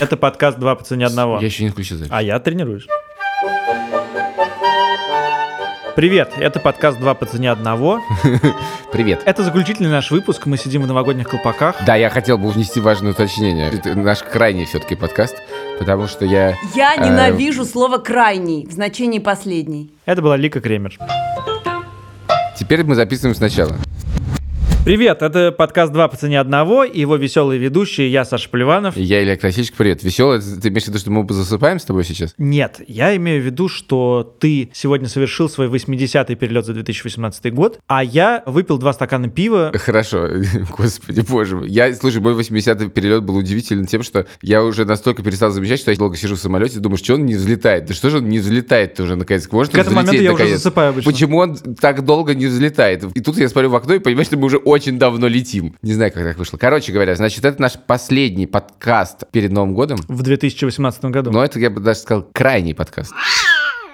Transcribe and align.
Это 0.00 0.16
подкаст 0.18 0.58
«Два 0.58 0.74
по 0.74 0.84
цене 0.84 1.06
одного». 1.06 1.38
Я 1.40 1.46
еще 1.46 1.64
не 1.64 1.70
включил 1.70 1.96
запись. 1.96 2.12
А 2.12 2.20
я 2.22 2.38
тренируюсь. 2.40 2.86
Привет, 5.96 6.32
это 6.36 6.60
подкаст 6.60 6.98
«Два 6.98 7.14
по 7.14 7.24
цене 7.24 7.50
одного». 7.52 8.02
Привет. 8.92 9.22
Это 9.24 9.42
заключительный 9.44 9.90
наш 9.90 10.10
выпуск, 10.10 10.44
мы 10.46 10.58
сидим 10.58 10.82
в 10.82 10.86
новогодних 10.86 11.28
колпаках. 11.28 11.76
Да, 11.86 11.94
я 11.94 12.10
хотел 12.10 12.36
бы 12.36 12.50
внести 12.50 12.80
важное 12.80 13.12
уточнение. 13.12 13.70
Это 13.70 13.94
наш 13.94 14.22
крайний 14.22 14.66
все-таки 14.66 14.94
подкаст, 14.94 15.36
потому 15.78 16.06
что 16.06 16.24
я... 16.26 16.56
Я 16.74 16.96
э, 16.96 17.06
ненавижу 17.06 17.64
слово 17.64 17.98
«крайний» 17.98 18.66
в 18.66 18.72
значении 18.72 19.20
«последний». 19.20 19.90
Это 20.04 20.20
была 20.20 20.36
Лика 20.36 20.60
Кремер. 20.60 20.98
Теперь 22.58 22.84
мы 22.84 22.94
записываем 22.94 23.34
сначала. 23.34 23.76
Привет, 24.84 25.22
это 25.22 25.50
подкаст 25.50 25.94
«Два 25.94 26.08
по 26.08 26.16
цене 26.18 26.38
одного» 26.38 26.84
и 26.84 27.00
его 27.00 27.16
веселые 27.16 27.58
ведущие, 27.58 28.12
я 28.12 28.26
Саша 28.26 28.50
Поливанов. 28.50 28.98
И 28.98 29.02
Я 29.02 29.22
Илья 29.22 29.38
Красильщик, 29.38 29.76
привет. 29.76 30.02
Веселый, 30.02 30.40
ты 30.40 30.68
имеешь 30.68 30.84
в 30.84 30.88
виду, 30.88 30.98
что 30.98 31.10
мы 31.10 31.26
засыпаем 31.26 31.78
с 31.78 31.86
тобой 31.86 32.04
сейчас? 32.04 32.34
Нет, 32.36 32.82
я 32.86 33.16
имею 33.16 33.40
в 33.40 33.46
виду, 33.46 33.70
что 33.70 34.36
ты 34.38 34.68
сегодня 34.74 35.08
совершил 35.08 35.48
свой 35.48 35.68
80-й 35.68 36.34
перелет 36.34 36.66
за 36.66 36.74
2018 36.74 37.54
год, 37.54 37.78
а 37.86 38.04
я 38.04 38.42
выпил 38.44 38.76
два 38.76 38.92
стакана 38.92 39.30
пива. 39.30 39.72
Хорошо, 39.74 40.28
господи, 40.76 41.22
боже 41.22 41.56
мой. 41.56 41.70
Я, 41.70 41.94
слушай, 41.94 42.20
мой 42.20 42.34
80-й 42.34 42.90
перелет 42.90 43.24
был 43.24 43.36
удивителен 43.36 43.86
тем, 43.86 44.02
что 44.02 44.26
я 44.42 44.62
уже 44.62 44.84
настолько 44.84 45.22
перестал 45.22 45.50
замечать, 45.50 45.80
что 45.80 45.92
я 45.92 45.96
долго 45.96 46.18
сижу 46.18 46.36
в 46.36 46.38
самолете 46.38 46.76
и 46.76 46.80
думаю, 46.80 46.98
что 46.98 47.14
он 47.14 47.24
не 47.24 47.36
взлетает. 47.36 47.86
Да 47.86 47.94
что 47.94 48.10
же 48.10 48.18
он 48.18 48.28
не 48.28 48.38
взлетает 48.38 49.00
уже 49.00 49.16
наконец? 49.16 49.50
Может 49.50 49.72
К 49.72 49.78
этому 49.78 49.96
моменту 49.96 50.20
я 50.20 50.34
уже 50.34 50.46
засыпаю 50.48 50.90
обычно. 50.90 51.10
Почему 51.10 51.38
он 51.38 51.56
так 51.56 52.04
долго 52.04 52.34
не 52.34 52.44
взлетает? 52.44 53.02
И 53.14 53.22
тут 53.22 53.38
я 53.38 53.48
смотрю 53.48 53.70
в 53.70 53.76
окно 53.76 53.94
и 53.94 53.98
понимаю, 53.98 54.26
что 54.26 54.36
мы 54.36 54.44
уже 54.44 54.58
очень 54.74 54.98
давно 54.98 55.28
летим. 55.28 55.76
Не 55.82 55.92
знаю, 55.94 56.12
как 56.12 56.24
так 56.24 56.36
вышло. 56.36 56.56
Короче 56.58 56.92
говоря, 56.92 57.14
значит, 57.14 57.44
это 57.44 57.60
наш 57.62 57.74
последний 57.86 58.46
подкаст 58.46 59.24
перед 59.30 59.52
Новым 59.52 59.74
годом. 59.74 59.98
В 60.08 60.22
2018 60.22 61.04
году. 61.06 61.30
Но 61.30 61.44
это, 61.44 61.58
я 61.60 61.70
бы 61.70 61.80
даже 61.80 62.00
сказал, 62.00 62.26
крайний 62.32 62.74
подкаст. 62.74 63.12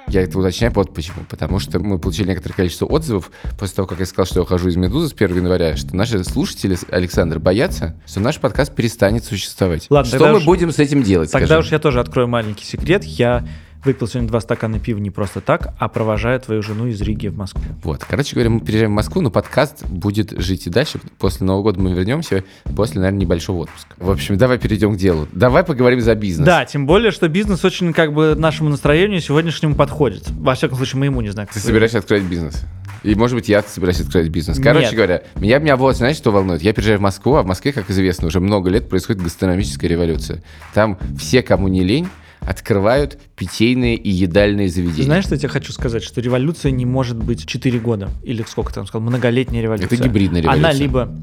Я 0.09 0.23
это 0.23 0.39
уточняю, 0.39 0.73
вот 0.75 0.93
почему. 0.93 1.25
Потому 1.29 1.61
что 1.61 1.79
мы 1.79 1.99
получили 2.01 2.29
некоторое 2.31 2.55
количество 2.55 2.87
отзывов 2.87 3.31
после 3.59 3.77
того, 3.77 3.87
как 3.87 4.01
я 4.01 4.07
сказал, 4.07 4.27
что 4.27 4.37
я 4.37 4.43
ухожу 4.43 4.69
из 4.69 4.75
«Медузы» 4.77 5.09
с 5.09 5.13
1 5.13 5.37
января, 5.37 5.77
что 5.77 5.95
наши 5.95 6.25
слушатели, 6.25 6.77
Александр, 6.91 7.39
боятся, 7.39 7.95
что 8.07 8.19
наш 8.19 8.39
подкаст 8.39 8.75
перестанет 8.75 9.23
существовать. 9.25 9.87
Ладно, 9.89 10.09
что 10.17 10.27
мы 10.27 10.39
уж- 10.39 10.45
будем 10.45 10.73
с 10.73 10.79
этим 10.81 11.05
делать, 11.05 11.31
Тогда 11.31 11.47
скажи? 11.47 11.61
уж 11.61 11.73
я 11.73 11.79
тоже 11.79 12.01
открою 12.01 12.27
маленький 12.27 12.65
секрет. 12.65 13.05
Я 13.05 13.47
выпил 13.85 14.07
сегодня 14.07 14.29
два 14.29 14.41
стакана 14.41 14.79
пива 14.79 14.99
не 14.99 15.11
просто 15.11 15.41
так, 15.41 15.75
а 15.79 15.89
провожаю 15.89 16.41
твою 16.41 16.63
жену 16.63 16.87
из 16.87 17.01
Риги 17.01 17.29
в 17.29 17.37
Москву. 17.37 17.63
Вот, 17.83 18.05
короче 18.05 18.35
говоря, 18.35 18.51
мы 18.51 18.61
переезжаем 18.61 18.93
в 18.93 18.95
Москву, 18.95 19.23
но 19.23 19.31
подкаст 19.31 19.85
будет 19.87 20.33
жить 20.41 20.67
и 20.67 20.71
дальше. 20.71 21.01
После 21.19 21.47
Нового 21.47 21.65
года 21.65 21.81
мы 21.81 21.93
вернемся, 21.93 22.45
после, 22.77 23.01
наверное, 23.01 23.21
небольшого 23.21 23.63
отпуска. 23.63 23.95
В 23.99 24.11
общем, 24.11 24.37
давай 24.37 24.59
перейдем 24.59 24.95
к 24.95 24.97
делу. 24.97 25.29
Давай 25.33 25.65
поговорим 25.65 26.01
за 26.01 26.15
бизнес. 26.15 26.47
Да, 26.47 26.65
тем 26.65 26.87
более, 26.87 27.11
что 27.11 27.29
бизнес 27.29 27.65
очень 27.65 27.93
как 27.93 28.13
бы 28.13 28.35
нашему 28.35 28.69
настроению 28.69 29.21
сегодняшнему 29.21 29.75
подходит. 29.75 30.29
Во 30.31 30.55
всяком 30.55 30.77
случае, 30.77 31.01
моему, 31.01 31.21
не 31.21 31.31
знаю. 31.31 31.49
как 31.49 31.55
Ты 31.55 31.61
собираешься 31.61 31.99
открыть 31.99 32.25
бизнес? 32.25 32.65
И, 33.03 33.15
может 33.15 33.35
быть, 33.35 33.49
я 33.49 33.63
собираюсь 33.63 34.01
открыть 34.01 34.29
бизнес. 34.29 34.59
Короче 34.59 34.87
Нет. 34.87 34.95
говоря, 34.95 35.23
меня, 35.37 35.59
меня 35.59 35.77
вот, 35.77 35.97
знаешь, 35.97 36.17
что 36.17 36.31
волнует? 36.31 36.63
Я 36.63 36.75
приезжаю 36.75 36.99
в 36.99 37.03
Москву, 37.03 37.35
а 37.37 37.43
в 37.43 37.47
Москве, 37.47 37.73
как 37.73 37.89
известно, 37.91 38.27
уже 38.27 38.41
много 38.41 38.69
лет 38.69 38.89
происходит 38.89 39.23
гастрономическая 39.23 39.89
революция. 39.89 40.43
Там 40.75 40.99
все, 41.19 41.43
кому 41.43 41.69
не 41.69 41.83
лень, 41.83 42.09
открывают 42.41 43.19
питейные 43.37 43.97
и 43.97 44.11
едальные 44.11 44.69
заведения. 44.69 45.05
Знаешь, 45.05 45.25
что 45.25 45.35
я 45.35 45.39
тебе 45.39 45.49
хочу 45.49 45.73
сказать? 45.73 46.03
Что 46.03 46.21
революция 46.21 46.73
не 46.73 46.87
может 46.87 47.17
быть 47.17 47.47
4 47.47 47.79
года. 47.79 48.11
Или 48.23 48.43
сколько 48.47 48.73
там 48.73 48.87
сказал? 48.87 49.07
Многолетняя 49.07 49.63
революция. 49.63 49.87
Это 49.95 50.05
гибридная 50.09 50.43
революция. 50.43 50.71
Она 50.71 50.79
либо 50.79 51.15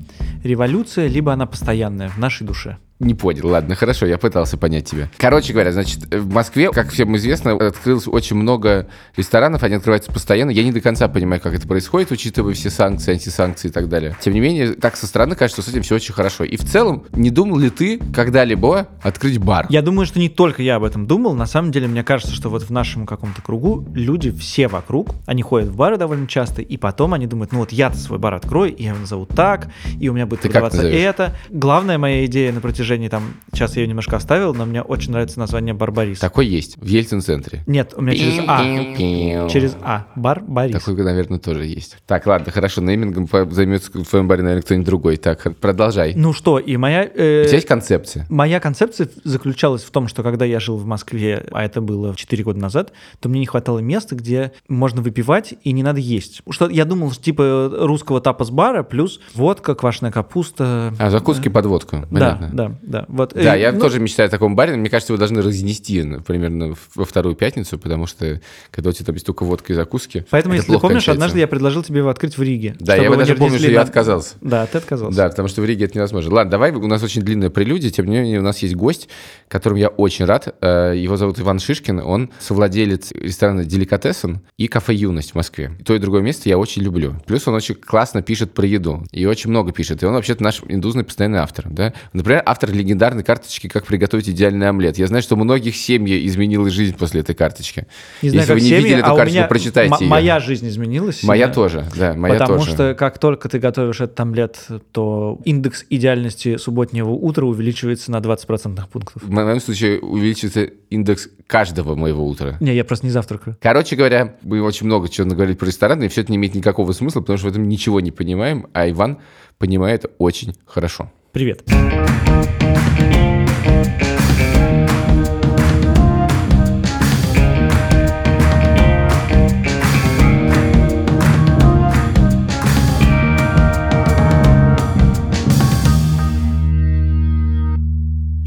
революция, 0.44 1.08
либо 1.08 1.34
она 1.34 1.46
постоянная 1.46 2.10
в 2.10 2.18
нашей 2.18 2.46
душе. 2.46 2.78
Не 3.00 3.14
понял, 3.14 3.48
ладно, 3.48 3.76
хорошо, 3.76 4.08
я 4.08 4.18
пытался 4.18 4.58
понять 4.58 4.90
тебя. 4.90 5.08
Короче 5.18 5.54
говоря, 5.54 5.72
значит, 5.72 6.12
в 6.12 6.34
Москве, 6.34 6.72
как 6.72 6.90
всем 6.90 7.16
известно, 7.16 7.52
открылось 7.54 8.08
очень 8.08 8.36
много 8.36 8.88
ресторанов, 9.16 9.62
они 9.62 9.76
открываются 9.76 10.12
постоянно. 10.12 10.50
Я 10.50 10.64
не 10.64 10.72
до 10.72 10.82
конца 10.82 11.08
понимаю, 11.08 11.40
как 11.40 11.54
это 11.54 11.68
происходит, 11.68 12.10
учитывая 12.12 12.56
все 12.56 12.72
санкции, 12.72 13.12
антисанкции 13.12 13.68
и 13.68 13.72
так 13.72 13.88
далее. 13.88 14.18
Тем 14.20 14.34
не 14.34 14.40
менее, 14.40 14.74
так 14.74 14.96
со 14.96 15.06
стороны 15.06 15.36
кажется, 15.36 15.62
что 15.62 15.70
с 15.70 15.72
этим 15.72 15.84
все 15.84 15.96
очень 15.96 16.12
хорошо. 16.12 16.44
И 16.44 16.58
в 16.58 16.64
целом, 16.64 17.06
не 17.12 17.30
думал 17.30 17.60
ли 17.60 17.70
ты 17.70 18.00
когда-либо 18.00 18.88
открыть 19.04 19.38
бар? 19.38 19.68
Я 19.70 19.84
думаю, 19.84 20.08
что 20.08 20.18
не 20.18 20.30
только 20.30 20.64
я 20.64 20.78
об 20.78 20.84
этом 20.84 21.06
думал. 21.06 21.36
На 21.36 21.46
самом 21.46 21.72
деле, 21.72 21.88
мне 21.88 22.04
кажется, 22.04 22.34
что 22.34 22.50
вот 22.50 22.64
в 22.64 22.72
нашем 22.72 23.06
каком-то 23.06 23.44
кругу 23.44 23.86
люди 23.94 24.32
все 24.32 24.68
вокруг, 24.68 25.14
они 25.28 25.44
ходят 25.44 25.70
в 25.70 25.76
бары 25.76 25.98
довольно 25.98 26.26
часто, 26.28 26.64
и 26.64 26.78
потом 26.78 27.14
они 27.14 27.28
думают, 27.28 27.52
ну 27.52 27.60
вот 27.60 27.72
я-то 27.72 27.98
свой 27.98 28.18
бар 28.18 28.34
открою, 28.34 28.76
и 28.76 28.82
я 28.82 28.90
его 28.90 29.00
назову 29.02 29.28
так, 29.28 29.68
и 30.00 30.10
у 30.10 30.14
меня 30.14 30.26
будет 30.26 30.42
Ты 30.42 30.50
продаваться 30.50 30.82
это. 30.82 31.36
Главная 31.52 32.00
моя 32.00 32.26
идея 32.26 32.52
на 32.52 32.60
протяжении 32.60 32.87
там, 33.10 33.34
сейчас 33.52 33.76
я 33.76 33.82
ее 33.82 33.88
немножко 33.88 34.16
оставил, 34.16 34.54
но 34.54 34.66
мне 34.66 34.82
очень 34.82 35.12
нравится 35.12 35.40
название 35.40 35.74
Барбарис. 35.74 36.20
Такой 36.20 36.48
есть, 36.48 36.78
в 36.78 36.86
Ельцин-центре. 36.86 37.64
Нет, 37.68 37.94
у 37.96 38.02
меня 38.02 38.16
через 38.16 38.44
А. 38.48 39.50
Через 39.50 39.76
А. 39.84 40.08
Бар 40.16 40.42
Борис. 40.42 40.84
Такой, 40.84 41.04
наверное, 41.04 41.40
тоже 41.40 41.66
есть. 41.66 41.98
Так, 42.06 42.26
ладно, 42.26 42.52
хорошо, 42.52 42.82
неймингом 42.82 43.28
займется 43.52 43.92
в 43.92 44.06
твоем 44.06 44.28
баре, 44.28 44.44
наверное, 44.44 44.64
кто-нибудь 44.64 44.86
другой. 44.86 45.18
Так, 45.18 45.56
продолжай. 45.58 46.14
Ну 46.16 46.34
что, 46.34 46.60
и 46.60 46.78
моя... 46.78 47.04
э, 47.04 47.44
У 47.44 47.46
тебя 47.46 47.56
есть 47.56 47.68
концепция? 47.68 48.26
Моя 48.30 48.60
концепция 48.60 49.10
заключалась 49.24 49.84
в 49.84 49.92
том, 49.92 50.08
что 50.08 50.24
когда 50.24 50.46
я 50.46 50.60
жил 50.60 50.78
в 50.78 50.86
Москве, 50.86 51.46
а 51.52 51.64
это 51.64 51.82
было 51.82 52.16
4 52.16 52.44
года 52.44 52.60
назад, 52.60 52.94
то 53.20 53.30
мне 53.30 53.40
не 53.40 53.46
хватало 53.46 53.80
места, 53.80 54.16
где 54.16 54.52
можно 54.68 55.02
выпивать 55.02 55.54
и 55.64 55.72
не 55.72 55.84
надо 55.84 56.00
есть. 56.00 56.42
Что 56.50 56.70
я 56.70 56.86
думал, 56.86 57.12
что 57.12 57.24
типа 57.24 57.72
русского 57.82 58.22
тапас-бара 58.22 58.84
плюс 58.84 59.20
водка, 59.34 59.76
квашеная 59.76 60.12
капуста. 60.12 60.94
А, 61.00 61.10
закуски 61.10 61.50
под 61.50 61.66
водку, 61.66 62.06
понятно. 62.12 62.50
Да, 62.54 62.68
да, 62.70 62.77
да. 62.82 63.06
Вот. 63.08 63.34
Да, 63.34 63.56
Э, 63.56 63.60
я 63.60 63.72
ну, 63.72 63.80
тоже 63.80 64.00
мечтаю 64.00 64.28
о 64.28 64.30
таком 64.30 64.56
баре, 64.56 64.76
мне 64.76 64.90
кажется, 64.90 65.14
его 65.14 65.20
должны 65.20 65.42
разнести 65.42 66.04
ну, 66.04 66.22
примерно 66.22 66.76
во 66.96 67.06
вторую 67.06 67.36
пятницу, 67.36 67.78
потому 67.78 68.06
что 68.08 68.42
когда 68.72 68.90
у 68.90 68.94
тебя 68.94 69.06
там 69.06 69.16
есть 69.16 69.26
только 69.26 69.44
водка 69.44 69.74
и 69.74 69.76
закуски, 69.76 70.26
Поэтому, 70.30 70.54
это 70.54 70.60
если 70.62 70.68
ты 70.68 70.74
плохо 70.74 70.82
помнишь, 70.88 71.04
кончается. 71.06 71.12
однажды 71.12 71.40
я 71.40 71.48
предложил 71.48 71.84
тебе 71.84 72.00
его 72.00 72.10
открыть 72.10 72.38
в 72.38 72.42
Риге. 72.42 72.76
Да, 72.80 72.96
я 72.96 73.04
его 73.04 73.16
даже 73.16 73.36
помню, 73.36 73.58
что 73.60 73.70
я 73.70 73.82
отказался. 73.82 74.36
Да, 74.42 74.66
ты 74.66 74.78
отказался. 74.78 75.18
Да, 75.18 75.30
потому 75.30 75.48
что 75.48 75.62
в 75.62 75.66
Риге 75.66 75.86
это 75.86 75.98
невозможно. 75.98 76.34
Ладно, 76.34 76.52
давай, 76.52 76.72
у 76.72 76.88
нас 76.88 77.04
очень 77.04 77.22
длинная 77.22 77.50
прелюдия, 77.50 77.90
тем 77.90 78.06
не 78.06 78.18
менее 78.18 78.40
у 78.40 78.44
нас 78.44 78.60
есть 78.60 78.76
гость, 78.76 79.10
которым 79.48 79.78
я 79.78 79.88
очень 79.90 80.26
рад. 80.26 80.56
Э, 80.62 80.94
Его 80.96 81.18
зовут 81.18 81.40
Иван 81.40 81.60
Шишкин, 81.60 82.00
он 82.00 82.30
совладелец 82.40 83.12
ресторана 83.14 83.66
«Деликатесен» 83.66 84.42
и 84.58 84.68
кафе 84.68 84.94
«Юность» 84.94 85.32
в 85.32 85.36
Москве. 85.36 85.72
И 85.80 85.84
то 85.84 85.94
и 85.96 86.00
другое 86.00 86.22
место 86.22 86.50
я 86.50 86.58
очень 86.58 86.82
люблю. 86.82 87.16
Плюс 87.26 87.48
он 87.48 87.54
очень 87.56 87.76
классно 87.76 88.22
пишет 88.22 88.54
про 88.54 88.66
еду, 88.66 89.04
и 89.12 89.26
очень 89.26 89.50
много 89.50 89.72
пишет. 89.72 90.04
И 90.04 90.06
он 90.06 90.14
вообще-то 90.14 90.44
наш 90.44 90.62
индузный 90.68 91.04
постоянный 91.04 91.40
автор. 91.40 91.66
Да? 91.70 91.94
Например, 92.14 92.44
автор 92.46 92.67
легендарной 92.74 93.24
карточки 93.24 93.68
«Как 93.68 93.86
приготовить 93.86 94.30
идеальный 94.30 94.68
омлет». 94.70 94.98
Я 94.98 95.08
знаю, 95.08 95.24
что 95.24 95.36
у 95.36 95.38
многих 95.38 95.76
семьи 95.76 96.26
изменилась 96.28 96.74
жизнь 96.74 96.96
после 96.98 97.22
этой 97.22 97.36
карточки. 97.36 97.88
Не 98.22 98.30
знаю, 98.30 98.42
Если 98.42 98.54
вы 98.54 98.62
не 98.62 98.68
семьи, 98.68 98.84
видели 98.84 99.00
эту 99.00 99.10
а 99.10 99.14
у 99.14 99.18
карточку, 99.18 99.38
меня 99.38 99.48
прочитайте 99.48 99.96
ее. 100.00 100.10
Моя 100.10 100.40
жизнь 100.40 100.68
изменилась. 100.68 101.24
Моя 101.24 101.46
сильно. 101.46 101.54
тоже, 101.54 101.86
да, 101.96 102.14
моя 102.14 102.36
Потому 102.36 102.60
тоже. 102.60 102.72
что 102.72 102.96
как 102.96 103.20
только 103.20 103.50
ты 103.50 103.60
готовишь 103.60 104.02
этот 104.02 104.20
омлет, 104.20 104.58
то 104.92 105.40
индекс 105.46 105.86
идеальности 105.90 106.58
субботнего 106.58 107.12
утра 107.12 107.46
увеличивается 107.46 108.12
на 108.12 108.20
20 108.20 108.48
процентных 108.48 108.90
пунктов. 108.90 109.24
В 109.24 109.30
моем 109.30 109.60
случае 109.60 110.00
увеличится 110.00 110.64
индекс 110.90 111.30
каждого 111.48 111.96
моего 111.96 112.28
утра. 112.28 112.58
Не, 112.60 112.76
я 112.76 112.84
просто 112.84 113.06
не 113.06 113.12
завтракаю. 113.12 113.58
Короче 113.62 113.96
говоря, 113.96 114.36
мы 114.42 114.62
очень 114.62 114.86
много 114.86 115.10
чего 115.10 115.28
наговорили 115.28 115.56
про 115.56 115.66
рестораны, 115.68 116.06
и 116.06 116.08
все 116.08 116.22
это 116.22 116.32
не 116.32 116.38
имеет 116.38 116.56
никакого 116.56 116.92
смысла, 116.92 117.22
потому 117.22 117.38
что 117.38 117.48
в 117.48 117.52
этом 117.52 117.68
ничего 117.68 118.00
не 118.00 118.12
понимаем, 118.12 118.68
а 118.74 118.90
Иван 118.90 119.20
понимает 119.58 120.06
очень 120.18 120.56
хорошо. 120.66 121.12
Привет. 121.32 121.64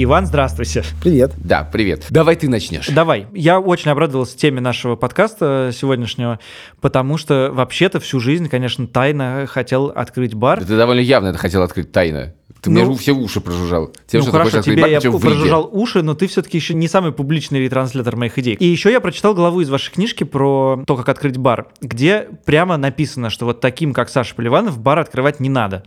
Иван, 0.02 0.24
здравствуйте. 0.24 0.82
Привет. 1.02 1.32
Да, 1.36 1.62
привет. 1.62 2.06
Давай 2.08 2.34
ты 2.34 2.48
начнешь. 2.48 2.86
Давай. 2.86 3.26
Я 3.34 3.60
очень 3.60 3.90
обрадовался 3.90 4.34
теме 4.34 4.62
нашего 4.62 4.96
подкаста 4.96 5.72
сегодняшнего, 5.74 6.38
потому 6.80 7.18
что 7.18 7.50
вообще-то 7.52 8.00
всю 8.00 8.18
жизнь, 8.18 8.48
конечно, 8.48 8.86
тайно 8.86 9.44
хотел 9.46 9.92
открыть 9.94 10.32
бар. 10.32 10.60
Да 10.60 10.64
Ты 10.64 10.76
довольно 10.78 11.00
явно 11.00 11.28
это 11.28 11.38
хотел 11.38 11.60
открыть 11.60 11.92
тайно. 11.92 12.32
Ты 12.62 12.70
Ну- 12.70 12.86
мне 12.86 12.96
все 12.96 13.12
уши 13.12 13.42
прожужжал. 13.42 13.90
Тем, 14.06 14.20
ну 14.20 14.22
что 14.22 14.32
хорошо, 14.32 14.62
тебе 14.62 14.80
бар, 14.80 14.90
я 14.90 15.00
прожужжал 15.00 15.68
уши, 15.70 16.02
но 16.02 16.14
ты 16.14 16.26
все-таки 16.28 16.56
еще 16.56 16.72
не 16.72 16.88
самый 16.88 17.12
публичный 17.12 17.60
ретранслятор 17.60 18.16
моих 18.16 18.38
идей. 18.38 18.54
И 18.54 18.66
еще 18.66 18.90
я 18.90 19.00
прочитал 19.00 19.34
главу 19.34 19.60
из 19.60 19.68
вашей 19.68 19.92
книжки 19.92 20.24
про 20.24 20.82
то, 20.86 20.96
как 20.96 21.10
открыть 21.10 21.36
бар, 21.36 21.68
где 21.82 22.28
прямо 22.44 22.78
написано, 22.78 23.28
что 23.28 23.44
вот 23.46 23.60
таким, 23.60 23.92
как 23.92 24.08
Саша 24.08 24.34
Поливанов, 24.34 24.78
бар 24.78 24.98
открывать 24.98 25.40
не 25.40 25.48
надо. 25.48 25.84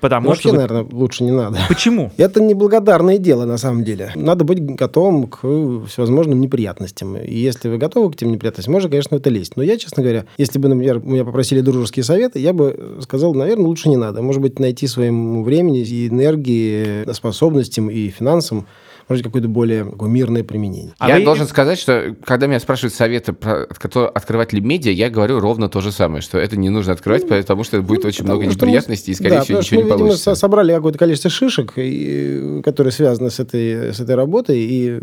Потому 0.00 0.28
Ну, 0.28 0.34
что... 0.34 0.48
Вообще, 0.48 0.50
вы- 0.50 0.56
наверное, 0.68 0.86
лучше 0.98 1.24
не 1.24 1.30
надо. 1.30 1.58
Почему? 1.68 2.12
Это 2.16 2.42
неблагодарное 2.42 3.18
дело, 3.18 3.44
на 3.44 3.56
самом 3.58 3.84
деле. 3.84 4.12
Надо 4.14 4.44
быть 4.44 4.60
готовым 4.64 5.26
к 5.26 5.38
всевозможным 5.86 6.40
неприятностям. 6.40 7.16
И 7.16 7.34
если 7.34 7.68
вы 7.68 7.78
готовы 7.78 8.10
к 8.10 8.14
этим 8.14 8.30
неприятностям, 8.32 8.72
можно, 8.72 8.88
конечно, 8.90 9.16
это 9.16 9.30
лезть. 9.30 9.56
Но 9.56 9.62
я, 9.62 9.78
честно 9.78 10.02
говоря, 10.02 10.26
если 10.38 10.58
бы, 10.58 10.68
например, 10.68 11.00
меня 11.00 11.24
попросили 11.24 11.60
дружеские 11.60 12.04
советы, 12.04 12.38
я 12.38 12.52
бы 12.52 12.98
сказал, 13.00 13.34
наверное, 13.34 13.66
лучше 13.66 13.88
не 13.88 13.96
надо. 13.96 14.22
Может 14.22 14.42
быть, 14.42 14.58
найти 14.58 14.86
своему 14.86 15.42
времени 15.42 15.80
и 15.80 16.08
энергии, 16.08 17.10
способностям 17.12 17.90
и 17.90 18.08
финансам 18.10 18.66
может 19.08 19.22
быть, 19.22 19.30
какое-то 19.30 19.48
более 19.48 19.84
такое 19.84 20.08
мирное 20.10 20.42
применение. 20.44 20.92
А 20.98 21.08
я 21.08 21.18
вы- 21.18 21.24
должен 21.24 21.46
сказать, 21.46 21.78
что 21.78 22.14
когда 22.24 22.46
меня 22.46 22.58
спрашивают 22.60 22.92
советы, 22.94 23.32
про 23.32 23.66
открывать 24.08 24.52
ли 24.52 24.60
медиа, 24.60 24.90
я 24.92 25.10
говорю 25.10 25.38
ровно 25.40 25.68
то 25.68 25.80
же 25.80 25.92
самое, 25.92 26.22
что 26.22 26.38
это 26.38 26.56
не 26.56 26.68
нужно 26.70 26.92
открывать, 26.92 27.28
потому 27.28 27.62
что 27.64 27.80
будет 27.82 28.04
очень 28.04 28.24
много 28.24 28.44
Ну, 28.44 28.50
Потому 28.50 28.52
что 28.52 28.66
мы- 28.66 28.70
неприятностей, 28.72 29.12
и, 29.12 29.14
скорее 29.14 29.30
да, 29.36 29.42
всего, 29.42 29.58
потому 29.58 29.62
что 29.64 29.74
ничего 29.76 29.80
не 29.80 29.84
мы, 29.84 29.88
видимо, 29.94 30.08
получится. 30.08 30.34
со- 30.34 30.40
собрали 30.40 30.74
какое-то 30.74 30.98
количество 30.98 31.30
шишек, 31.30 31.72
и, 31.76 32.62
которые 32.64 32.92
связаны 32.92 33.30
с 33.30 33.38
этой, 33.40 33.92
с 33.94 34.00
этой 34.00 34.14
работой, 34.16 34.58
и 34.58 35.00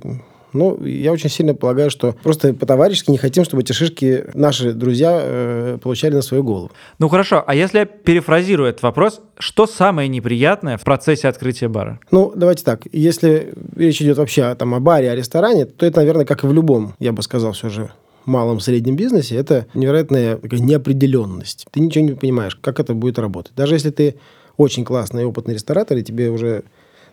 ну, 0.54 0.84
я 0.86 1.12
очень 1.12 1.30
сильно 1.30 1.54
полагаю, 1.54 1.90
что 1.90 2.16
просто 2.24 2.54
по-товарищески 2.54 3.12
не 3.12 3.18
хотим, 3.18 3.44
чтобы 3.44 3.64
эти 3.64 3.72
шишки 3.74 4.26
наши 4.34 4.74
друзья 4.74 5.20
э, 5.22 5.78
получали 5.82 6.16
на 6.16 6.22
свою 6.22 6.44
голову. 6.44 6.72
Ну 7.00 7.10
хорошо, 7.10 7.44
а 7.46 7.56
если 7.56 7.80
я 7.80 7.86
перефразирую 7.86 8.70
этот 8.70 8.84
вопрос, 8.84 9.22
что 9.38 9.68
самое 9.68 10.08
неприятное 10.08 10.78
в 10.78 10.84
процессе 10.84 11.28
открытия 11.28 11.68
бара? 11.68 12.00
Ну, 12.12 12.32
давайте 12.36 12.64
так. 12.64 12.82
Если 12.92 13.54
речь 13.76 14.02
идет 14.02 14.18
вообще 14.18 14.56
там, 14.56 14.74
о 14.74 14.80
баре, 14.80 15.12
о 15.12 15.16
ресторане, 15.16 15.66
то 15.66 15.86
это, 15.86 16.00
наверное, 16.00 16.26
как 16.26 16.44
и 16.44 16.48
в 16.48 16.54
любом, 16.54 16.94
я 17.00 17.12
бы 17.12 17.22
сказал, 17.22 17.54
все 17.54 17.70
же 17.70 17.92
малом 18.26 18.60
среднем 18.60 18.96
бизнесе, 18.96 19.36
это 19.36 19.68
невероятная 19.74 20.40
неопределенность. 20.42 21.66
Ты 21.72 21.80
ничего 21.80 22.06
не 22.06 22.14
понимаешь, 22.14 22.56
как 22.56 22.80
это 22.80 22.94
будет 22.94 23.20
работать. 23.20 23.54
Даже 23.56 23.76
если 23.76 23.90
ты 23.90 24.16
очень 24.58 24.86
классный 24.86 25.24
и 25.24 25.26
опытный 25.26 25.56
ресторатор, 25.56 25.98
и 25.98 26.04
тебе 26.04 26.30
уже 26.30 26.64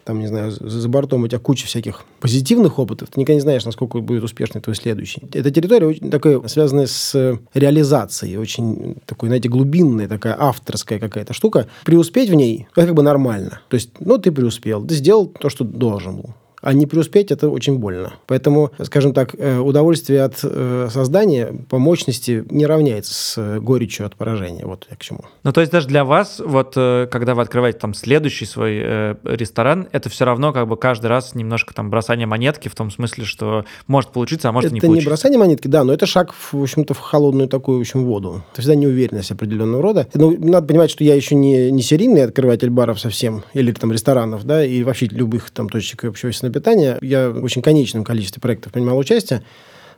там, 0.05 0.21
не 0.21 0.27
знаю, 0.27 0.51
за 0.51 0.89
бортом 0.89 1.23
у 1.23 1.29
тебя 1.29 1.39
куча 1.39 1.67
всяких 1.67 2.05
позитивных 2.21 2.79
опытов, 2.79 3.09
ты 3.11 3.21
никогда 3.21 3.35
не 3.35 3.41
знаешь, 3.41 3.65
насколько 3.65 4.01
будет 4.01 4.23
успешный 4.23 4.61
твой 4.61 4.77
следующий. 4.77 5.23
Эта 5.33 5.51
территория 5.51 5.87
очень 5.87 6.11
такая, 6.11 6.41
связанная 6.49 6.87
с 6.87 7.39
реализацией, 7.55 8.37
очень 8.37 8.97
такой, 9.07 9.29
знаете, 9.29 9.49
глубинная, 9.49 10.09
такая 10.09 10.37
авторская 10.39 10.99
какая-то 10.99 11.33
штука. 11.33 11.67
Преуспеть 11.85 12.31
в 12.31 12.35
ней, 12.35 12.67
как 12.73 12.95
бы 12.95 13.03
нормально. 13.03 13.61
То 13.69 13.75
есть, 13.75 13.91
ну, 14.01 14.19
ты 14.19 14.33
преуспел, 14.33 14.85
ты 14.87 14.95
сделал 14.95 15.27
то, 15.27 15.49
что 15.49 15.65
должен 15.65 16.17
был. 16.17 16.35
А 16.63 16.73
не 16.73 16.87
преуспеть– 16.87 17.31
это 17.33 17.49
очень 17.49 17.79
больно. 17.79 18.13
Поэтому, 18.27 18.71
скажем 18.83 19.15
так, 19.15 19.35
э, 19.39 19.59
удовольствие 19.59 20.23
от 20.23 20.41
э, 20.43 20.89
создания 20.91 21.55
по 21.69 21.79
мощности 21.79 22.45
не 22.51 22.67
равняется 22.67 23.15
с 23.15 23.35
э, 23.39 23.61
горечью 23.61 24.07
от 24.07 24.17
поражения. 24.17 24.67
Вот 24.67 24.87
я 24.91 24.97
к 24.97 25.01
чему. 25.01 25.25
Ну, 25.43 25.53
то 25.53 25.61
есть 25.61 25.73
даже 25.73 25.89
для 25.89 26.05
вас, 26.05 26.41
вот 26.45 26.75
когда 26.75 27.35
вы 27.35 27.43
открываете 27.43 27.79
там 27.79 27.95
следующий 27.95 28.45
свой 28.45 28.79
ресторан, 29.25 29.89
это 29.93 30.09
все 30.09 30.25
равно 30.25 30.53
как 30.53 30.69
бы 30.69 30.77
каждый 30.77 31.07
раз 31.07 31.35
немножко 31.35 31.75
там 31.75 31.91
бросание 31.91 32.27
монетки 32.27 32.69
в 32.69 32.75
том 32.75 32.91
смысле, 32.91 33.25
что 33.25 33.65
может 33.87 34.11
получиться, 34.11 34.49
а 34.49 34.53
может 34.53 34.71
и 34.71 34.75
не 34.75 34.79
это 34.79 34.89
не 34.89 35.01
бросание 35.01 35.39
монетки, 35.39 35.69
да, 35.69 35.85
но 35.85 35.93
это 35.93 36.07
шаг, 36.07 36.35
в 36.35 36.63
общем-то, 36.63 36.95
в 36.95 36.99
холодную 36.99 37.49
такую, 37.49 37.79
в 37.79 37.81
общем, 37.81 38.05
воду. 38.05 38.43
Это 38.53 38.63
всегда 38.63 38.75
неуверенность 38.75 39.31
определенного 39.31 39.83
рода. 39.83 40.09
Ну, 40.15 40.37
надо 40.39 40.67
понимать, 40.67 40.91
что 40.91 41.05
я 41.05 41.15
еще 41.15 41.35
не, 41.35 41.71
не 41.71 41.83
серийный 41.83 42.25
открыватель 42.25 42.71
баров 42.71 43.01
совсем, 43.01 43.45
или 43.55 43.73
там 43.73 43.93
ресторанов, 43.93 44.45
да, 44.45 44.65
и 44.65 44.83
вообще 44.83 45.07
любых 45.07 45.51
там 45.51 45.69
точек 45.69 46.05
общественного 46.51 46.53
питания. 46.53 46.99
Я 47.01 47.31
в 47.31 47.43
очень 47.43 47.63
конечном 47.63 48.05
количестве 48.05 48.41
проектов 48.41 48.73
принимал 48.73 48.99
участие. 48.99 49.43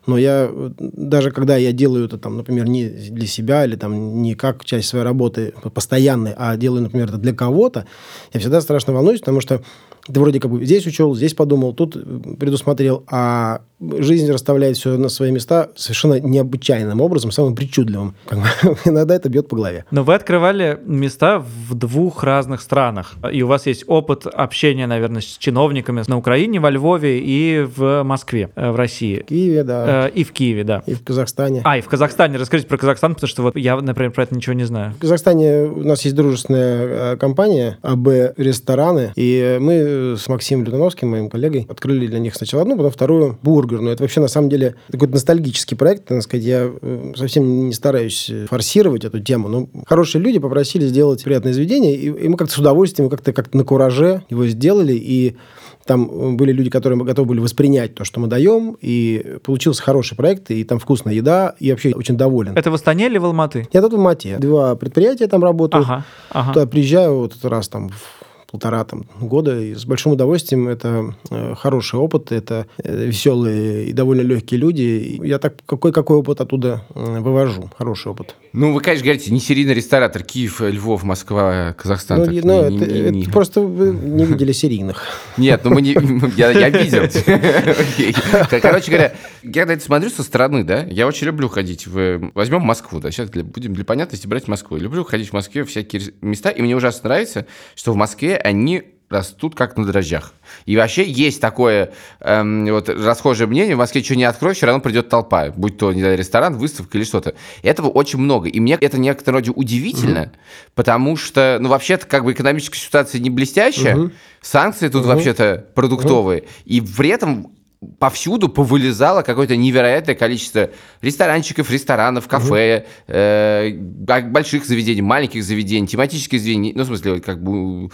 Но 0.05 0.19
я 0.19 0.51
даже 0.79 1.31
когда 1.31 1.57
я 1.57 1.71
делаю 1.73 2.07
это, 2.07 2.19
там, 2.19 2.37
например, 2.37 2.69
не 2.69 2.89
для 2.89 3.27
себя 3.27 3.65
или 3.65 3.77
там 3.77 4.21
не 4.21 4.35
как 4.35 4.65
часть 4.65 4.89
своей 4.89 5.05
работы 5.05 5.55
постоянной, 5.75 6.35
а 6.37 6.57
делаю, 6.57 6.83
например, 6.83 7.09
это 7.09 7.19
для 7.19 7.33
кого-то, 7.33 7.87
я 8.33 8.41
всегда 8.41 8.61
страшно 8.61 8.93
волнуюсь, 8.93 9.21
потому 9.21 9.41
что 9.41 9.63
ты 10.05 10.19
вроде 10.19 10.41
как 10.41 10.51
бы 10.51 10.65
здесь 10.65 10.85
учел, 10.87 11.15
здесь 11.15 11.35
подумал, 11.35 11.73
тут 11.73 11.93
предусмотрел, 12.37 13.05
а 13.09 13.63
жизнь 13.99 14.31
расставляет 14.31 14.77
все 14.77 14.97
на 14.97 15.09
свои 15.09 15.31
места 15.31 15.71
совершенно 15.77 16.21
необычайным 16.21 17.01
образом, 17.01 17.31
самым 17.31 17.55
причудливым. 17.55 18.15
Иногда 18.85 19.15
это 19.15 19.29
бьет 19.29 19.49
по 19.49 19.57
голове. 19.57 19.85
Но 19.91 20.05
вы 20.05 20.15
открывали 20.15 20.79
места 20.85 21.39
в 21.39 21.75
двух 21.75 22.25
разных 22.25 22.61
странах, 22.61 23.15
и 23.33 23.43
у 23.43 23.47
вас 23.47 23.67
есть 23.67 23.85
опыт 23.87 24.27
общения, 24.27 24.87
наверное, 24.87 25.21
с 25.21 25.37
чиновниками 25.39 26.03
на 26.07 26.19
Украине, 26.19 26.61
во 26.61 26.71
Львове 26.71 27.21
и 27.21 27.63
в 27.63 28.03
Москве, 28.03 28.51
э, 28.55 28.71
в 28.71 28.77
России, 28.77 29.21
В 29.21 29.25
Киеве, 29.27 29.65
да, 29.65 29.83
Э, 29.93 30.11
и 30.11 30.25
в 30.25 30.33
Киеве, 30.33 30.65
да. 30.65 30.83
и 30.87 30.95
в 30.95 31.05
Казахстане. 31.05 31.63
А, 31.65 31.79
и 31.79 31.81
в 31.81 31.89
Казахстане. 31.89 32.39
Расскажите 32.39 32.69
про 32.69 32.79
Казахстан, 32.79 33.15
потому 33.15 33.29
что 33.29 33.43
вот 33.43 33.57
я, 33.57 33.81
например, 33.81 34.13
про 34.13 34.25
это 34.25 34.35
ничего 34.35 34.55
не 34.55 34.65
знаю. 34.65 34.93
В 34.93 34.99
Казахстане 34.99 35.65
у 35.65 35.85
нас 35.85 36.03
есть 36.03 36.17
дружественная 36.17 37.15
э, 37.15 37.17
компания 37.17 37.79
АБ 37.83 38.37
Рестораны, 38.37 39.13
и 39.17 39.59
мы 39.61 40.17
с 40.17 40.29
Максимом 40.29 40.65
Людановским, 40.65 41.11
моим 41.11 41.29
коллегой, 41.29 41.67
открыли 41.69 42.07
для 42.07 42.19
них 42.19 42.35
сначала 42.35 42.63
одну, 42.63 42.77
потом 42.77 42.91
вторую 42.91 43.39
бургерную. 43.73 43.95
Это 43.95 44.03
вообще 44.03 44.21
на 44.21 44.29
самом 44.29 44.49
деле 44.49 44.75
такой 44.91 45.09
ностальгический 45.09 45.77
проект, 45.77 46.07
так 46.07 46.23
сказать. 46.23 46.45
Я 46.45 46.71
э, 46.81 47.13
совсем 47.17 47.69
не 47.69 47.73
стараюсь 47.73 48.29
э, 48.31 48.47
форсировать 48.49 49.05
эту 49.05 49.21
тему, 49.21 49.49
но 49.49 49.69
хорошие 49.87 50.23
люди 50.23 50.39
попросили 50.39 50.87
сделать 50.87 51.25
приятное 51.25 51.53
заведение, 51.53 51.95
и, 51.95 52.07
и 52.07 52.29
мы 52.29 52.37
как-то 52.37 52.55
с 52.55 52.59
удовольствием, 52.59 53.09
как-то 53.09 53.33
как 53.33 53.53
на 53.55 53.65
кураже 53.65 54.23
его 54.29 54.47
сделали, 54.47 54.95
и 54.95 55.37
там 55.85 56.09
э, 56.11 56.33
были 56.33 56.53
люди, 56.53 56.71
которые 56.71 57.03
готовы 57.03 57.29
были 57.29 57.41
воспринять 57.41 57.95
то, 57.95 58.05
что 58.05 58.21
мы 58.21 58.29
даем, 58.29 58.77
и 58.81 59.39
получился 59.45 59.83
хороший 59.83 60.17
проект, 60.17 60.51
и 60.51 60.65
там 60.65 60.79
вкусная 60.79 61.15
еда, 61.15 61.55
и 61.59 61.71
вообще 61.71 61.93
очень 61.93 62.17
доволен. 62.17 62.57
Это 62.57 62.71
в 62.71 62.75
Астане 62.75 63.07
или 63.07 63.19
в 63.19 63.25
Алматы? 63.25 63.69
Я 63.73 63.83
тут 63.83 63.93
в 63.93 63.97
Алмате. 63.97 64.39
Два 64.39 64.77
предприятия 64.77 65.27
там 65.27 65.43
работают. 65.43 65.87
Ага, 65.87 66.05
ага. 66.31 66.53
Туда 66.53 66.67
приезжаю 66.67 67.17
вот 67.17 67.33
этот 67.33 67.45
раз 67.47 67.69
там 67.69 67.89
в 67.89 68.22
полтора 68.53 68.85
там, 68.85 69.07
года, 69.19 69.59
и 69.59 69.75
с 69.75 69.87
большим 69.87 70.13
удовольствием. 70.13 70.69
Это 70.69 71.15
э, 71.31 71.55
хороший 71.57 71.99
опыт, 71.99 72.33
это 72.33 72.67
э, 72.85 73.07
веселые 73.07 73.87
и 73.87 73.93
довольно 73.95 74.21
легкие 74.21 74.61
люди. 74.61 74.83
И 74.83 75.27
я 75.27 75.39
так 75.39 75.55
какой-какой 75.65 76.19
опыт 76.19 76.43
оттуда 76.43 76.85
э, 76.95 77.21
вывожу, 77.21 77.71
хороший 77.79 78.13
опыт. 78.13 78.37
Ну, 78.53 78.75
вы, 78.75 78.83
конечно, 78.83 79.05
говорите, 79.05 79.33
не 79.33 79.41
серийный 79.41 79.73
ресторатор. 79.73 80.23
Киев, 80.23 80.61
Львов, 80.61 81.03
Москва, 81.03 81.75
Казахстан. 81.79 82.19
Ну, 82.19 82.27
так 82.27 82.45
ну, 82.45 82.69
не- 82.69 82.77
это, 82.77 82.93
не- 82.93 83.01
это 83.01 83.11
не- 83.11 83.25
просто 83.25 83.63
вы 83.63 83.93
не 83.93 84.27
видели 84.27 84.53
серийных. 84.53 85.03
Нет, 85.39 85.63
ну 85.65 85.71
мы 85.71 85.81
не... 85.81 85.93
Я, 86.37 86.51
я 86.51 86.69
видел. 86.69 87.03
Короче 88.61 88.91
говоря, 88.91 89.15
я 89.43 89.65
на 89.65 89.73
это 89.73 89.83
смотрю 89.83 90.11
со 90.11 90.23
стороны, 90.23 90.63
да, 90.63 90.83
я 90.83 91.07
очень 91.07 91.27
люблю 91.27 91.49
ходить 91.49 91.87
в... 91.87 92.31
Возьмем 92.35 92.61
Москву, 92.61 93.01
да, 93.01 93.11
сейчас 93.11 93.31
будем 93.31 93.73
для 93.73 93.85
понятности 93.87 94.27
брать 94.27 94.47
Москву. 94.47 94.77
Люблю 94.77 95.05
ходить 95.05 95.31
в 95.31 95.33
Москве 95.33 95.65
всякие 95.65 96.03
места, 96.21 96.51
и 96.51 96.61
мне 96.61 96.77
ужасно 96.77 97.09
нравится, 97.09 97.47
что 97.75 97.93
в 97.93 97.97
Москве 97.97 98.42
они 98.43 98.93
растут 99.13 99.55
как 99.55 99.77
на 99.77 99.85
дрожжах. 99.85 100.33
И 100.65 100.77
вообще 100.77 101.05
есть 101.05 101.41
такое 101.41 101.93
эм, 102.21 102.67
вот 102.67 102.89
расхожее 102.89 103.47
мнение, 103.47 103.77
в 103.77 103.79
Москве 103.79 104.03
что 104.03 104.17
не 104.17 104.25
откроешь, 104.25 104.57
все 104.57 104.67
равно 104.67 104.81
придет 104.81 105.09
толпа, 105.09 105.51
будь 105.55 105.79
то, 105.79 105.93
не 105.93 106.01
знаю, 106.01 106.19
ресторан, 106.19 106.57
выставка 106.57 106.99
или 106.99 107.05
что-то. 107.05 107.35
Этого 107.63 107.89
очень 107.89 108.19
много. 108.19 108.49
И 108.49 108.59
мне 108.59 108.75
это 108.81 108.99
некотором 108.99 109.37
роде 109.37 109.51
удивительно, 109.51 110.33
потому 110.75 111.17
что, 111.17 111.59
ну, 111.61 111.69
вообще-то, 111.69 112.07
как 112.07 112.25
бы 112.25 112.33
экономическая 112.33 112.79
ситуация 112.79 113.21
не 113.21 113.31
блестящая, 113.31 114.11
санкции 114.41 114.89
тут 114.89 115.05
вообще-то 115.05 115.67
продуктовые, 115.75 116.45
и 116.65 116.81
при 116.81 117.11
этом 117.11 117.53
повсюду 117.99 118.49
повылезало 118.49 119.23
какое-то 119.23 119.57
невероятное 119.57 120.15
количество 120.15 120.71
ресторанчиков, 121.01 121.71
ресторанов, 121.71 122.29
кафе, 122.29 122.87
э, 123.09 123.71
б- 123.75 124.23
больших 124.29 124.65
заведений, 124.65 125.03
маленьких 125.03 125.43
заведений, 125.43 125.87
тематических 125.87 126.41
заведений, 126.41 126.73
ну, 126.77 126.85
в 126.85 126.87
смысле, 126.87 127.21
как 127.21 127.43
бы 127.43 127.91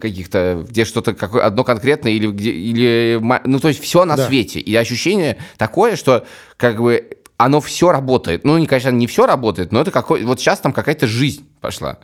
каких-то, 0.00 0.64
где 0.68 0.84
что-то 0.84 1.14
какое 1.14 1.44
одно 1.44 1.64
конкретное 1.64 2.12
или 2.12 2.26
где, 2.26 2.50
или, 2.50 3.20
ну, 3.44 3.58
то 3.58 3.68
есть 3.68 3.82
все 3.82 4.04
на 4.04 4.16
Да. 4.16 4.26
свете. 4.26 4.60
И 4.60 4.74
ощущение 4.74 5.38
такое, 5.56 5.96
что 5.96 6.26
как 6.56 6.80
бы 6.80 7.08
оно 7.36 7.60
все 7.60 7.90
работает. 7.90 8.44
Ну, 8.44 8.56
не, 8.58 8.66
конечно, 8.66 8.90
не 8.90 9.06
все 9.06 9.26
работает, 9.26 9.72
но 9.72 9.80
это 9.80 9.90
какой, 9.90 10.24
вот 10.24 10.40
сейчас 10.40 10.60
там 10.60 10.72
какая-то 10.72 11.06
жизнь 11.06 11.46
пошла. 11.60 11.98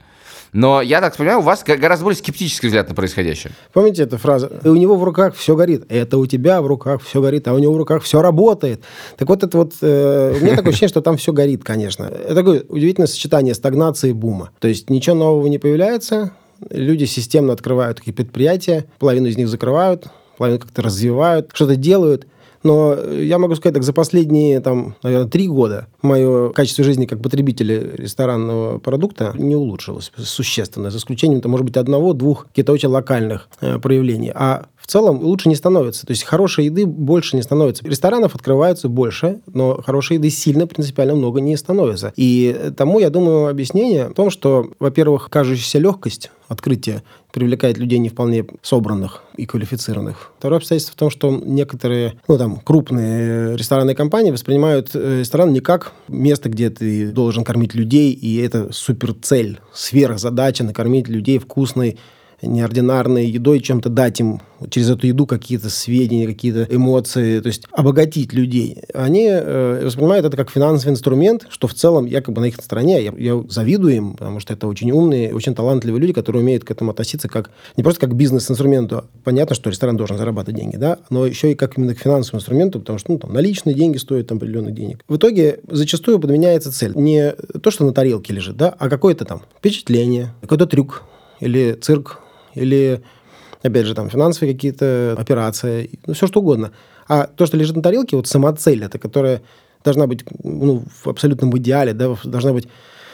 Но 0.52 0.82
я 0.82 1.00
так 1.00 1.16
понимаю, 1.16 1.40
у 1.40 1.42
вас 1.42 1.62
гораздо 1.64 2.04
более 2.04 2.18
скептический 2.18 2.68
взгляд 2.68 2.88
на 2.88 2.94
происходящее. 2.94 3.52
Помните 3.72 4.02
эту 4.02 4.18
фразу? 4.18 4.50
«И 4.64 4.68
у 4.68 4.76
него 4.76 4.96
в 4.96 5.04
руках 5.04 5.34
все 5.34 5.56
горит. 5.56 5.84
Это 5.88 6.18
у 6.18 6.26
тебя 6.26 6.62
в 6.62 6.66
руках 6.66 7.02
все 7.02 7.20
горит, 7.20 7.46
а 7.48 7.54
у 7.54 7.58
него 7.58 7.74
в 7.74 7.76
руках 7.76 8.02
все 8.02 8.22
работает. 8.22 8.82
Так 9.16 9.28
вот, 9.28 9.42
это 9.42 9.58
вот... 9.58 9.74
э, 9.80 10.34
у 10.38 10.44
меня 10.44 10.56
такое 10.56 10.70
ощущение, 10.70 10.88
что 10.88 11.00
там 11.02 11.16
все 11.16 11.32
горит, 11.32 11.64
конечно. 11.64 12.04
Это 12.04 12.34
такое 12.34 12.64
удивительное 12.68 13.06
сочетание 13.06 13.54
стагнации 13.54 14.10
и 14.10 14.12
бума. 14.12 14.50
То 14.58 14.68
есть 14.68 14.90
ничего 14.90 15.16
нового 15.16 15.46
не 15.46 15.58
появляется, 15.58 16.32
люди 16.70 17.04
системно 17.04 17.52
открывают 17.52 17.98
такие 17.98 18.12
предприятия, 18.12 18.86
половину 18.98 19.28
из 19.28 19.36
них 19.36 19.48
закрывают, 19.48 20.06
половину 20.36 20.60
как-то 20.60 20.82
развивают, 20.82 21.50
что-то 21.52 21.76
делают. 21.76 22.26
Но 22.62 22.94
я 22.94 23.38
могу 23.38 23.54
сказать 23.54 23.74
так, 23.74 23.82
за 23.82 23.92
последние, 23.92 24.60
там, 24.60 24.96
наверное, 25.02 25.28
три 25.28 25.48
года 25.48 25.86
мое 26.02 26.50
качество 26.50 26.84
жизни 26.84 27.06
как 27.06 27.22
потребителя 27.22 27.80
ресторанного 27.96 28.78
продукта 28.78 29.32
не 29.36 29.56
улучшилось 29.56 30.12
существенно, 30.16 30.90
за 30.90 30.98
исключением, 30.98 31.40
то, 31.40 31.48
может 31.48 31.64
быть, 31.64 31.76
одного-двух 31.76 32.48
каких-то 32.48 32.72
очень 32.72 32.88
локальных 32.88 33.48
э, 33.60 33.78
проявлений. 33.78 34.32
А 34.34 34.66
в 34.76 34.86
целом 34.86 35.22
лучше 35.22 35.48
не 35.48 35.54
становится. 35.54 36.06
То 36.06 36.12
есть 36.12 36.24
хорошей 36.24 36.66
еды 36.66 36.86
больше 36.86 37.36
не 37.36 37.42
становится. 37.42 37.86
Ресторанов 37.86 38.34
открываются 38.34 38.88
больше, 38.88 39.40
но 39.46 39.82
хорошей 39.82 40.16
еды 40.16 40.30
сильно 40.30 40.66
принципиально 40.66 41.14
много 41.14 41.40
не 41.40 41.56
становится. 41.56 42.12
И 42.16 42.72
тому, 42.76 42.98
я 42.98 43.10
думаю, 43.10 43.48
объяснение 43.48 44.08
в 44.08 44.14
том, 44.14 44.30
что, 44.30 44.70
во-первых, 44.80 45.28
кажущаяся 45.30 45.78
легкость 45.78 46.30
открытия 46.48 47.02
привлекает 47.38 47.78
людей 47.78 47.98
не 47.98 48.08
вполне 48.08 48.44
собранных 48.62 49.22
и 49.36 49.46
квалифицированных. 49.46 50.32
Второе 50.38 50.58
обстоятельство 50.58 50.94
в 50.94 50.98
том, 50.98 51.10
что 51.10 51.30
некоторые, 51.30 52.14
ну, 52.26 52.36
там, 52.36 52.56
крупные 52.58 53.56
ресторанные 53.56 53.94
компании 53.94 54.32
воспринимают 54.32 54.90
э, 54.94 55.20
ресторан 55.20 55.52
не 55.52 55.60
как 55.60 55.92
место, 56.08 56.48
где 56.48 56.68
ты 56.70 57.12
должен 57.12 57.44
кормить 57.44 57.74
людей, 57.74 58.12
и 58.12 58.36
это 58.38 58.72
суперцель, 58.72 59.60
сверхзадача 59.72 60.64
накормить 60.64 61.06
людей 61.08 61.38
вкусной 61.38 61.98
неординарной 62.42 63.26
едой, 63.26 63.60
чем-то 63.60 63.88
дать 63.88 64.20
им 64.20 64.40
через 64.70 64.90
эту 64.90 65.06
еду 65.06 65.26
какие-то 65.26 65.70
сведения, 65.70 66.26
какие-то 66.26 66.66
эмоции, 66.68 67.40
то 67.40 67.46
есть 67.46 67.64
обогатить 67.72 68.32
людей. 68.32 68.78
Они 68.92 69.28
э, 69.30 69.84
воспринимают 69.84 70.26
это 70.26 70.36
как 70.36 70.50
финансовый 70.50 70.90
инструмент, 70.90 71.46
что 71.48 71.68
в 71.68 71.74
целом 71.74 72.06
якобы 72.06 72.40
на 72.40 72.46
их 72.46 72.56
стороне. 72.56 73.02
Я, 73.02 73.12
я 73.16 73.42
завидую 73.48 73.94
им, 73.94 74.12
потому 74.12 74.40
что 74.40 74.52
это 74.52 74.66
очень 74.66 74.90
умные, 74.90 75.34
очень 75.34 75.54
талантливые 75.54 76.00
люди, 76.00 76.12
которые 76.12 76.42
умеют 76.42 76.64
к 76.64 76.70
этому 76.70 76.90
относиться 76.90 77.28
как 77.28 77.50
не 77.76 77.82
просто 77.82 78.00
как 78.00 78.14
бизнес-инструменту. 78.14 79.04
Понятно, 79.24 79.54
что 79.54 79.70
ресторан 79.70 79.96
должен 79.96 80.18
зарабатывать 80.18 80.58
деньги, 80.58 80.76
да, 80.76 80.98
но 81.10 81.26
еще 81.26 81.52
и 81.52 81.54
как 81.54 81.78
именно 81.78 81.94
к 81.94 81.98
финансовому 81.98 82.40
инструменту, 82.40 82.80
потому 82.80 82.98
что 82.98 83.12
ну, 83.12 83.18
там, 83.18 83.32
наличные 83.32 83.74
деньги 83.74 83.96
стоят 83.96 84.28
там, 84.28 84.38
определенных 84.38 84.74
денег. 84.74 85.04
В 85.08 85.16
итоге 85.16 85.60
зачастую 85.68 86.18
подменяется 86.18 86.72
цель. 86.72 86.92
Не 86.94 87.32
то, 87.32 87.70
что 87.70 87.84
на 87.84 87.92
тарелке 87.92 88.32
лежит, 88.32 88.56
да, 88.56 88.74
а 88.78 88.88
какое-то 88.88 89.24
там 89.24 89.42
впечатление, 89.58 90.34
какой-то 90.40 90.66
трюк 90.66 91.04
или 91.40 91.76
цирк, 91.80 92.20
или, 92.58 93.02
опять 93.62 93.86
же, 93.86 93.94
там, 93.94 94.10
финансовые 94.10 94.54
какие-то 94.54 95.16
операции, 95.18 95.90
ну, 96.06 96.14
все 96.14 96.26
что 96.26 96.40
угодно. 96.40 96.72
А 97.08 97.26
то, 97.26 97.46
что 97.46 97.56
лежит 97.56 97.76
на 97.76 97.82
тарелке, 97.82 98.16
вот 98.16 98.26
сама 98.26 98.52
цель, 98.52 98.84
это 98.84 98.98
которая 98.98 99.42
должна 99.84 100.06
быть 100.06 100.24
ну, 100.42 100.84
в 101.02 101.08
абсолютном 101.08 101.56
идеале, 101.56 101.92
да, 101.92 102.14
должна 102.24 102.52
быть 102.52 102.68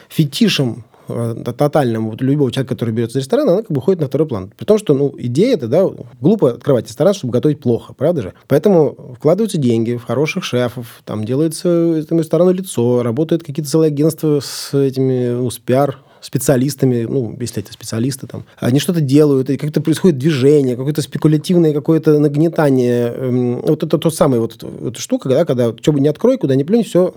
фетишем 0.08 0.84
э, 1.08 1.36
тотальным 1.56 2.10
вот 2.10 2.20
любого 2.22 2.50
человека, 2.50 2.74
который 2.74 2.92
берется 2.92 3.18
ресторан, 3.18 3.48
она 3.48 3.62
как 3.62 3.70
бы 3.70 3.78
уходит 3.78 4.00
на 4.00 4.06
второй 4.06 4.26
план. 4.26 4.52
При 4.56 4.64
том, 4.64 4.78
что 4.78 4.94
ну, 4.94 5.14
идея 5.18 5.54
это, 5.54 5.68
да, 5.68 5.88
глупо 6.20 6.50
открывать 6.50 6.88
ресторан, 6.88 7.14
чтобы 7.14 7.32
готовить 7.32 7.60
плохо, 7.60 7.92
правда 7.92 8.22
же? 8.22 8.32
Поэтому 8.48 9.14
вкладываются 9.16 9.58
деньги 9.58 9.96
в 9.96 10.04
хороших 10.04 10.44
шефов, 10.44 11.02
там 11.04 11.24
делается 11.24 11.68
этому 11.68 12.20
ресторану 12.20 12.52
лицо, 12.52 13.02
работают 13.02 13.42
какие-то 13.42 13.70
целые 13.70 13.88
агентства 13.88 14.40
с 14.40 14.74
этими, 14.74 15.30
ну, 15.30 15.50
с 15.50 15.58
пиар 15.58 15.98
специалистами, 16.24 17.02
ну, 17.04 17.36
если 17.38 17.62
это 17.62 17.72
специалисты 17.72 18.26
там, 18.26 18.44
они 18.58 18.80
что-то 18.80 19.00
делают, 19.02 19.50
и 19.50 19.58
как-то 19.58 19.82
происходит 19.82 20.16
движение, 20.16 20.74
какое-то 20.74 21.02
спекулятивное 21.02 21.74
какое-то 21.74 22.18
нагнетание. 22.18 23.12
Эм, 23.14 23.60
вот 23.60 23.82
это 23.82 23.98
тот 23.98 24.14
самый 24.14 24.40
вот 24.40 24.62
эта 24.62 25.00
штука, 25.00 25.28
да, 25.28 25.44
когда 25.44 25.76
что 25.76 25.92
бы 25.92 26.00
не 26.00 26.08
открой, 26.08 26.38
куда 26.38 26.54
не 26.54 26.64
плюнь, 26.64 26.82
все 26.82 27.14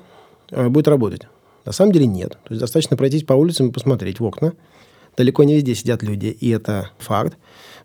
э, 0.52 0.68
будет 0.68 0.90
работать. 0.90 1.22
На 1.64 1.72
самом 1.72 1.94
деле 1.94 2.06
нет. 2.06 2.32
То 2.32 2.52
есть 2.52 2.60
достаточно 2.60 2.98
пройтись 2.98 3.24
по 3.24 3.34
улицам 3.34 3.70
и 3.70 3.72
посмотреть 3.72 4.20
в 4.20 4.26
окна. 4.26 4.54
Далеко 5.16 5.44
не 5.46 5.56
везде 5.56 5.74
сидят 5.74 6.04
люди, 6.04 6.28
и 6.28 6.50
это 6.50 6.92
факт. 6.98 7.38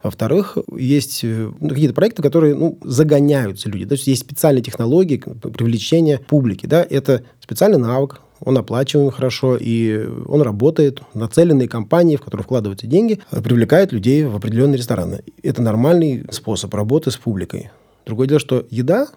Во-вторых, 0.02 0.58
есть 0.76 1.20
э, 1.22 1.52
ну, 1.60 1.68
какие-то 1.68 1.94
проекты, 1.94 2.20
которые 2.20 2.56
ну, 2.56 2.78
загоняются 2.82 3.68
люди. 3.68 3.86
То 3.86 3.92
есть 3.92 4.08
есть 4.08 4.22
специальные 4.22 4.64
технологии 4.64 5.18
привлечения 5.18 6.18
публики. 6.18 6.66
Да? 6.66 6.84
Это 6.88 7.22
специальный 7.40 7.78
навык, 7.78 8.20
он 8.44 8.58
оплачиваем 8.58 9.10
хорошо, 9.10 9.56
и 9.56 10.06
он 10.26 10.42
работает. 10.42 11.02
Нацеленные 11.14 11.68
компании, 11.68 12.16
в 12.16 12.22
которые 12.22 12.44
вкладываются 12.44 12.86
деньги, 12.86 13.20
привлекают 13.30 13.92
людей 13.92 14.24
в 14.24 14.36
определенные 14.36 14.78
рестораны. 14.78 15.20
Это 15.42 15.62
нормальный 15.62 16.24
способ 16.30 16.74
работы 16.74 17.10
с 17.10 17.16
публикой. 17.16 17.70
Другое 18.06 18.26
дело, 18.26 18.40
что 18.40 18.66
еда 18.70 19.08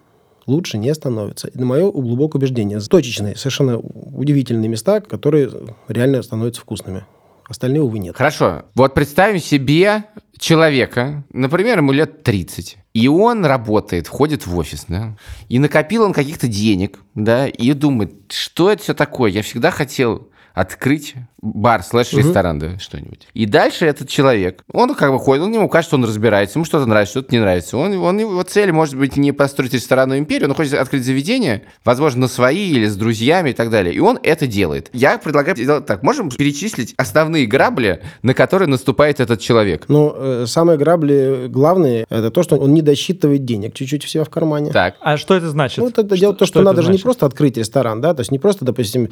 лучше 0.46 0.78
не 0.78 0.94
становится. 0.94 1.50
На 1.54 1.66
мое 1.66 1.90
глубокое 1.90 2.38
убеждение, 2.38 2.78
точечные, 2.80 3.36
совершенно 3.36 3.78
удивительные 3.78 4.68
места, 4.68 5.00
которые 5.00 5.50
реально 5.88 6.22
становятся 6.22 6.60
вкусными. 6.60 7.04
Остальные, 7.48 7.82
увы, 7.82 7.98
нет. 7.98 8.16
Хорошо. 8.16 8.64
Вот 8.74 8.94
представим 8.94 9.38
себе 9.38 10.04
человека, 10.38 11.24
например, 11.32 11.78
ему 11.78 11.92
лет 11.92 12.22
30, 12.22 12.76
и 12.92 13.08
он 13.08 13.44
работает, 13.44 14.06
входит 14.06 14.46
в 14.46 14.56
офис, 14.56 14.84
да, 14.88 15.16
и 15.48 15.58
накопил 15.58 16.02
он 16.02 16.12
каких-то 16.12 16.48
денег, 16.48 16.98
да, 17.14 17.46
и 17.46 17.72
думает, 17.72 18.12
что 18.30 18.70
это 18.70 18.82
все 18.82 18.94
такое? 18.94 19.30
Я 19.30 19.42
всегда 19.42 19.70
хотел 19.70 20.28
открыть 20.56 21.14
бар 21.42 21.82
слэш 21.82 22.14
ресторан, 22.14 22.58
да, 22.58 22.78
что-нибудь. 22.78 23.28
И 23.34 23.44
дальше 23.44 23.84
этот 23.84 24.08
человек, 24.08 24.64
он 24.72 24.94
как 24.94 25.12
бы 25.12 25.18
ходит, 25.18 25.44
он 25.44 25.52
ему 25.52 25.68
кажется, 25.68 25.96
он 25.96 26.04
разбирается, 26.04 26.58
ему 26.58 26.64
что-то 26.64 26.86
нравится, 26.86 27.10
что-то 27.10 27.34
не 27.34 27.40
нравится. 27.40 27.76
Он, 27.76 27.94
он, 27.98 28.18
его 28.18 28.42
цель 28.42 28.72
может 28.72 28.96
быть 28.96 29.18
не 29.18 29.32
построить 29.32 29.74
ресторанную 29.74 30.18
империю, 30.18 30.48
он 30.48 30.56
хочет 30.56 30.72
открыть 30.74 31.04
заведение, 31.04 31.64
возможно, 31.84 32.22
на 32.22 32.28
свои 32.28 32.70
или 32.70 32.86
с 32.86 32.96
друзьями 32.96 33.50
и 33.50 33.52
так 33.52 33.68
далее. 33.68 33.94
И 33.94 33.98
он 33.98 34.18
это 34.22 34.46
делает. 34.46 34.88
Я 34.94 35.18
предлагаю 35.18 35.56
сделать 35.58 35.84
так. 35.84 36.02
Можем 36.02 36.30
перечислить 36.30 36.94
основные 36.96 37.46
грабли, 37.46 38.02
на 38.22 38.32
которые 38.32 38.68
наступает 38.68 39.20
этот 39.20 39.40
человек? 39.40 39.84
Ну, 39.88 40.14
э, 40.16 40.44
самые 40.46 40.78
грабли 40.78 41.48
главные, 41.48 42.06
это 42.08 42.30
то, 42.30 42.42
что 42.42 42.56
он 42.56 42.72
не 42.72 42.80
досчитывает 42.80 43.44
денег 43.44 43.74
чуть-чуть 43.74 44.06
у 44.06 44.08
себя 44.08 44.24
в 44.24 44.30
кармане. 44.30 44.72
Так. 44.72 44.94
А 45.00 45.18
что 45.18 45.34
это 45.34 45.50
значит? 45.50 45.78
Ну, 45.78 45.88
это 45.88 46.06
что, 46.06 46.16
дело 46.16 46.34
то, 46.34 46.46
что, 46.46 46.60
что 46.60 46.62
надо 46.62 46.80
же 46.80 46.88
не 46.88 46.92
значит? 46.92 47.04
просто 47.04 47.26
открыть 47.26 47.58
ресторан, 47.58 48.00
да, 48.00 48.14
то 48.14 48.20
есть 48.20 48.32
не 48.32 48.38
просто, 48.38 48.64
допустим, 48.64 49.10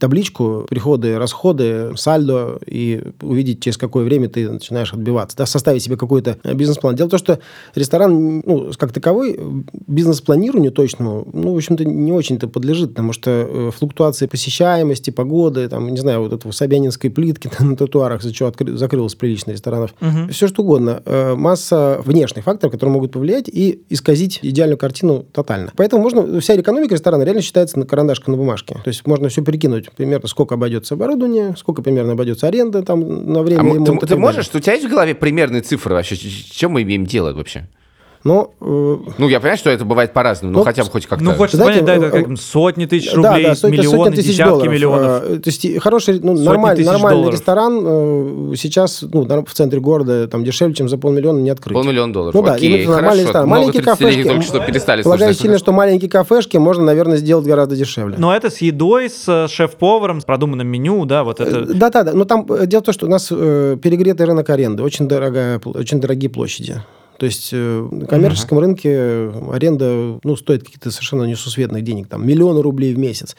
табличку, 0.00 0.66
приходы, 0.80 1.18
расходы, 1.18 1.92
сальдо, 1.96 2.58
и 2.66 3.02
увидеть, 3.20 3.60
через 3.62 3.76
какое 3.76 4.02
время 4.02 4.30
ты 4.30 4.48
начинаешь 4.50 4.94
отбиваться, 4.94 5.36
да, 5.36 5.44
составить 5.44 5.82
себе 5.82 5.98
какой-то 5.98 6.38
э, 6.42 6.54
бизнес-план. 6.54 6.94
Дело 6.96 7.08
в 7.08 7.10
том, 7.10 7.18
что 7.18 7.38
ресторан, 7.74 8.42
ну, 8.46 8.70
как 8.78 8.92
таковой, 8.92 9.38
бизнес-планированию 9.86 10.72
точному, 10.72 11.26
ну, 11.32 11.52
в 11.52 11.56
общем-то, 11.56 11.84
не 11.84 12.12
очень-то 12.12 12.48
подлежит, 12.48 12.90
потому 12.90 13.12
что 13.12 13.30
э, 13.30 13.70
флуктуации 13.76 14.26
посещаемости, 14.26 15.10
погоды, 15.10 15.68
там, 15.68 15.88
не 15.90 15.98
знаю, 15.98 16.20
вот 16.22 16.32
этого 16.32 16.52
Собянинской 16.52 17.10
плитки 17.10 17.50
на 17.62 17.76
тротуарах, 17.76 18.22
за 18.22 18.32
что 18.32 18.46
откры- 18.46 18.74
закрылось 18.76 19.14
прилично 19.14 19.50
ресторанов, 19.52 19.94
Мгм. 20.00 20.30
все 20.30 20.48
что 20.48 20.62
угодно. 20.62 21.02
Э, 21.04 21.34
Масса 21.34 22.00
внешних 22.06 22.44
факторов, 22.44 22.72
которые 22.72 22.94
могут 22.94 23.12
повлиять 23.12 23.48
и 23.48 23.82
исказить 23.90 24.38
идеальную 24.42 24.78
картину 24.78 25.24
тотально. 25.32 25.72
Поэтому 25.76 26.02
можно, 26.02 26.40
вся 26.40 26.58
экономика 26.58 26.94
ресторана 26.94 27.22
реально 27.24 27.42
считается 27.42 27.78
на 27.78 27.84
карандашком 27.84 28.32
на 28.32 28.38
бумажке. 28.38 28.76
То 28.82 28.88
есть 28.88 29.06
можно 29.06 29.28
все 29.28 29.42
перекинуть, 29.42 29.90
примерно 29.92 30.26
сколько 30.28 30.54
обойдется 30.70 30.94
оборудование, 30.94 31.54
сколько 31.56 31.82
примерно 31.82 32.12
обойдется 32.12 32.46
аренда 32.46 32.82
там 32.82 33.32
на 33.32 33.42
время 33.42 33.60
А 33.60 33.64
ремонта. 33.64 34.06
ты, 34.06 34.06
ты 34.06 34.16
можешь, 34.16 34.48
у 34.54 34.60
тебя 34.60 34.74
есть 34.74 34.86
в 34.86 34.90
голове 34.90 35.14
примерные 35.14 35.62
цифры 35.62 35.94
вообще, 35.94 36.16
чем 36.16 36.72
мы 36.72 36.82
имеем 36.82 37.04
дело 37.06 37.32
вообще? 37.32 37.68
Но 38.22 38.50
э, 38.60 38.96
Ну, 39.16 39.28
я 39.28 39.40
понимаю, 39.40 39.56
что 39.56 39.70
это 39.70 39.84
бывает 39.86 40.12
по-разному, 40.12 40.52
но 40.52 40.58
Ну, 40.58 40.64
хотя 40.64 40.84
бы 40.84 40.90
хоть 40.90 41.06
как-то. 41.06 41.24
Ну, 41.24 41.32
хочется 41.32 41.56
Знаете, 41.56 41.80
понять, 41.84 42.00
да, 42.00 42.06
это 42.08 42.16
э, 42.18 42.24
как 42.24 42.38
сотни 42.38 42.84
тысяч 42.84 43.10
Да, 43.12 43.30
рублей, 43.30 43.44
да, 43.46 43.54
сотни, 43.54 43.76
миллионы, 43.78 43.96
сотни 43.96 44.14
тысяч 44.16 44.28
десятки 44.32 44.50
долларов. 44.50 44.72
миллионов. 44.72 45.22
Э, 45.24 45.38
То 45.38 45.50
есть 45.50 45.82
хороший, 45.82 46.20
ну, 46.20 46.34
нормальный 46.38 46.84
долларов. 46.84 47.32
ресторан 47.32 47.80
э, 47.82 48.52
сейчас 48.56 49.02
ну, 49.10 49.24
в 49.44 49.52
центре 49.54 49.80
города 49.80 50.28
там 50.28 50.44
дешевле, 50.44 50.74
чем 50.74 50.90
за 50.90 50.98
полмиллиона 50.98 51.38
не 51.38 51.48
открыть. 51.48 51.74
Полмиллиона 51.74 52.12
долларов. 52.12 52.34
Ну 52.34 52.42
да, 52.42 52.54
Окей, 52.54 52.68
именно 52.68 52.84
хорошо. 52.84 53.00
нормальный 53.00 53.22
ресторан. 53.24 53.46
Много 53.46 53.60
Маленькие 53.60 53.82
30-летних 53.82 53.98
кафешки. 53.98 54.28
только 54.28 54.42
что 54.42 54.60
перестали 54.60 55.02
Полагаю 55.02 55.34
сильно, 55.34 55.58
что 55.58 55.72
маленькие 55.72 56.10
кафешки 56.10 56.56
можно, 56.58 56.84
наверное, 56.84 57.16
сделать 57.16 57.46
гораздо 57.46 57.74
дешевле. 57.74 58.16
Но 58.18 58.36
это 58.36 58.50
с 58.50 58.58
едой, 58.58 59.08
с 59.08 59.24
э, 59.28 59.48
шеф-поваром, 59.48 60.20
с 60.20 60.24
продуманным 60.24 60.66
меню, 60.68 61.06
да, 61.06 61.24
вот 61.24 61.40
это... 61.40 61.64
Да, 61.64 61.88
да, 61.88 62.02
да. 62.02 62.12
Но 62.12 62.26
там 62.26 62.46
дело 62.66 62.82
в 62.82 62.84
том, 62.84 62.92
что 62.92 63.06
у 63.06 63.08
нас 63.08 63.28
э, 63.30 63.78
перегретый 63.82 64.26
рынок 64.26 64.50
аренды, 64.50 64.82
очень 64.82 65.08
дорогая, 65.08 65.58
очень 65.64 66.00
дорогие 66.02 66.28
площади. 66.28 66.82
То 67.20 67.26
есть 67.26 67.50
э, 67.52 67.88
на 67.90 68.06
коммерческом 68.06 68.58
рынке 68.60 68.88
э, 68.90 69.50
аренда 69.52 70.18
ну, 70.24 70.36
стоит 70.36 70.62
какие-то 70.64 70.90
совершенно 70.90 71.24
несусветных 71.24 71.84
денег, 71.84 72.08
там 72.08 72.26
миллионы 72.26 72.62
рублей 72.62 72.94
в 72.94 72.98
месяц. 72.98 73.36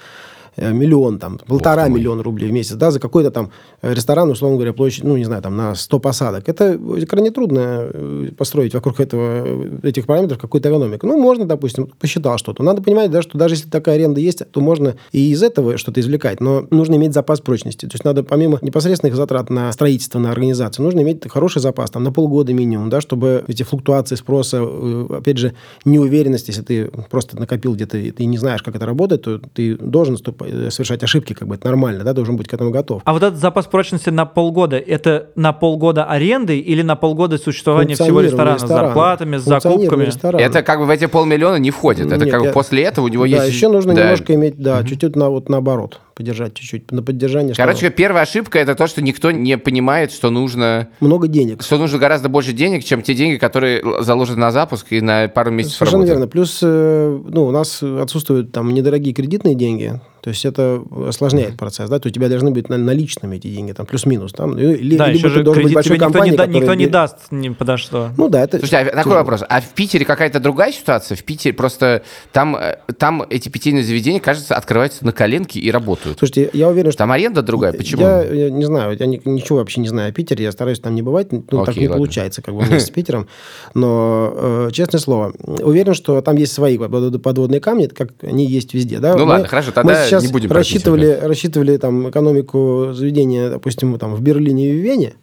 Э, 0.55 0.71
миллион, 0.71 1.19
там, 1.19 1.39
полтора 1.47 1.87
мой. 1.87 1.99
миллиона 1.99 2.23
рублей 2.23 2.49
в 2.49 2.53
месяц, 2.53 2.75
да, 2.75 2.91
за 2.91 2.99
какой-то 2.99 3.31
там 3.31 3.51
э, 3.81 3.93
ресторан, 3.93 4.29
условно 4.29 4.57
говоря, 4.57 4.73
площадь, 4.73 5.03
ну, 5.03 5.17
не 5.17 5.25
знаю, 5.25 5.41
там, 5.41 5.55
на 5.55 5.75
100 5.75 5.99
посадок. 5.99 6.49
Это 6.49 6.79
крайне 7.07 7.31
трудно 7.31 7.89
э, 7.93 8.29
построить 8.37 8.73
вокруг 8.73 8.99
этого, 8.99 9.43
э, 9.45 9.79
этих 9.83 10.05
параметров 10.05 10.39
какую-то 10.39 10.69
экономику. 10.69 11.07
Ну, 11.07 11.17
можно, 11.19 11.45
допустим, 11.45 11.89
посчитал 11.99 12.37
что-то. 12.37 12.63
Надо 12.63 12.81
понимать, 12.81 13.11
да, 13.11 13.21
что 13.21 13.37
даже 13.37 13.55
если 13.55 13.69
такая 13.69 13.95
аренда 13.95 14.19
есть, 14.19 14.43
то 14.51 14.61
можно 14.61 14.95
и 15.11 15.31
из 15.31 15.43
этого 15.43 15.77
что-то 15.77 15.99
извлекать, 15.99 16.39
но 16.39 16.65
нужно 16.69 16.95
иметь 16.95 17.13
запас 17.13 17.41
прочности. 17.41 17.85
То 17.85 17.95
есть 17.95 18.03
надо 18.03 18.23
помимо 18.23 18.59
непосредственных 18.61 19.15
затрат 19.15 19.49
на 19.49 19.71
строительство, 19.71 20.19
на 20.19 20.31
организацию, 20.31 20.85
нужно 20.85 21.01
иметь 21.01 21.29
хороший 21.29 21.61
запас, 21.61 21.91
там, 21.91 22.03
на 22.03 22.11
полгода 22.11 22.53
минимум, 22.53 22.89
да, 22.89 23.01
чтобы 23.01 23.43
эти 23.47 23.63
флуктуации 23.63 24.15
спроса, 24.15 24.59
э, 24.61 25.07
опять 25.17 25.37
же, 25.37 25.53
неуверенность, 25.85 26.47
если 26.47 26.61
ты 26.61 26.91
просто 27.09 27.39
накопил 27.39 27.75
где-то, 27.75 27.97
и 27.97 28.11
ты 28.11 28.25
не 28.25 28.37
знаешь, 28.37 28.63
как 28.63 28.75
это 28.75 28.85
работает, 28.85 29.23
то 29.23 29.39
ты 29.53 29.75
должен 29.77 30.15
э, 30.15 30.40
совершать 30.69 31.03
ошибки, 31.03 31.33
как 31.33 31.47
бы 31.47 31.55
это 31.55 31.67
нормально, 31.67 32.03
да, 32.03 32.13
должен 32.13 32.37
быть 32.37 32.47
к 32.47 32.53
этому 32.53 32.71
готов. 32.71 33.01
А 33.05 33.13
вот 33.13 33.23
этот 33.23 33.39
запас 33.39 33.65
прочности 33.65 34.09
на 34.09 34.25
полгода, 34.25 34.77
это 34.77 35.27
на 35.35 35.53
полгода 35.53 36.05
аренды 36.05 36.59
или 36.59 36.81
на 36.81 36.95
полгода 36.95 37.37
существования 37.37 37.93
всего 37.95 38.05
Функционирование 38.07 38.31
ресторана 38.31 38.57
с 38.59 38.61
ресторана. 38.63 38.87
зарплатами, 38.87 39.37
с 39.37 39.43
закупками? 39.43 40.05
ресторана. 40.05 40.41
Это 40.41 40.63
как 40.63 40.79
бы 40.79 40.85
в 40.85 40.89
эти 40.89 41.05
полмиллиона 41.07 41.55
не 41.57 41.71
входит. 41.71 42.07
Это 42.07 42.25
Нет, 42.25 42.31
как 42.31 42.41
бы 42.41 42.47
я- 42.47 42.53
после 42.53 42.83
этого 42.83 43.05
у 43.05 43.07
него 43.07 43.23
да, 43.23 43.43
есть... 43.43 43.47
еще 43.55 43.69
нужно 43.69 43.93
да. 43.93 44.01
немножко 44.03 44.33
иметь, 44.35 44.57
да, 44.57 44.83
чуть-чуть 44.83 45.15
на, 45.15 45.29
вот 45.29 45.49
наоборот, 45.49 45.99
поддержать 46.21 46.53
чуть-чуть, 46.53 46.91
на 46.91 47.01
поддержание. 47.01 47.55
Короче, 47.55 47.89
первая 47.89 48.23
ошибка 48.23 48.59
это 48.59 48.75
то, 48.75 48.87
что 48.87 49.01
никто 49.01 49.31
не 49.31 49.57
понимает, 49.57 50.11
что 50.11 50.29
нужно, 50.29 50.89
много 50.99 51.27
денег. 51.27 51.63
что 51.63 51.77
нужно 51.77 51.97
гораздо 51.97 52.29
больше 52.29 52.53
денег, 52.53 52.83
чем 52.83 53.01
те 53.01 53.13
деньги, 53.15 53.37
которые 53.37 53.81
заложены 54.03 54.37
на 54.39 54.51
запуск 54.51 54.87
и 54.91 55.01
на 55.01 55.27
пару 55.27 55.51
месяцев 55.51 55.77
Совершенно 55.79 56.03
работы. 56.03 56.11
верно. 56.13 56.27
Плюс, 56.27 56.59
э, 56.61 57.19
ну, 57.27 57.45
у 57.45 57.51
нас 57.51 57.81
отсутствуют 57.81 58.51
там 58.51 58.71
недорогие 58.73 59.13
кредитные 59.13 59.55
деньги, 59.55 59.99
то 60.21 60.29
есть 60.29 60.45
это 60.45 60.83
осложняет 61.07 61.57
процесс, 61.57 61.89
да, 61.89 61.97
то 61.99 62.07
у 62.07 62.11
тебя 62.11 62.29
должны 62.29 62.51
быть 62.51 62.69
на- 62.69 62.77
наличными 62.77 63.37
эти 63.37 63.47
деньги, 63.47 63.71
там, 63.71 63.87
плюс-минус, 63.87 64.31
там, 64.33 64.57
или, 64.57 64.95
Да, 64.95 65.07
либо 65.07 65.17
еще 65.17 65.29
ты 65.29 65.33
же 65.35 65.43
должен 65.43 65.63
быть 65.63 65.71
кредит 65.73 65.75
большой 65.75 65.95
тебе 65.97 66.05
никто, 66.05 66.05
не, 66.05 66.13
компанией, 66.13 66.37
да- 66.37 66.45
никто 66.59 66.73
не 66.75 66.87
даст 66.87 67.17
ни 67.31 67.49
подо 67.49 67.77
что. 67.77 68.11
Ну 68.17 68.29
да, 68.29 68.43
это... 68.43 68.59
Слушайте, 68.59 68.77
а 68.77 68.85
такой 68.85 69.03
тяжело. 69.03 69.15
вопрос. 69.15 69.43
А 69.49 69.61
в 69.61 69.69
Питере 69.69 70.05
какая-то 70.05 70.39
другая 70.39 70.71
ситуация? 70.71 71.15
В 71.15 71.23
Питере 71.23 71.53
просто 71.53 72.03
там, 72.31 72.55
э, 72.55 72.77
там 72.99 73.23
эти 73.31 73.49
питейные 73.49 73.83
заведения, 73.83 74.19
кажется, 74.19 74.55
открываются 74.55 75.03
на 75.05 75.11
коленке 75.11 75.59
и 75.59 75.71
работают. 75.71 76.10
Слушайте, 76.17 76.49
я 76.53 76.69
уверен, 76.69 76.91
что... 76.91 76.99
Там 76.99 77.11
аренда 77.11 77.41
другая. 77.41 77.73
Почему? 77.73 78.01
Я, 78.01 78.23
я 78.23 78.49
не 78.49 78.65
знаю, 78.65 78.95
я 78.99 79.05
ни- 79.05 79.21
ничего 79.25 79.59
вообще 79.59 79.81
не 79.81 79.87
знаю 79.87 80.09
о 80.09 80.11
Питере, 80.11 80.43
я 80.45 80.51
стараюсь 80.51 80.79
там 80.79 80.95
не 80.95 81.01
бывать, 81.01 81.31
ну, 81.31 81.41
так 81.41 81.69
Окей, 81.69 81.81
не 81.83 81.87
ладно. 81.87 81.97
получается, 81.97 82.41
как 82.41 82.53
бы 82.55 82.61
вместе 82.61 82.87
с 82.87 82.89
Питером, 82.89 83.27
но, 83.73 84.31
э, 84.33 84.69
честное 84.71 84.99
слово, 84.99 85.33
уверен, 85.45 85.93
что 85.93 86.21
там 86.21 86.35
есть 86.37 86.53
свои 86.53 86.77
под- 86.77 87.21
подводные 87.21 87.59
камни, 87.59 87.87
как 87.87 88.09
они 88.21 88.45
есть 88.45 88.73
везде, 88.73 88.99
да? 88.99 89.15
Ну 89.15 89.25
Мы- 89.25 89.31
ладно, 89.31 89.47
хорошо, 89.47 89.71
тогда 89.71 89.93
мы 90.01 90.05
сейчас 90.07 90.23
не 90.23 90.31
будем 90.31 90.51
рассчитывали, 90.51 91.19
рассчитывали 91.21 91.77
там 91.77 92.09
экономику 92.09 92.89
заведения, 92.93 93.49
допустим, 93.49 93.97
там 93.99 94.15
в 94.15 94.21
Берлине 94.21 94.71
и 94.71 94.79
в 94.79 94.83
Вене, 94.83 95.13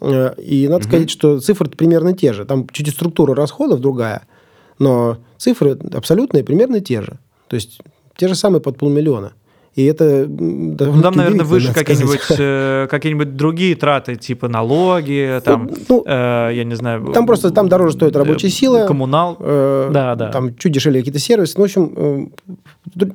э, 0.00 0.34
и 0.38 0.68
надо 0.68 0.84
сказать, 0.84 1.10
что 1.10 1.40
цифры 1.40 1.68
примерно 1.70 2.12
те 2.12 2.32
же, 2.32 2.44
там 2.44 2.66
чуть-чуть 2.72 2.94
структура 2.94 3.34
расходов 3.34 3.80
другая, 3.80 4.22
но 4.78 5.18
цифры 5.38 5.78
абсолютные 5.92 6.42
примерно 6.44 6.80
те 6.80 7.02
же, 7.02 7.18
то 7.48 7.56
есть 7.56 7.78
те 8.16 8.28
же 8.28 8.34
самые 8.34 8.60
под 8.60 8.78
полмиллиона. 8.78 9.32
И 9.74 9.84
это 9.84 10.26
Ну, 10.28 11.02
там, 11.02 11.14
наверное, 11.14 11.44
выше 11.44 11.74
какие-нибудь 11.74 12.20
э, 12.38 12.86
какие-нибудь 12.88 13.36
другие 13.36 13.74
траты, 13.74 14.14
типа 14.16 14.48
налоги, 14.48 15.40
там, 15.44 15.68
Ну, 15.88 16.02
э, 16.06 16.50
я 16.54 16.64
не 16.64 16.76
знаю... 16.76 17.06
Там 17.12 17.26
просто 17.26 17.50
там 17.50 17.68
дороже 17.68 17.96
стоит 17.96 18.16
рабочая 18.16 18.48
э, 18.48 18.50
сила. 18.50 18.86
Коммунал. 18.86 19.36
э, 19.40 19.90
Да, 19.92 20.14
да. 20.14 20.30
Там 20.30 20.56
чуть 20.56 20.72
дешевле 20.72 21.00
какие-то 21.00 21.18
сервисы. 21.18 21.54
Ну, 21.56 21.62
в 21.62 21.64
общем, 21.64 21.92
э, 21.96 22.26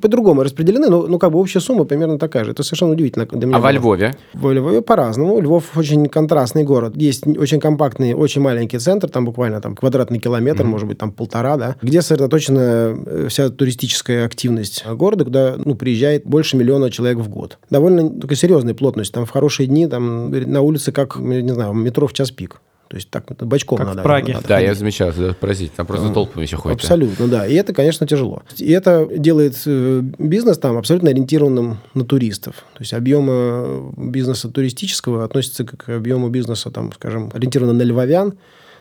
по-другому 0.00 0.42
распределены, 0.42 0.88
но 0.88 1.06
ну, 1.06 1.18
как 1.18 1.32
бы 1.32 1.38
общая 1.38 1.60
сумма 1.60 1.84
примерно 1.84 2.18
такая 2.18 2.44
же. 2.44 2.50
Это 2.50 2.62
совершенно 2.62 2.92
удивительно. 2.92 3.26
для 3.26 3.46
меня 3.46 3.56
А 3.56 3.60
во. 3.60 3.70
Львове? 3.70 4.16
Во 4.34 4.52
Львове 4.52 4.82
по-разному. 4.82 5.40
Львов 5.40 5.76
очень 5.76 6.06
контрастный 6.06 6.64
город. 6.64 6.94
Есть 6.96 7.26
очень 7.26 7.60
компактный, 7.60 8.14
очень 8.14 8.40
маленький 8.40 8.78
центр, 8.78 9.08
там 9.08 9.24
буквально 9.24 9.60
там 9.60 9.76
квадратный 9.76 10.18
километр, 10.18 10.64
может 10.64 10.88
быть, 10.88 10.98
там 10.98 11.12
полтора, 11.12 11.56
да, 11.56 11.76
где 11.82 12.02
сосредоточена 12.02 12.96
э, 13.06 13.26
вся 13.28 13.48
туристическая 13.50 14.26
активность 14.26 14.84
города, 14.86 15.24
куда 15.24 15.54
ну, 15.56 15.74
приезжает 15.74 16.24
больше 16.24 16.56
миллиона 16.56 16.90
человек 16.90 17.18
в 17.18 17.28
год. 17.28 17.58
Довольно 17.70 18.10
такая 18.20 18.36
серьезная 18.36 18.74
плотность. 18.74 19.12
Там 19.12 19.24
в 19.24 19.30
хорошие 19.30 19.66
дни 19.66 19.86
там 19.86 20.30
на 20.30 20.60
улице, 20.62 20.92
как, 20.92 21.16
не 21.16 21.52
знаю, 21.52 21.72
метро 21.74 22.06
в 22.06 22.12
час 22.12 22.30
пик. 22.30 22.60
То 22.90 22.96
есть 22.96 23.08
так 23.08 23.24
бочком 23.46 23.78
Как 23.78 23.86
в 23.86 23.90
надо. 23.90 24.02
Праге. 24.02 24.32
надо 24.34 24.48
Да, 24.48 24.58
я 24.58 24.66
ходить. 24.66 24.80
замечал, 24.80 25.10
это 25.10 25.32
поразительно. 25.34 25.76
Там 25.76 25.86
просто 25.86 26.08
толпами 26.12 26.44
все 26.44 26.56
ходят. 26.56 26.80
Абсолютно, 26.80 27.28
да. 27.28 27.46
И 27.46 27.54
это, 27.54 27.72
конечно, 27.72 28.04
тяжело. 28.04 28.42
И 28.56 28.72
это 28.72 29.08
делает 29.16 29.56
э, 29.64 30.02
бизнес 30.18 30.58
там 30.58 30.76
абсолютно 30.76 31.10
ориентированным 31.10 31.78
на 31.94 32.04
туристов. 32.04 32.56
То 32.74 32.80
есть 32.80 32.92
объемы 32.92 33.92
бизнеса 33.96 34.48
туристического 34.48 35.24
относятся 35.24 35.64
к 35.64 35.88
объему 35.88 36.30
бизнеса, 36.30 36.72
там, 36.72 36.92
скажем, 36.92 37.30
ориентированного 37.32 37.78
на 37.78 37.82
львовян, 37.82 38.34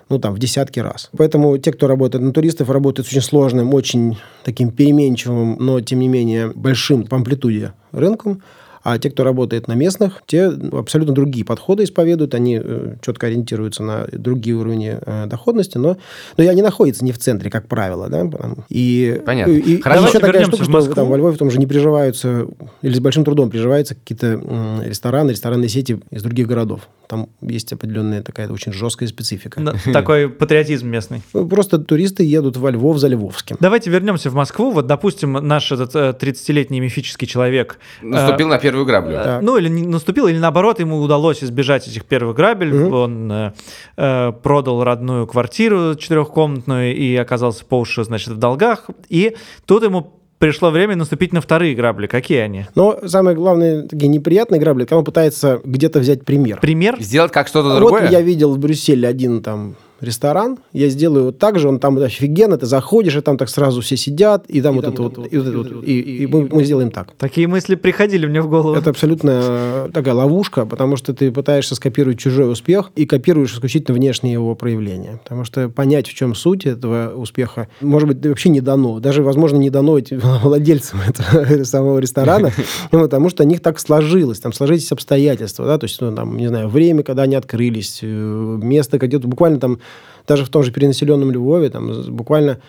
ну, 0.10 0.18
там, 0.18 0.34
в 0.34 0.40
десятки 0.40 0.80
раз. 0.80 1.12
Поэтому 1.16 1.56
те, 1.60 1.72
кто 1.72 1.86
работает 1.86 2.24
на 2.24 2.34
туристов, 2.34 2.72
работают 2.72 3.06
с 3.08 3.12
очень 3.12 3.22
сложным, 3.22 3.76
очень 3.76 4.18
таким 4.44 4.72
переменчивым, 4.72 5.58
но, 5.60 5.82
тем 5.82 6.00
не 6.00 6.08
менее, 6.08 6.52
большим 6.56 7.06
по 7.06 7.16
амплитуде 7.16 7.74
рынком. 7.92 8.42
А 8.84 8.98
те, 8.98 9.10
кто 9.10 9.24
работает 9.24 9.68
на 9.68 9.74
местных, 9.74 10.24
те 10.26 10.46
абсолютно 10.46 11.14
другие 11.14 11.46
подходы 11.46 11.84
исповедуют, 11.84 12.34
они 12.34 12.60
э, 12.62 12.96
четко 13.02 13.28
ориентируются 13.28 13.84
на 13.84 14.08
другие 14.12 14.56
уровни 14.56 14.98
э, 15.00 15.26
доходности, 15.28 15.78
но, 15.78 15.98
но 16.38 16.44
и 16.44 16.48
они 16.48 16.62
находятся 16.62 17.04
не 17.04 17.12
в 17.12 17.18
центре, 17.18 17.50
как 17.50 17.68
правило. 17.68 18.10
Да? 18.10 18.30
И, 18.70 19.22
Понятно. 19.26 19.52
И, 19.52 19.60
и 19.60 19.82
Хорошо. 19.82 20.08
еще 20.08 20.20
такая 20.20 20.46
штука, 20.46 20.64
в 20.64 20.66
что 20.66 20.94
там 20.96 21.08
во 21.08 21.18
Львове 21.18 21.36
в 21.36 21.40
том 21.40 21.52
же 21.52 21.60
не 21.60 21.68
приживаются, 21.68 22.48
или 22.82 22.94
с 22.94 23.00
большим 23.00 23.26
трудом 23.26 23.50
приживаются 23.50 23.96
какие-то 23.96 24.42
рестораны, 24.86 25.32
ресторанные 25.32 25.70
сети 25.70 26.00
из 26.12 26.24
других 26.24 26.48
городов. 26.48 26.88
Там 27.08 27.28
есть 27.42 27.74
определенная 27.74 28.22
такая 28.22 28.48
очень 28.50 28.72
жесткая 28.72 29.10
специфика. 29.10 29.60
Да, 29.60 29.74
Такой 29.92 30.30
патриотизм 30.30 30.88
местный. 30.88 31.24
Ну, 31.34 31.48
Просто 31.48 31.80
туристы 31.80 32.24
едут 32.24 32.56
во 32.58 32.70
Львов 32.70 33.00
за 33.00 33.08
Львовским. 33.08 33.58
Давайте 33.60 33.90
вернемся 33.90 34.30
в 34.30 34.36
Москву. 34.36 34.70
Вот, 34.70 34.86
допустим, 34.86 35.34
наш 35.34 35.72
этот 35.72 35.96
э, 35.96 36.16
30-летний 36.20 36.80
мифический 36.80 37.28
человек... 37.28 37.80
э, 38.04 38.06
Наступил 38.06 38.48
на 38.48 38.60
первую 38.70 38.86
граблю. 38.86 39.16
э, 39.18 39.40
Ну, 39.42 39.58
или 39.58 39.70
не 39.70 39.86
наступил, 39.88 40.28
или 40.28 40.38
наоборот, 40.38 40.80
ему 40.80 41.00
удалось 41.00 41.44
избежать 41.44 41.88
этих 41.88 42.06
первых 42.06 42.36
грабель. 42.36 42.74
Он 42.74 43.32
э, 43.32 43.52
э, 43.98 44.32
продал 44.44 44.84
родную 44.84 45.28
квартиру 45.28 45.96
четырехкомнатную 45.96 46.96
и 46.96 47.16
оказался 47.16 47.66
по 47.66 47.80
уши, 47.80 48.04
значит, 48.04 48.30
в 48.30 48.38
долгах. 48.38 48.88
И 49.10 49.36
тут 49.66 49.84
ему 49.84 50.14
пришло 50.40 50.72
время 50.72 50.96
наступить 50.96 51.34
на 51.34 51.42
вторые 51.42 51.76
грабли. 51.76 52.08
Какие 52.08 52.40
они? 52.40 52.66
Но 52.76 53.00
самое 53.06 53.36
главное, 53.36 53.84
такие 53.84 54.08
неприятные 54.08 54.60
грабли, 54.60 54.84
когда 54.84 54.98
он 54.98 55.04
пытается 55.06 55.60
где-то 55.64 56.00
взять 56.00 56.26
пример. 56.26 56.60
Пример? 56.60 56.96
Сделать 57.00 57.32
как 57.32 57.48
что-то 57.48 57.70
Вот 57.70 57.80
другое? 57.80 58.10
я 58.10 58.22
видел 58.22 58.54
в 58.54 58.58
Брюсселе 58.60 59.08
один 59.08 59.44
там 59.44 59.76
ресторан, 60.02 60.60
я 60.74 60.90
сделаю 60.90 61.26
вот 61.26 61.40
так 61.40 61.60
же, 61.60 61.68
он 61.68 61.80
там 61.80 61.98
офигенно, 61.98 62.58
ты 62.58 62.66
заходишь, 62.66 63.16
и 63.16 63.22
там 63.22 63.38
так 63.38 63.50
сразу 63.50 63.82
все 63.82 63.98
сидят, 63.98 64.46
и 64.48 64.62
там 64.62 64.76
вот 64.76 64.86
это 64.86 65.02
вот, 65.02 65.18
и 65.18 65.38
вот 65.38 65.48
это 65.48 65.58
вот, 65.58 65.84
и, 65.84 66.00
и 66.00 66.28
мы, 66.28 66.48
мы 66.52 66.64
сделаем 66.64 66.92
так. 66.92 67.14
Такие 67.18 67.48
мысли 67.48 67.76
приходили 67.76 68.26
мне 68.26 68.42
в 68.42 68.50
голову. 68.50 68.76
Это 68.76 68.90
абсолютно 68.90 69.42
э, 69.44 69.90
такая 69.94 70.14
ловушка, 70.14 70.66
потому 70.66 70.96
что 70.96 71.14
ты 71.14 71.32
пытаешься 71.32 71.76
скопировать 71.76 72.20
чужой 72.20 72.52
успех 72.52 72.92
и 72.96 73.06
копируешь 73.06 73.54
исключительно 73.54 73.96
внешние 73.96 74.34
его 74.34 74.56
проявления. 74.56 75.20
Потому 75.24 75.44
что 75.44 75.70
понять, 75.70 76.08
в 76.08 76.14
чем 76.14 76.36
суть 76.36 76.66
этого 76.66 77.14
успеха, 77.16 77.68
может 77.82 78.08
быть, 78.08 78.26
вообще 78.26 78.50
не 78.50 78.62
дано. 78.62 79.00
Даже, 79.00 79.24
возможно, 79.24 79.58
не 79.58 79.70
дано 79.70 80.00
владельцам 80.44 81.00
этого 81.02 81.64
самого 81.64 82.00
ресторана, 82.00 82.52
ну, 82.92 83.02
потому 83.02 83.30
что 83.30 83.44
у 83.44 83.48
них 83.48 83.62
так 83.62 83.80
сложилось, 83.80 84.40
там 84.40 84.54
сложились 84.54 84.92
обстоятельства, 84.92 85.66
да, 85.66 85.78
то 85.78 85.86
есть, 85.86 86.00
ну, 86.02 86.16
там, 86.16 86.38
не 86.38 86.48
знаю, 86.48 86.70
время, 86.70 87.04
когда 87.04 87.24
они 87.24 87.36
открылись, 87.36 88.00
э, 88.02 88.60
место 88.62 88.98
где-то 88.98 89.28
буквально 89.28 89.60
там, 89.60 89.80
даже 90.28 90.46
в 90.46 90.50
том 90.50 90.64
же 90.64 90.72
перенаселенном 90.72 91.32
Львове, 91.32 91.70
там, 91.70 92.16
буквально 92.16 92.60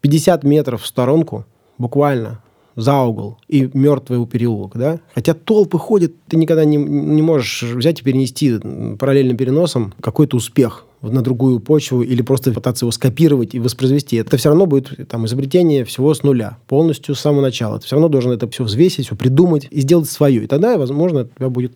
50 0.00 0.44
метров 0.44 0.82
в 0.82 0.86
сторонку, 0.86 1.44
буквально, 1.78 2.40
за 2.76 2.96
угол 3.02 3.38
и 3.48 3.68
мертвый 3.74 4.24
переулок, 4.26 4.72
да? 4.76 5.00
Хотя 5.14 5.34
толпы 5.34 5.78
ходят, 5.78 6.12
ты 6.28 6.36
никогда 6.36 6.64
не, 6.64 6.76
не 6.76 7.22
можешь 7.22 7.62
взять 7.62 8.00
и 8.00 8.04
перенести 8.04 8.58
параллельным 8.98 9.36
переносом 9.36 9.92
какой-то 10.00 10.36
успех 10.36 10.86
на 11.02 11.22
другую 11.22 11.60
почву 11.60 12.02
или 12.02 12.22
просто 12.22 12.52
пытаться 12.52 12.84
его 12.84 12.92
скопировать 12.92 13.54
и 13.54 13.58
воспроизвести. 13.58 14.16
Это 14.16 14.36
все 14.36 14.50
равно 14.50 14.66
будет 14.66 15.08
там, 15.08 15.26
изобретение 15.26 15.84
всего 15.84 16.12
с 16.12 16.22
нуля, 16.22 16.58
полностью 16.68 17.14
с 17.14 17.20
самого 17.20 17.40
начала. 17.40 17.78
Ты 17.78 17.86
все 17.86 17.96
равно 17.96 18.08
должен 18.08 18.32
это 18.32 18.48
все 18.48 18.64
взвесить, 18.64 19.06
все 19.06 19.16
придумать 19.16 19.66
и 19.70 19.80
сделать 19.80 20.10
свое. 20.10 20.44
И 20.44 20.46
тогда, 20.46 20.76
возможно, 20.76 21.22
у 21.22 21.38
тебя 21.38 21.48
будет 21.48 21.74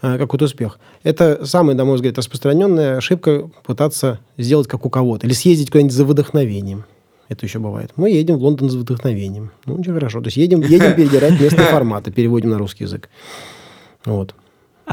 какой-то 0.00 0.46
успех. 0.46 0.78
Это 1.02 1.44
самая, 1.46 1.76
на 1.76 1.84
мой 1.84 1.96
взгляд, 1.96 2.18
распространенная 2.18 2.96
ошибка 2.96 3.50
пытаться 3.64 4.20
сделать 4.38 4.68
как 4.68 4.86
у 4.86 4.90
кого-то. 4.90 5.26
Или 5.26 5.34
съездить 5.34 5.70
куда-нибудь 5.70 5.94
за 5.94 6.04
вдохновением. 6.04 6.84
Это 7.28 7.46
еще 7.46 7.58
бывает. 7.60 7.92
Мы 7.96 8.10
едем 8.10 8.38
в 8.38 8.42
Лондон 8.42 8.70
за 8.70 8.78
вдохновением. 8.78 9.52
Ну, 9.64 9.76
очень 9.76 9.92
хорошо. 9.92 10.20
То 10.20 10.26
есть 10.26 10.36
едем, 10.36 10.62
едем 10.62 10.94
передирать 10.94 11.40
местные 11.40 11.66
форматы, 11.66 12.10
переводим 12.10 12.50
на 12.50 12.58
русский 12.58 12.84
язык. 12.84 13.08
Вот. 14.04 14.34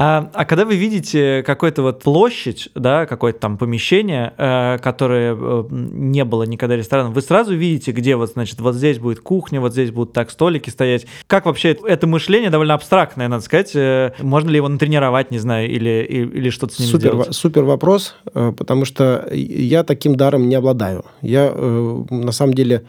А, 0.00 0.30
а 0.32 0.44
когда 0.44 0.64
вы 0.64 0.76
видите 0.76 1.42
какую-то 1.44 1.82
вот 1.82 2.04
площадь, 2.04 2.68
да, 2.76 3.04
какое-то 3.04 3.40
там 3.40 3.58
помещение, 3.58 4.32
э, 4.38 4.78
которое 4.78 5.34
э, 5.36 5.64
не 5.70 6.24
было 6.24 6.44
никогда 6.44 6.76
рестораном, 6.76 7.12
вы 7.12 7.20
сразу 7.20 7.52
видите, 7.56 7.90
где 7.90 8.14
вот, 8.14 8.30
значит, 8.30 8.60
вот 8.60 8.76
здесь 8.76 9.00
будет 9.00 9.18
кухня, 9.18 9.60
вот 9.60 9.72
здесь 9.72 9.90
будут 9.90 10.12
так 10.12 10.30
столики 10.30 10.70
стоять. 10.70 11.06
Как 11.26 11.46
вообще 11.46 11.70
это 11.72 12.06
мышление 12.06 12.48
довольно 12.48 12.74
абстрактное, 12.74 13.26
надо 13.26 13.42
сказать. 13.42 13.72
Э, 13.74 14.12
можно 14.20 14.50
ли 14.50 14.56
его 14.56 14.68
натренировать, 14.68 15.32
не 15.32 15.38
знаю, 15.38 15.68
или, 15.68 16.06
и- 16.08 16.22
или 16.38 16.50
что-то 16.50 16.74
с 16.74 16.78
ним 16.78 16.88
Супер, 16.90 17.08
сделать? 17.08 17.34
супер 17.34 17.64
вопрос, 17.64 18.14
потому 18.32 18.84
что 18.84 19.28
я 19.32 19.82
таким 19.82 20.14
даром 20.14 20.48
не 20.48 20.54
обладаю. 20.54 21.06
Я, 21.22 21.52
на 21.52 22.30
самом 22.30 22.54
деле, 22.54 22.84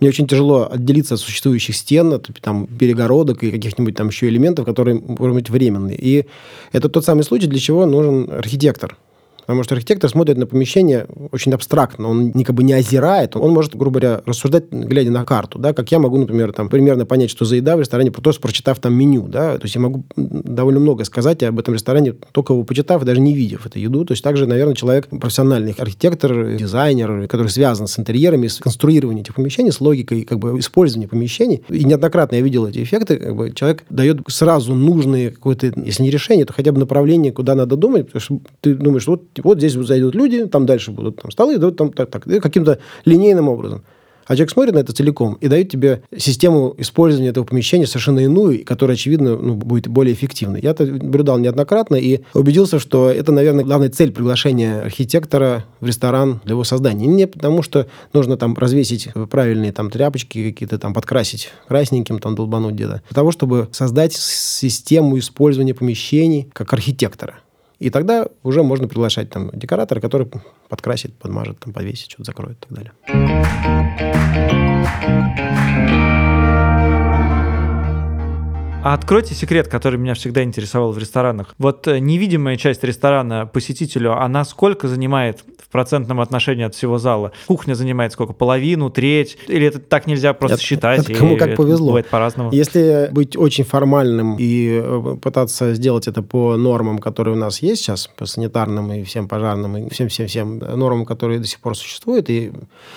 мне 0.00 0.08
очень 0.08 0.26
тяжело 0.26 0.68
отделиться 0.70 1.14
от 1.14 1.20
существующих 1.20 1.76
стен, 1.76 2.12
от 2.12 2.28
там, 2.40 2.66
перегородок 2.66 3.42
и 3.42 3.50
каких-нибудь 3.50 3.96
там 3.96 4.08
еще 4.08 4.28
элементов, 4.28 4.64
которые, 4.64 5.00
может 5.00 5.34
быть, 5.34 5.50
временные. 5.50 5.96
И 5.96 6.26
это 6.72 6.88
тот 6.88 7.04
самый 7.04 7.22
случай, 7.22 7.46
для 7.46 7.58
чего 7.58 7.86
нужен 7.86 8.30
архитектор. 8.30 8.96
Потому 9.48 9.62
что 9.62 9.76
архитектор 9.76 10.10
смотрит 10.10 10.36
на 10.36 10.46
помещение 10.46 11.06
очень 11.32 11.54
абстрактно, 11.54 12.08
он 12.08 12.32
не 12.34 12.44
как 12.44 12.54
бы 12.54 12.62
не 12.62 12.74
озирает, 12.74 13.34
он 13.34 13.52
может, 13.52 13.74
грубо 13.74 13.98
говоря, 13.98 14.20
рассуждать, 14.26 14.64
глядя 14.70 15.10
на 15.10 15.24
карту, 15.24 15.58
да, 15.58 15.72
как 15.72 15.90
я 15.90 15.98
могу, 15.98 16.18
например, 16.18 16.52
там, 16.52 16.68
примерно 16.68 17.06
понять, 17.06 17.30
что 17.30 17.46
за 17.46 17.56
еда 17.56 17.78
в 17.78 17.80
ресторане, 17.80 18.10
просто 18.10 18.42
прочитав 18.42 18.78
там 18.78 18.92
меню, 18.92 19.22
да, 19.22 19.56
то 19.56 19.64
есть 19.64 19.74
я 19.74 19.80
могу 19.80 20.04
довольно 20.16 20.80
много 20.80 21.04
сказать 21.04 21.42
об 21.44 21.58
этом 21.58 21.72
ресторане, 21.72 22.12
только 22.32 22.52
его 22.52 22.62
почитав, 22.62 23.02
даже 23.04 23.22
не 23.22 23.32
видев 23.32 23.64
эту 23.64 23.78
еду, 23.78 24.04
то 24.04 24.12
есть 24.12 24.22
также, 24.22 24.46
наверное, 24.46 24.74
человек, 24.74 25.08
профессиональный 25.08 25.74
архитектор, 25.78 26.54
дизайнер, 26.54 27.26
который 27.26 27.48
связан 27.48 27.86
с 27.86 27.98
интерьерами, 27.98 28.48
с 28.48 28.58
конструированием 28.58 29.22
этих 29.22 29.34
помещений, 29.34 29.72
с 29.72 29.80
логикой 29.80 30.24
как 30.24 30.40
бы 30.40 30.58
использования 30.58 31.08
помещений, 31.08 31.62
и 31.70 31.84
неоднократно 31.84 32.36
я 32.36 32.42
видел 32.42 32.66
эти 32.66 32.82
эффекты, 32.82 33.16
как 33.16 33.34
бы 33.34 33.50
человек 33.52 33.84
дает 33.88 34.20
сразу 34.28 34.74
нужные 34.74 35.30
какое-то, 35.30 35.72
если 35.74 36.02
не 36.02 36.10
решение, 36.10 36.44
то 36.44 36.52
хотя 36.52 36.70
бы 36.70 36.78
направление, 36.78 37.32
куда 37.32 37.54
надо 37.54 37.76
думать, 37.76 38.08
потому 38.12 38.20
что 38.20 38.40
ты 38.60 38.74
думаешь, 38.74 39.06
вот 39.06 39.22
вот 39.42 39.58
здесь 39.58 39.76
вот 39.76 39.86
зайдут 39.86 40.14
люди, 40.14 40.46
там 40.46 40.66
дальше 40.66 40.90
будут 40.90 41.16
там, 41.20 41.30
столы, 41.30 41.58
да, 41.58 41.70
там 41.70 41.92
так, 41.92 42.10
так, 42.10 42.24
каким-то 42.24 42.78
линейным 43.04 43.48
образом. 43.48 43.82
А 44.28 44.36
человек 44.36 44.50
смотрит 44.50 44.74
на 44.74 44.80
это 44.80 44.92
целиком 44.92 45.38
и 45.40 45.48
дает 45.48 45.70
тебе 45.70 46.02
систему 46.14 46.74
использования 46.76 47.30
этого 47.30 47.44
помещения 47.44 47.86
совершенно 47.86 48.20
иную, 48.20 48.62
которая, 48.62 48.94
очевидно, 48.94 49.38
ну, 49.38 49.54
будет 49.54 49.88
более 49.88 50.14
эффективной. 50.14 50.60
Я 50.60 50.72
это 50.72 50.84
наблюдал 50.84 51.38
неоднократно 51.38 51.96
и 51.96 52.20
убедился, 52.34 52.78
что 52.78 53.08
это, 53.08 53.32
наверное, 53.32 53.64
главная 53.64 53.88
цель 53.88 54.12
приглашения 54.12 54.82
архитектора 54.82 55.64
в 55.80 55.86
ресторан 55.86 56.42
для 56.44 56.52
его 56.52 56.64
создания. 56.64 57.06
Не 57.06 57.26
потому, 57.26 57.62
что 57.62 57.86
нужно 58.12 58.36
там 58.36 58.54
развесить 58.54 59.08
правильные 59.30 59.72
там 59.72 59.90
тряпочки 59.90 60.50
какие-то, 60.50 60.78
там 60.78 60.92
подкрасить 60.92 61.50
красненьким, 61.66 62.18
там 62.18 62.34
долбануть 62.34 62.74
где-то. 62.74 63.02
Для 63.08 63.14
того, 63.14 63.32
чтобы 63.32 63.68
создать 63.72 64.12
систему 64.12 65.18
использования 65.18 65.72
помещений 65.72 66.50
как 66.52 66.70
архитектора. 66.74 67.38
И 67.78 67.90
тогда 67.90 68.26
уже 68.42 68.64
можно 68.64 68.88
приглашать 68.88 69.30
там 69.30 69.50
декоратора, 69.52 70.00
который 70.00 70.28
подкрасит, 70.68 71.16
подмажет, 71.16 71.60
там, 71.60 71.72
повесит, 71.72 72.10
что-то 72.10 72.24
закроет 72.24 72.58
и 72.58 72.66
так 72.66 72.72
далее. 72.72 72.92
А 78.84 78.94
откройте 78.94 79.34
секрет, 79.34 79.68
который 79.68 79.98
меня 79.98 80.14
всегда 80.14 80.42
интересовал 80.42 80.92
в 80.92 80.98
ресторанах. 80.98 81.54
Вот 81.58 81.86
э, 81.88 81.98
невидимая 81.98 82.56
часть 82.56 82.82
ресторана 82.84 83.44
посетителю, 83.44 84.16
она 84.16 84.44
сколько 84.44 84.88
занимает 84.88 85.44
в 85.68 85.72
процентном 85.72 86.20
отношении 86.20 86.64
от 86.64 86.74
всего 86.74 86.98
зала? 86.98 87.32
Кухня 87.46 87.74
занимает 87.74 88.12
сколько? 88.12 88.32
Половину, 88.32 88.90
треть? 88.90 89.36
Или 89.48 89.66
это 89.66 89.78
так 89.78 90.06
нельзя 90.06 90.32
просто 90.32 90.56
это, 90.56 90.64
считать? 90.64 91.00
Это 91.00 91.14
кому 91.14 91.36
как 91.36 91.56
повезло. 91.56 91.88
Бывает 91.88 92.08
по-разному. 92.08 92.50
Если 92.52 93.08
быть 93.12 93.36
очень 93.36 93.64
формальным 93.64 94.36
и 94.38 94.80
э, 94.82 95.16
пытаться 95.20 95.74
сделать 95.74 96.08
это 96.08 96.22
по 96.22 96.56
нормам, 96.56 96.98
которые 96.98 97.34
у 97.34 97.38
нас 97.38 97.60
есть 97.62 97.82
сейчас, 97.82 98.08
по 98.08 98.26
санитарным 98.26 98.92
и 98.92 99.04
всем 99.04 99.28
пожарным, 99.28 99.76
и 99.76 99.90
всем-всем-всем 99.90 100.58
нормам, 100.58 101.04
которые 101.04 101.38
до 101.38 101.46
сих 101.46 101.60
пор 101.60 101.76
существуют, 101.76 102.30
и 102.30 102.52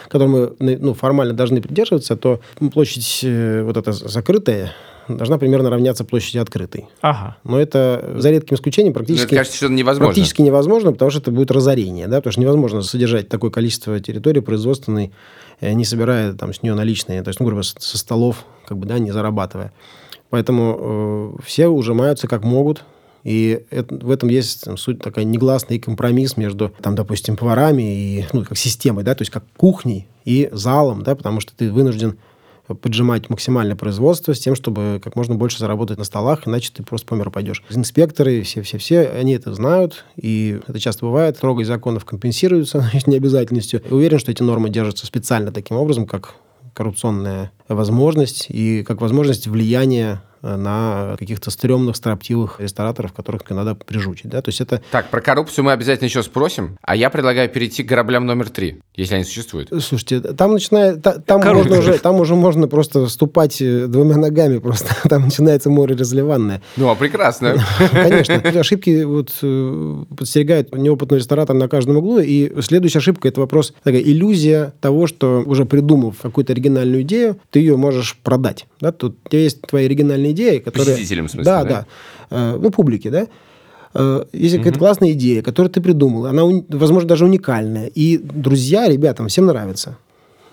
которым 0.07 0.31
мы 0.31 0.77
ну, 0.77 0.93
формально 0.93 1.33
должны 1.33 1.61
придерживаться, 1.61 2.15
то 2.15 2.39
площадь 2.73 3.21
э, 3.23 3.63
вот 3.63 3.77
эта 3.77 3.91
закрытая, 3.91 4.71
должна 5.07 5.37
примерно 5.37 5.69
равняться 5.69 6.03
площади 6.03 6.37
открытой. 6.37 6.87
Ага. 7.01 7.37
Но 7.43 7.59
это 7.59 8.15
за 8.17 8.31
редким 8.31 8.55
исключением 8.55 8.93
практически... 8.93 9.25
Это, 9.25 9.35
кажется, 9.35 9.57
что 9.57 9.67
невозможно. 9.69 10.13
Практически 10.13 10.41
невозможно, 10.41 10.91
потому 10.91 11.11
что 11.11 11.19
это 11.19 11.31
будет 11.31 11.51
разорение, 11.51 12.07
да, 12.07 12.17
потому 12.17 12.31
что 12.31 12.41
невозможно 12.41 12.81
содержать 12.81 13.29
такое 13.29 13.51
количество 13.51 13.99
территории 13.99 14.39
производственной, 14.39 15.11
не 15.61 15.85
собирая 15.85 16.33
там 16.33 16.53
с 16.53 16.63
нее 16.63 16.73
наличные, 16.73 17.21
то 17.21 17.29
есть, 17.29 17.39
ну, 17.39 17.45
грубо 17.45 17.61
со 17.61 17.97
столов, 17.97 18.45
как 18.65 18.77
бы, 18.77 18.85
да, 18.85 18.99
не 18.99 19.11
зарабатывая. 19.11 19.71
Поэтому 20.29 21.35
э, 21.39 21.43
все 21.45 21.67
ужимаются 21.67 22.27
как 22.27 22.43
могут, 22.43 22.85
и 23.23 23.65
это, 23.69 23.93
в 23.95 24.09
этом 24.09 24.29
есть 24.29 24.63
там, 24.63 24.77
суть 24.77 24.99
такая 24.99 25.25
негласный 25.25 25.77
компромисс 25.77 26.37
между, 26.37 26.73
там, 26.81 26.95
допустим, 26.95 27.37
поварами 27.37 27.81
и, 27.81 28.25
ну, 28.33 28.43
как 28.43 28.57
системой, 28.57 29.03
да, 29.03 29.13
то 29.13 29.21
есть 29.21 29.31
как 29.31 29.43
кухней 29.57 30.07
и 30.25 30.49
залом, 30.51 31.03
да, 31.03 31.15
потому 31.15 31.39
что 31.39 31.53
ты 31.55 31.71
вынужден 31.71 32.17
поджимать 32.75 33.29
максимальное 33.29 33.75
производство 33.75 34.33
с 34.33 34.39
тем, 34.39 34.55
чтобы 34.55 34.99
как 35.03 35.15
можно 35.15 35.35
больше 35.35 35.59
заработать 35.59 35.97
на 35.97 36.03
столах, 36.03 36.47
иначе 36.47 36.71
ты 36.73 36.83
просто 36.83 37.07
по 37.07 37.15
миру 37.15 37.31
пойдешь. 37.31 37.63
Инспекторы, 37.69 38.41
все-все-все, 38.43 39.09
они 39.09 39.33
это 39.33 39.53
знают, 39.53 40.05
и 40.15 40.59
это 40.67 40.79
часто 40.79 41.05
бывает. 41.05 41.37
Строгость 41.37 41.67
законов 41.67 42.05
компенсируется 42.05 42.89
необязательностью. 43.05 43.81
Я 43.89 43.95
уверен, 43.95 44.19
что 44.19 44.31
эти 44.31 44.43
нормы 44.43 44.69
держатся 44.69 45.05
специально 45.05 45.51
таким 45.51 45.77
образом, 45.77 46.05
как 46.05 46.35
коррупционная 46.73 47.51
возможность 47.67 48.47
и 48.49 48.83
как 48.83 49.01
возможность 49.01 49.47
влияния 49.47 50.21
на 50.41 51.15
каких-то 51.19 51.51
стрёмных, 51.51 51.95
строптивых 51.95 52.59
рестораторов, 52.59 53.13
которых 53.13 53.49
надо 53.49 53.75
прижучить. 53.75 54.29
Да? 54.29 54.41
То 54.41 54.49
есть 54.49 54.61
это... 54.61 54.81
Так, 54.91 55.09
про 55.09 55.21
коррупцию 55.21 55.65
мы 55.65 55.71
обязательно 55.71 56.07
еще 56.07 56.23
спросим, 56.23 56.77
а 56.81 56.95
я 56.95 57.09
предлагаю 57.09 57.49
перейти 57.49 57.83
к 57.83 57.89
кораблям 57.89 58.25
номер 58.25 58.49
три, 58.49 58.81
если 58.95 59.15
они 59.15 59.23
существуют. 59.23 59.69
Слушайте, 59.69 60.19
там 60.19 60.53
начинает... 60.53 61.01
Там, 61.25 61.41
можно 61.41 61.79
уже, 61.79 61.97
там 61.99 62.19
уже 62.19 62.35
можно 62.35 62.67
просто 62.67 63.07
ступать 63.07 63.61
э, 63.61 63.87
двумя 63.87 64.17
ногами 64.17 64.57
просто. 64.57 64.95
Там 65.09 65.23
начинается 65.23 65.69
море 65.69 65.95
разливанное. 65.95 66.61
Ну, 66.77 66.89
а 66.89 66.95
прекрасно. 66.95 67.57
Конечно. 67.91 68.35
Ошибки 68.35 69.03
вот 69.03 69.31
э, 69.41 70.03
подстерегают 70.17 70.75
неопытный 70.75 71.17
ресторатор 71.17 71.55
на 71.55 71.67
каждом 71.67 71.97
углу, 71.97 72.19
и 72.19 72.61
следующая 72.61 72.99
ошибка– 72.99 73.27
это 73.29 73.41
вопрос, 73.41 73.73
такая 73.83 74.01
иллюзия 74.01 74.73
того, 74.79 75.07
что 75.07 75.43
уже 75.45 75.65
придумав 75.65 76.15
какую-то 76.21 76.53
оригинальную 76.53 77.01
идею, 77.03 77.37
ты 77.49 77.59
ее 77.59 77.77
можешь 77.77 78.17
продать. 78.23 78.67
Да? 78.79 78.91
Тут 78.91 79.17
у 79.25 79.29
тебя 79.29 79.41
есть 79.41 79.61
твои 79.61 79.85
оригинальные 79.85 80.30
идея, 80.31 80.59
которая... 80.59 80.95
Посетителям, 80.95 81.27
в 81.27 81.31
смысле, 81.31 81.45
да? 81.45 81.63
Да, 81.63 81.69
да. 81.69 81.85
Э, 82.29 82.57
ну, 82.59 82.71
публике, 82.71 83.09
да? 83.09 83.27
Э, 83.93 84.25
есть 84.33 84.57
какая-то 84.57 84.79
классная 84.79 85.11
идея, 85.11 85.41
которую 85.41 85.71
ты 85.71 85.81
придумал, 85.81 86.25
она, 86.25 86.43
возможно, 86.69 87.07
даже 87.07 87.25
уникальная, 87.25 87.87
и 87.87 88.17
друзья, 88.17 88.87
ребятам 88.87 89.27
всем 89.27 89.45
нравится. 89.45 89.97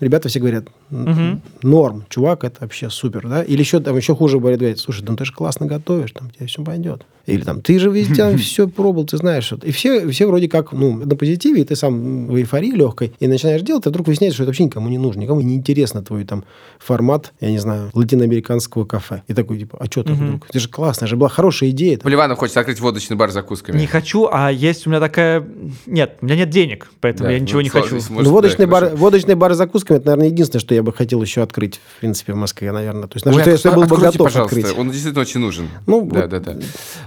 Ребята 0.01 0.29
все 0.29 0.41
говорят, 0.41 0.69
угу. 0.91 1.41
норм, 1.63 2.05
чувак, 2.09 2.45
это 2.45 2.59
вообще 2.61 2.91
супер, 2.91 3.29
да? 3.29 3.43
Или 3.43 3.61
еще, 3.61 3.81
там, 3.81 3.97
еще 3.97 4.15
хуже 4.15 4.39
говорят, 4.39 4.61
говорят, 4.61 4.79
слушай, 4.79 5.05
ну 5.07 5.17
ты 5.17 5.25
же 5.25 5.33
классно 5.33 5.67
готовишь, 5.67 6.13
там 6.13 6.31
тебе 6.31 6.47
все 6.47 6.63
пойдет. 6.63 7.05
Или 7.29 7.43
там, 7.43 7.61
ты 7.61 7.79
же 7.79 7.91
везде 7.91 8.35
все 8.39 8.69
пробовал, 8.69 9.07
ты 9.07 9.19
знаешь. 9.19 9.45
что 9.45 9.57
И 9.63 9.71
все, 9.71 10.09
все 10.09 10.27
вроде 10.27 10.49
как, 10.49 10.73
ну, 10.73 11.05
на 11.05 11.15
позитиве, 11.15 11.61
и 11.61 11.65
ты 11.65 11.77
сам 11.77 12.27
в 12.27 12.37
эйфории 12.37 12.71
легкой, 12.71 13.13
и 13.21 13.29
начинаешь 13.29 13.61
делать, 13.61 13.87
а 13.87 13.91
вдруг 13.91 14.07
выясняется, 14.07 14.37
что 14.37 14.45
это 14.45 14.51
вообще 14.51 14.65
никому 14.65 14.89
не 14.89 14.97
нужно, 14.97 15.21
никому 15.21 15.43
не 15.43 15.55
интересно 15.55 16.03
твой 16.03 16.25
там 16.25 16.45
формат, 16.79 17.35
я 17.41 17.51
не 17.51 17.59
знаю, 17.59 17.91
латиноамериканского 17.93 18.87
кафе. 18.87 19.23
И 19.29 19.35
такой, 19.35 19.59
типа, 19.59 19.77
а 19.79 19.85
что 19.87 20.05
ты 20.05 20.15
вдруг? 20.15 20.47
Это 20.49 20.59
же 20.59 20.69
классно, 20.69 21.05
это 21.05 21.11
же 21.11 21.17
была 21.17 21.29
хорошая 21.29 21.71
идея. 21.71 21.99
Поливанов 21.99 22.39
хочет 22.39 22.57
открыть 22.57 22.81
водочный 22.81 23.17
бар 23.17 23.31
с 23.31 23.35
закусками. 23.35 23.79
Не 23.79 23.87
хочу, 23.87 24.27
а 24.33 24.51
есть 24.51 24.87
у 24.87 24.91
меня 24.91 25.01
такая... 25.01 25.47
Нет, 25.87 26.17
у 26.23 26.25
меня 26.25 26.37
нет 26.37 26.49
денег, 26.49 26.91
поэтому 27.01 27.29
Да, 27.29 27.33
я 27.33 27.41
ничего 27.41 27.59
ну, 27.59 27.65
не 27.65 27.71
сложно, 27.71 28.01
хочу. 28.01 28.13
Ну, 28.23 28.31
водочный, 28.31 28.65
да, 28.65 28.73
бар, 28.73 28.97
водочный 28.97 29.35
бар 29.35 29.53
с 29.53 29.59
закусками, 29.59 29.99
это, 29.99 30.07
наверное, 30.07 30.29
единственное, 30.29 30.61
что 30.61 30.75
я 30.79 30.83
бы 30.83 30.93
хотел 30.93 31.21
еще 31.21 31.43
открыть, 31.43 31.81
в 31.97 32.01
принципе, 32.01 32.33
в 32.33 32.37
Москве, 32.37 32.73
наверное. 32.73 33.09
То 33.09 33.17
есть, 33.17 33.27
на 33.27 33.33
Ой, 33.33 33.41
что 33.57 33.69
я- 33.69 33.75
был 33.75 33.83
бы 33.85 33.97
готов 33.97 34.27
пожалуйста, 34.29 34.43
открыть. 34.59 34.79
он 34.79 34.91
действительно 34.91 35.23
очень 35.23 35.41
нужен. 35.41 35.69
Ну, 35.87 36.09
да, 36.11 36.21
вот, 36.23 36.31
да, 36.31 36.41
да. 36.41 36.57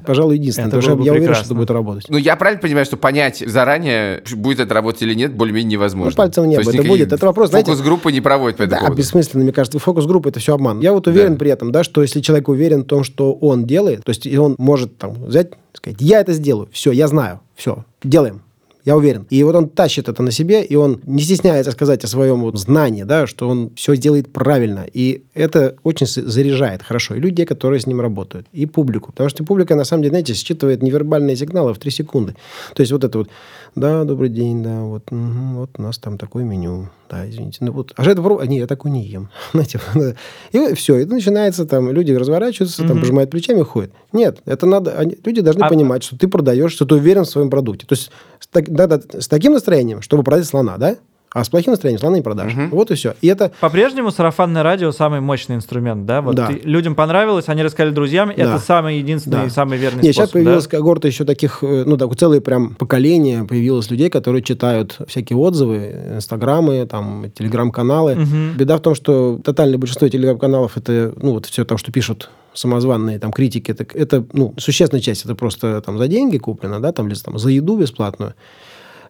Пожалуй, 0.06 0.36
единственное. 0.38 0.68
Это 0.68 0.78
потому 0.78 0.98
что 0.98 1.06
я 1.06 1.12
уверен, 1.14 1.24
что 1.24 1.28
прекрасно. 1.34 1.46
это 1.46 1.56
будет 1.56 1.72
работать. 1.72 2.06
Ну, 2.10 2.18
я 2.18 2.36
правильно 2.36 2.62
понимаю, 2.62 2.86
что 2.86 2.98
понять 2.98 3.44
заранее, 3.46 4.22
будет 4.36 4.60
это 4.60 4.74
работать 4.74 5.02
или 5.02 5.14
нет, 5.14 5.34
более-менее 5.34 5.72
невозможно. 5.72 6.12
Ну, 6.12 6.16
пальцем 6.18 6.50
есть 6.50 6.68
это 6.74 6.84
будет. 6.84 7.14
Это 7.14 7.26
вопрос, 7.26 7.50
знаете- 7.50 7.72
Фокус-группы 7.72 8.12
не 8.12 8.22
проводят 8.22 8.58
по 8.58 8.64
этому 8.64 8.72
Да, 8.82 8.86
поводу. 8.88 8.98
бессмысленно, 9.02 9.44
мне 9.44 9.54
кажется. 9.54 9.80
Фокус-группа– 9.80 10.28
это 10.30 10.40
все 10.40 10.54
обман. 10.54 10.80
Я 10.82 10.94
вот 10.94 11.08
уверен 11.08 11.34
Да. 11.34 11.40
при 11.40 11.52
этом, 11.52 11.72
да, 11.72 11.84
что 11.84 12.02
если 12.02 12.20
человек 12.22 12.50
уверен 12.50 12.82
в 12.82 12.86
том, 12.86 13.04
что 13.04 13.34
он 13.34 13.66
делает, 13.66 14.04
то 14.04 14.10
есть 14.10 14.28
он 14.36 14.56
может 14.58 14.98
там 14.98 15.14
взять, 15.26 15.52
сказать, 15.74 15.98
я 16.02 16.20
это 16.20 16.34
сделаю, 16.34 16.68
все, 16.72 16.92
я 16.92 17.08
знаю, 17.08 17.40
все, 17.56 17.86
делаем. 18.04 18.42
Я 18.86 18.96
уверен. 18.96 19.28
И 19.30 19.44
вот 19.44 19.56
он 19.56 19.70
тащит 19.70 20.10
это 20.10 20.24
на 20.24 20.32
себе, 20.32 20.64
и 20.64 20.76
он 20.76 21.02
не 21.06 21.22
стесняется 21.22 21.72
сказать 21.72 22.04
о 22.04 22.08
своем 22.08 22.42
вот 22.42 22.58
знании, 22.58 23.04
да, 23.04 23.28
что 23.28 23.48
он 23.48 23.72
все 23.76 23.96
делает 23.96 24.32
правильно. 24.34 24.86
И 24.92 25.24
это 25.34 25.76
очень 25.84 26.08
заряжает 26.08 26.82
хорошо. 26.84 27.16
И 27.16 27.20
людей, 27.20 27.46
которые 27.46 27.80
с 27.80 27.88
ним 27.88 28.02
работают, 28.02 28.48
и 28.52 28.66
публику. 28.66 29.12
Потому 29.12 29.30
что 29.30 29.44
публика, 29.44 29.76
на 29.76 29.84
самом 29.84 30.04
деле, 30.04 30.12
знаете, 30.12 30.34
считывает 30.34 30.82
невербальные 30.82 31.36
сигналы 31.36 31.74
в 31.74 31.80
3 31.80 31.92
секунды. 31.92 32.36
То 32.74 32.82
есть 32.82 32.92
вот 32.92 33.04
это 33.04 33.20
вот, 33.20 33.30
да, 33.76 34.04
добрый 34.04 34.30
день, 34.30 34.64
да, 34.64 34.82
вот, 34.82 35.12
мгм, 35.12 35.58
вот 35.58 35.72
у 35.78 35.82
нас 35.82 35.98
там 35.98 36.18
такое 36.18 36.44
меню. 36.44 36.90
Да, 37.12 37.30
извините. 37.30 37.58
Ну 37.60 37.74
вот, 37.74 37.92
а 37.98 38.04
же 38.06 38.12
это 38.12 38.22
попробуй- 38.22 38.44
а, 38.46 38.48
Не, 38.48 38.60
я 38.60 38.68
такой 38.68 38.90
не 38.90 39.06
ем. 39.06 39.30
Знаете, 39.54 39.80
да. 39.94 40.14
и 40.54 40.74
все, 40.76 40.96
это 40.96 41.14
начинается 41.14 41.66
там, 41.66 41.92
люди 41.92 42.14
разворачиваются, 42.14 42.88
там, 42.88 43.00
пожимают 43.02 43.30
плечами 43.30 43.62
ходят. 43.64 43.92
Нет, 44.14 44.40
это 44.46 44.66
надо, 44.66 44.98
они- 44.98 45.18
люди 45.26 45.42
должны 45.42 45.64
А- 45.64 45.68
понимать, 45.70 46.04
что 46.04 46.18
ты 46.18 46.28
продаешь, 46.30 46.72
что 46.72 46.86
ты 46.86 46.96
уверен 46.96 47.24
в 47.26 47.30
своем 47.30 47.50
продукте. 47.50 47.86
То 47.86 47.94
есть 47.94 48.12
так- 48.52 48.70
надо 48.70 49.02
с 49.20 49.28
таким 49.28 49.52
настроением, 49.54 50.02
чтобы 50.02 50.24
продать 50.24 50.46
слона, 50.48 50.78
да? 50.78 50.96
А 51.34 51.46
с 51.46 51.50
плохим 51.50 51.72
настроением 51.72 52.00
слона 52.02 52.18
не 52.18 52.22
продашь. 52.22 52.52
Вот 52.72 52.92
и 52.92 52.96
все. 52.96 53.14
И 53.22 53.28
это 53.28 53.54
По-прежнему 53.62 54.12
сарафанное 54.12 54.64
радио 54.64 54.92
самый 54.92 55.22
мощный 55.22 55.56
инструмент, 55.56 56.06
да? 56.06 56.22
Вот 56.22 56.36
Да. 56.36 56.48
ты- 56.48 56.60
людям 56.64 56.94
понравилось, 56.94 57.46
они 57.48 57.64
рассказали 57.64 57.94
друзьям, 57.94 58.28
Да. 58.30 58.34
это 58.36 58.60
самый 58.60 58.98
единственный 58.98 59.38
Да. 59.38 59.46
и 59.46 59.50
самый 59.50 59.78
верный 59.78 60.04
Нет, 60.04 60.14
сейчас 60.14 60.28
способ. 60.30 60.46
да? 60.64 60.78
когорта 60.78 61.08
еще 61.08 61.24
таких, 61.24 61.60
э, 61.64 61.84
ну, 61.88 61.96
так, 61.96 62.14
целое 62.18 62.42
прям 62.42 62.76
поколение 62.76 63.46
появилось 63.46 63.90
людей, 63.90 64.10
которые 64.10 64.42
читают 64.44 64.98
всякие 65.08 65.38
отзывы, 65.38 65.96
инстаграмы, 66.16 66.86
там, 66.86 67.32
телеграм-каналы. 67.34 68.16
Мгм. 68.16 68.58
Беда 68.58 68.76
в 68.76 68.82
том, 68.82 68.94
что 68.94 69.40
тотальное 69.42 69.78
большинство 69.78 70.10
телеграм-каналов 70.10 70.76
это, 70.76 71.14
ну, 71.16 71.32
вот 71.32 71.46
все 71.46 71.64
то, 71.64 71.78
что 71.78 71.94
пишут 71.94 72.30
самозванные 72.54 73.20
там 73.20 73.32
критики, 73.32 73.72
это, 73.72 73.86
это 73.98 74.26
ну, 74.34 74.54
существенная 74.58 75.02
часть, 75.02 75.24
это 75.24 75.36
просто 75.36 75.80
там 75.80 75.98
за 75.98 76.10
деньги 76.10 76.38
куплено, 76.38 76.82
да, 76.82 76.92
там, 76.92 77.08
или 77.08 77.16
там 77.16 77.38
за 77.40 77.50
еду 77.52 77.78
бесплатную. 77.78 78.34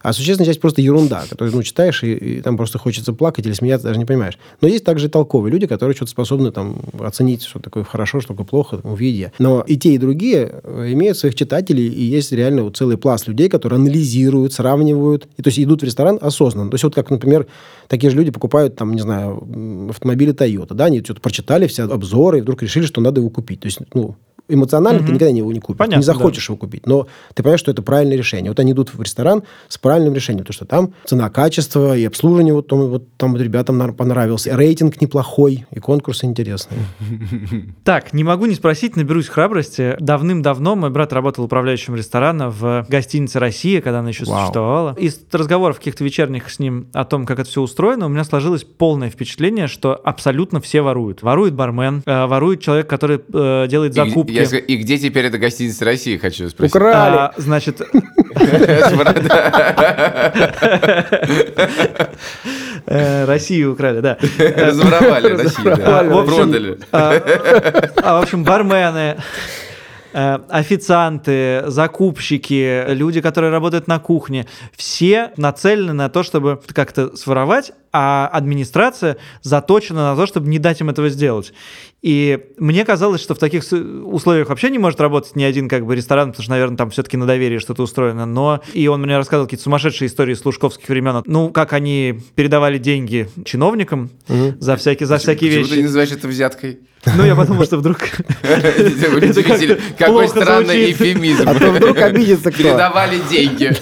А 0.02 0.12
существенная 0.12 0.46
часть 0.46 0.60
просто 0.60 0.82
ерунда, 0.82 1.24
которую, 1.28 1.54
ну, 1.54 1.62
читаешь, 1.62 2.02
и, 2.02 2.12
и 2.12 2.40
там 2.40 2.56
просто 2.56 2.78
хочется 2.78 3.12
плакать 3.12 3.46
или 3.46 3.52
смеяться, 3.52 3.88
даже 3.88 3.98
не 3.98 4.04
понимаешь. 4.04 4.38
Но 4.60 4.68
есть 4.68 4.84
также 4.84 5.08
толковые 5.08 5.52
люди, 5.52 5.66
которые 5.66 5.94
что-то 5.94 6.10
способны 6.10 6.50
там 6.50 6.80
оценить, 7.00 7.42
что 7.44 7.60
такое 7.60 7.84
хорошо, 7.84 8.20
что 8.20 8.34
такое 8.34 8.46
плохо, 8.46 8.80
увидя. 8.82 9.32
Но 9.38 9.62
и 9.66 9.76
те, 9.76 9.94
и 9.94 9.98
другие 9.98 10.60
э, 10.62 10.92
имеют 10.92 11.18
своих 11.18 11.34
читателей, 11.34 11.86
и 11.86 12.02
есть 12.02 12.32
реально 12.32 12.64
вот 12.64 12.76
целый 12.76 12.96
пласт 12.96 13.28
людей, 13.28 13.48
которые 13.48 13.78
анализируют, 13.78 14.52
сравнивают, 14.52 15.28
и 15.36 15.42
то 15.42 15.48
есть 15.48 15.58
идут 15.60 15.82
в 15.82 15.84
ресторан 15.84 16.18
осознанно. 16.20 16.70
То 16.70 16.74
есть 16.74 16.84
вот 16.84 16.94
как, 16.94 17.10
например, 17.10 17.46
такие 17.88 18.10
же 18.10 18.16
люди 18.16 18.30
покупают 18.30 18.76
там, 18.76 18.94
не 18.94 19.00
знаю, 19.00 19.88
автомобили 19.90 20.34
Toyota, 20.34 20.74
да, 20.74 20.86
они 20.86 21.00
что-то 21.02 21.20
прочитали 21.20 21.66
все 21.66 21.84
обзоры, 21.84 22.38
и 22.38 22.40
вдруг 22.40 22.62
решили, 22.62 22.84
что 22.84 23.00
надо 23.00 23.20
его 23.20 23.30
купить. 23.30 23.60
То 23.60 23.66
есть, 23.66 23.78
ну, 23.94 24.16
эмоционально 24.52 24.98
Мгм. 25.00 25.06
ты 25.08 25.12
никогда 25.14 25.36
его 25.36 25.52
не 25.52 25.60
купишь. 25.60 25.78
Понятно, 25.78 25.96
ты 25.96 25.98
не 26.00 26.04
захочешь 26.04 26.48
его 26.48 26.56
купить. 26.56 26.86
Но 26.86 27.06
ты 27.34 27.42
понимаешь, 27.42 27.60
что 27.60 27.70
это 27.70 27.82
правильное 27.82 28.16
решение. 28.16 28.50
Вот 28.50 28.60
они 28.60 28.72
идут 28.72 28.92
в 28.94 29.00
ресторан 29.02 29.42
с 29.68 29.78
правильным 29.78 30.14
решением, 30.14 30.44
потому 30.44 30.54
что 30.54 30.64
там 30.64 30.92
цена, 31.04 31.30
качество 31.30 31.96
и 31.96 32.04
обслуживание 32.04 32.54
вот, 32.54 32.66
там- 32.68 32.88
вот 32.88 33.04
там 33.16 33.32
вот 33.32 33.40
ребятам 33.40 33.94
понравился. 33.94 34.50
И 34.50 34.54
рейтинг 34.54 35.00
неплохой, 35.00 35.66
и 35.70 35.78
конкурсы 35.80 36.26
интересные. 36.26 36.80
Так, 37.84 38.12
не 38.12 38.24
могу 38.24 38.46
не 38.46 38.54
спросить, 38.54 38.96
наберусь 38.96 39.28
храбрости. 39.28 39.96
Давным-давно 40.00 40.76
мой 40.76 40.90
брат 40.90 41.12
работал 41.12 41.44
управляющим 41.44 41.94
ресторана 41.96 42.50
в 42.50 42.86
гостинице 42.88 43.38
«Россия», 43.38 43.80
когда 43.80 44.00
она 44.00 44.10
еще 44.10 44.24
Вау. 44.24 44.40
существовала. 44.40 44.94
Из 44.98 45.20
разговоров 45.32 45.78
каких-то 45.78 46.04
вечерних 46.04 46.50
с 46.50 46.58
ним 46.58 46.86
о 46.92 47.04
том, 47.04 47.26
как 47.26 47.38
это 47.40 47.48
все 47.48 47.60
устроено, 47.62 48.06
у 48.06 48.08
меня 48.08 48.24
сложилось 48.24 48.64
полное 48.64 49.10
впечатление, 49.10 49.66
что 49.66 49.94
абсолютно 49.94 50.60
все 50.60 50.82
воруют. 50.82 51.22
Ворует 51.22 51.54
бармен, 51.54 52.02
э, 52.06 52.26
ворует 52.26 52.60
человек, 52.60 52.88
который 52.88 53.20
э, 53.32 53.66
делает 53.68 53.94
закупки. 53.94 54.32
я 54.32 54.41
скажу, 54.46 54.62
и 54.62 54.76
где 54.76 54.98
теперь 54.98 55.26
эта 55.26 55.38
гостиница 55.38 55.84
России, 55.84 56.16
хочу 56.16 56.48
спросить. 56.48 56.74
Украли! 56.74 57.16
А, 57.16 57.32
значит, 57.36 57.80
э, 62.86 63.24
Россию 63.24 63.72
украли, 63.72 64.00
да. 64.00 64.18
Разворовали 64.38 65.32
Россию, 65.42 65.76
да. 65.76 66.00
А, 66.00 66.04
в 66.04 66.18
общем, 66.18 66.36
Продали. 66.36 66.78
а, 66.92 67.12
а, 68.02 68.18
в 68.18 68.22
общем, 68.22 68.44
бармены, 68.44 69.16
э, 70.12 70.38
официанты, 70.48 71.64
закупщики, 71.66 72.84
люди, 72.88 73.20
которые 73.20 73.50
работают 73.50 73.88
на 73.88 73.98
кухне, 73.98 74.46
все 74.76 75.32
нацелены 75.36 75.92
на 75.92 76.08
то, 76.08 76.22
чтобы 76.22 76.60
как-то 76.74 77.16
своровать, 77.16 77.72
а 77.92 78.28
администрация 78.32 79.16
заточена 79.42 80.10
на 80.10 80.16
то, 80.16 80.26
чтобы 80.26 80.48
не 80.48 80.58
дать 80.58 80.80
им 80.80 80.90
этого 80.90 81.08
сделать. 81.08 81.52
И 82.02 82.46
мне 82.58 82.84
казалось, 82.84 83.20
что 83.20 83.34
в 83.34 83.38
таких 83.38 83.62
условиях 83.70 84.48
вообще 84.48 84.70
не 84.70 84.78
может 84.78 85.00
работать 85.00 85.36
ни 85.36 85.44
один 85.44 85.68
как 85.68 85.86
бы 85.86 85.94
ресторан, 85.94 86.30
потому 86.30 86.42
что, 86.42 86.50
наверное, 86.50 86.76
там 86.76 86.90
все-таки 86.90 87.16
на 87.16 87.26
доверии 87.26 87.58
что-то 87.58 87.82
устроено. 87.84 88.26
Но 88.26 88.60
и 88.72 88.88
он 88.88 89.02
мне 89.02 89.16
рассказывал 89.16 89.46
какие-то 89.46 89.64
сумасшедшие 89.64 90.08
истории 90.08 90.34
с 90.34 90.44
лужковских 90.44 90.88
времен. 90.88 91.22
Ну, 91.26 91.50
как 91.50 91.72
они 91.72 92.20
передавали 92.34 92.78
деньги 92.78 93.28
чиновникам 93.44 94.10
за 94.58 94.76
всякие, 94.76 95.06
за 95.06 95.18
всякие 95.18 95.50
Почему 95.50 95.62
вещи. 95.62 95.70
ты 95.70 95.76
не 95.76 95.82
называешь 95.84 96.10
это 96.10 96.26
взяткой? 96.26 96.80
Ну, 97.04 97.24
я 97.24 97.34
подумал, 97.34 97.64
что 97.64 97.78
вдруг... 97.78 97.98
Какой 99.98 100.28
странный 100.28 100.92
эфемизм. 100.92 101.48
А 101.48 101.54
то 101.54 101.70
вдруг 101.70 101.96
обидится 102.00 102.52
кто. 102.52 102.62
Передавали 102.62 103.20
деньги. 103.28 103.74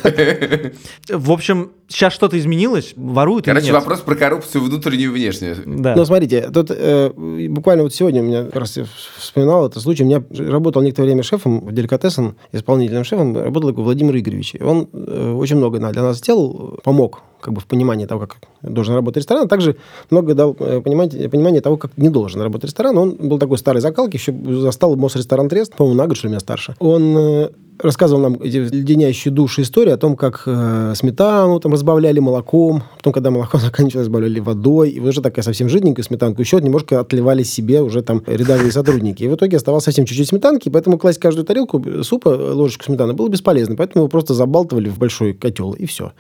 В 1.09 1.31
общем, 1.31 1.73
сейчас 1.89 2.15
что-то 2.15 2.39
изменилось, 2.39 2.93
воруют 2.97 3.47
или 3.47 3.53
Короче, 3.53 3.73
нет? 3.73 3.75
Вопрос 4.01 4.03
про 4.03 4.15
коррупцию 4.15 4.65
внутреннюю 4.65 5.11
и 5.11 5.15
внешнюю. 5.15 5.57
Да. 5.67 5.95
Ну, 5.97 6.05
смотрите, 6.05 6.51
тут 6.53 6.71
э, 6.71 7.11
буквально 7.49 7.85
вот 7.85 7.95
сегодня 7.95 8.23
у 8.23 8.25
меня, 8.25 8.45
как 8.45 8.57
раз 8.57 8.77
я 8.77 8.85
вспоминал 9.17 9.67
этот 9.67 9.83
случай, 9.83 10.05
у 10.05 10.07
меня 10.07 10.23
работал 10.31 10.83
некоторое 10.83 11.09
время 11.09 11.23
шефом 11.23 11.61
в 11.61 11.73
Деликатесен, 11.73 12.35
исполнительным 12.53 13.05
шефом, 13.05 13.37
работал 13.37 13.71
такой 13.71 13.85
Владимир 13.85 14.17
Игоревич. 14.17 14.57
Он 14.61 14.89
э, 14.93 15.33
очень 15.33 15.57
много 15.57 15.79
для 15.79 16.03
нас 16.03 16.19
сделал, 16.19 16.79
помог 16.83 17.23
как 17.41 17.55
бы 17.55 17.61
в 17.61 17.67
понимании 17.67 18.05
того, 18.05 18.27
как 18.27 18.37
должен 18.63 18.95
работать 18.95 19.23
ресторан, 19.23 19.47
а 19.47 19.49
также 19.49 19.77
много 20.11 20.35
дал 20.35 20.57
э, 20.59 20.81
понимания, 20.83 21.29
понимания 21.29 21.61
того, 21.61 21.77
как 21.77 21.97
не 21.97 22.11
должен 22.11 22.41
работать 22.43 22.67
ресторан. 22.67 22.97
Он 22.99 23.17
был 23.19 23.39
такой 23.39 23.59
старой 23.59 23.81
закалки, 23.81 24.17
еще 24.17 24.33
застал 24.61 24.97
Мосресторан 24.97 25.49
Трест, 25.49 25.75
по-моему, 25.75 25.99
на 25.99 26.07
год, 26.07 26.17
что 26.17 26.29
меня 26.29 26.41
старше. 26.41 26.77
Он 26.79 27.17
э, 27.17 27.51
рассказывал 27.83 28.23
нам 28.23 28.35
эти 28.43 28.57
леденящие 28.57 29.33
души 29.33 29.63
истории 29.63 29.93
о 29.93 29.97
том, 29.97 30.17
как 30.17 30.43
э, 30.47 30.93
сметану 30.97 31.61
там 31.61 31.73
разбавляли 31.73 32.21
молоком, 32.21 32.83
потом, 32.97 33.13
когда 33.13 33.31
молоко 33.31 33.59
заканчивалось, 33.59 34.07
разбавляли 34.07 34.41
водой, 34.41 34.91
и 34.91 35.01
уже 35.01 35.21
такая 35.23 35.43
совсем 35.43 35.69
жиденькая 35.69 36.05
сметанку, 36.05 36.41
еще 36.41 36.61
немножко 36.61 37.01
отливали 37.01 37.43
себе 37.43 37.83
уже 37.83 38.03
там 38.03 38.23
рядовые 38.27 38.73
сотрудники. 38.73 39.25
И 39.25 39.29
в 39.29 39.35
итоге 39.35 39.57
оставалось 39.57 39.85
совсем 39.85 40.05
чуть-чуть 40.05 40.29
сметанки, 40.29 40.69
поэтому 40.69 40.99
класть 40.99 41.19
каждую 41.19 41.45
тарелку 41.45 41.83
супа, 42.03 42.29
ложечку 42.29 42.85
сметаны, 42.85 43.13
было 43.13 43.29
бесполезно, 43.29 43.77
поэтому 43.77 44.03
его 44.03 44.09
просто 44.09 44.35
забалтывали 44.35 44.89
в 44.89 44.99
большой 44.99 45.33
котел, 45.33 45.73
и 45.73 45.87
все. 45.87 46.13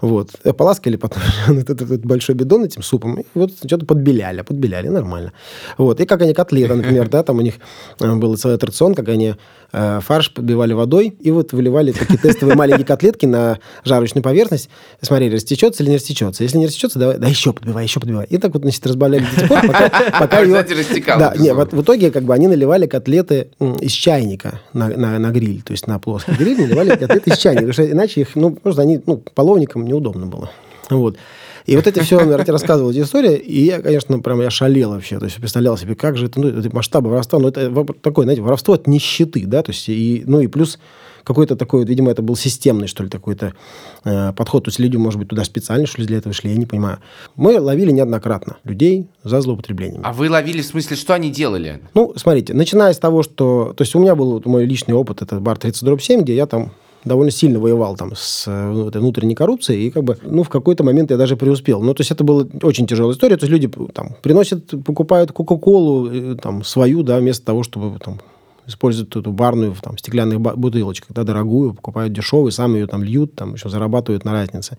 Вот. 0.00 0.30
Э, 0.44 0.52
Поласкали 0.52 0.96
потом 0.96 1.22
этот, 1.48 1.82
этот 1.82 2.04
большой 2.04 2.34
бидон 2.34 2.64
этим 2.64 2.82
супом, 2.82 3.20
и 3.20 3.24
вот 3.34 3.52
что-то 3.64 3.86
подбеляли, 3.86 4.42
подбеляли, 4.42 4.88
нормально. 4.88 5.32
Вот. 5.78 6.00
И 6.00 6.06
как 6.06 6.22
они 6.22 6.34
котлеты, 6.34 6.74
например, 6.74 7.08
да, 7.08 7.22
там 7.22 7.38
у 7.38 7.42
них 7.42 7.54
э, 8.00 8.14
был 8.14 8.36
целый 8.36 8.56
аттракцион, 8.56 8.94
как 8.94 9.08
они 9.08 9.34
э, 9.72 10.00
фарш 10.00 10.32
подбивали 10.32 10.72
водой, 10.72 10.99
и 11.08 11.30
вот 11.30 11.52
выливали 11.52 11.92
такие 11.92 12.18
тестовые 12.18 12.56
маленькие 12.56 12.86
котлетки 12.86 13.26
на 13.26 13.58
жарочную 13.84 14.22
поверхность, 14.22 14.68
смотрели, 15.00 15.34
растечется 15.34 15.82
или 15.82 15.90
не 15.90 15.96
растечется. 15.96 16.42
Если 16.42 16.58
не 16.58 16.66
растечется, 16.66 16.98
давай, 16.98 17.18
да 17.18 17.28
еще 17.28 17.52
подбивай, 17.52 17.84
еще 17.84 18.00
подбивай. 18.00 18.26
И 18.26 18.38
так 18.38 18.52
вот, 18.52 18.62
значит, 18.62 18.86
разбавляли 18.86 19.24
до 19.24 19.40
тех 19.40 19.48
пор, 19.48 19.66
пока, 19.66 19.90
пока 20.18 20.40
ее... 20.40 20.54
Да, 21.18 21.30
не, 21.30 21.38
безусловно. 21.38 21.64
вот 21.64 21.72
в 21.72 21.82
итоге 21.82 22.10
как 22.10 22.24
бы 22.24 22.34
они 22.34 22.48
наливали 22.48 22.86
котлеты 22.86 23.50
из 23.80 23.92
чайника 23.92 24.60
на, 24.72 24.88
на, 24.88 25.18
на 25.18 25.30
гриль, 25.30 25.62
то 25.62 25.72
есть 25.72 25.86
на 25.86 25.98
плоский 25.98 26.32
гриль 26.32 26.60
наливали 26.60 26.96
котлеты 26.96 27.30
из 27.30 27.38
чайника, 27.38 27.66
потому 27.66 27.72
что 27.72 27.90
иначе 27.90 28.20
их, 28.22 28.28
ну, 28.34 28.50
просто 28.52 28.82
они, 28.82 29.00
ну, 29.06 29.16
половникам 29.16 29.84
неудобно 29.84 30.26
было. 30.26 30.50
Вот. 30.88 31.16
И 31.66 31.76
вот 31.76 31.86
это 31.86 32.02
все 32.02 32.18
он 32.18 32.32
рассказывал 32.32 32.90
эти 32.90 33.00
истории, 33.00 33.36
и 33.36 33.64
я, 33.64 33.80
конечно, 33.80 34.18
прям 34.20 34.40
я 34.40 34.50
шалел 34.50 34.90
вообще, 34.90 35.18
то 35.18 35.26
есть 35.26 35.36
представлял 35.36 35.76
себе, 35.76 35.94
как 35.94 36.16
же 36.16 36.26
это, 36.26 36.40
ну, 36.40 36.48
это 36.48 36.74
масштабы 36.74 37.10
воровства, 37.10 37.38
ну, 37.38 37.48
это 37.48 37.84
такое, 38.02 38.24
знаете, 38.24 38.42
воровство 38.42 38.74
от 38.74 38.86
нищеты, 38.86 39.44
да, 39.46 39.62
то 39.62 39.72
есть, 39.72 39.88
и, 39.88 40.22
ну, 40.26 40.40
и 40.40 40.46
плюс 40.46 40.78
какой-то 41.24 41.56
такой, 41.56 41.84
видимо, 41.84 42.10
это 42.10 42.22
был 42.22 42.36
системный, 42.36 42.86
что 42.86 43.02
ли, 43.02 43.08
такой-то 43.08 43.54
э, 44.04 44.32
подход. 44.32 44.64
То 44.64 44.68
есть 44.68 44.78
люди, 44.78 44.96
может 44.96 45.18
быть, 45.18 45.28
туда 45.28 45.44
специально, 45.44 45.86
что 45.86 46.00
ли, 46.00 46.06
для 46.06 46.18
этого 46.18 46.34
шли, 46.34 46.50
я 46.50 46.56
не 46.56 46.66
понимаю. 46.66 46.98
Мы 47.36 47.60
ловили 47.60 47.90
неоднократно 47.90 48.56
людей 48.64 49.06
за 49.22 49.40
злоупотреблением. 49.40 50.02
А 50.04 50.12
вы 50.12 50.30
ловили 50.30 50.62
в 50.62 50.66
смысле, 50.66 50.96
что 50.96 51.14
они 51.14 51.30
делали? 51.30 51.80
Ну, 51.94 52.12
смотрите, 52.16 52.54
начиная 52.54 52.92
с 52.92 52.98
того, 52.98 53.22
что... 53.22 53.74
То 53.76 53.82
есть 53.82 53.94
у 53.94 53.98
меня 53.98 54.14
был 54.14 54.42
мой 54.44 54.64
личный 54.64 54.94
опыт, 54.94 55.22
это 55.22 55.40
бар 55.40 55.58
30 55.58 55.84
дробь 55.84 56.00
7, 56.00 56.22
где 56.22 56.34
я 56.34 56.46
там 56.46 56.72
довольно 57.04 57.30
сильно 57.30 57.58
воевал 57.58 57.96
там 57.96 58.12
с 58.14 58.44
э, 58.46 58.70
ну, 58.72 58.88
этой 58.88 59.00
внутренней 59.00 59.34
коррупцией, 59.34 59.86
и 59.86 59.90
как 59.90 60.04
бы, 60.04 60.18
ну, 60.22 60.42
в 60.42 60.48
какой-то 60.48 60.84
момент 60.84 61.10
я 61.10 61.16
даже 61.16 61.36
преуспел. 61.36 61.82
Ну, 61.82 61.94
то 61.94 62.00
есть 62.00 62.10
это 62.10 62.24
была 62.24 62.46
очень 62.62 62.86
тяжелая 62.86 63.14
история. 63.14 63.36
То 63.36 63.46
есть 63.46 63.52
люди 63.52 63.70
там 63.92 64.16
приносят, 64.22 64.66
покупают 64.84 65.32
Кока-Колу 65.32 66.08
э, 66.10 66.36
там 66.36 66.62
свою, 66.64 67.02
да, 67.02 67.18
вместо 67.18 67.44
того, 67.44 67.62
чтобы 67.62 67.98
там 67.98 68.20
используют 68.66 69.14
эту 69.16 69.32
барную 69.32 69.74
в 69.74 69.80
там, 69.80 69.98
стеклянных 69.98 70.40
бутылочках, 70.40 71.12
да, 71.12 71.24
дорогую, 71.24 71.74
покупают 71.74 72.12
дешевую, 72.12 72.52
сами 72.52 72.78
ее 72.78 72.86
там 72.86 73.02
льют, 73.02 73.34
там 73.34 73.54
еще 73.54 73.68
зарабатывают 73.68 74.24
на 74.24 74.32
разнице. 74.32 74.78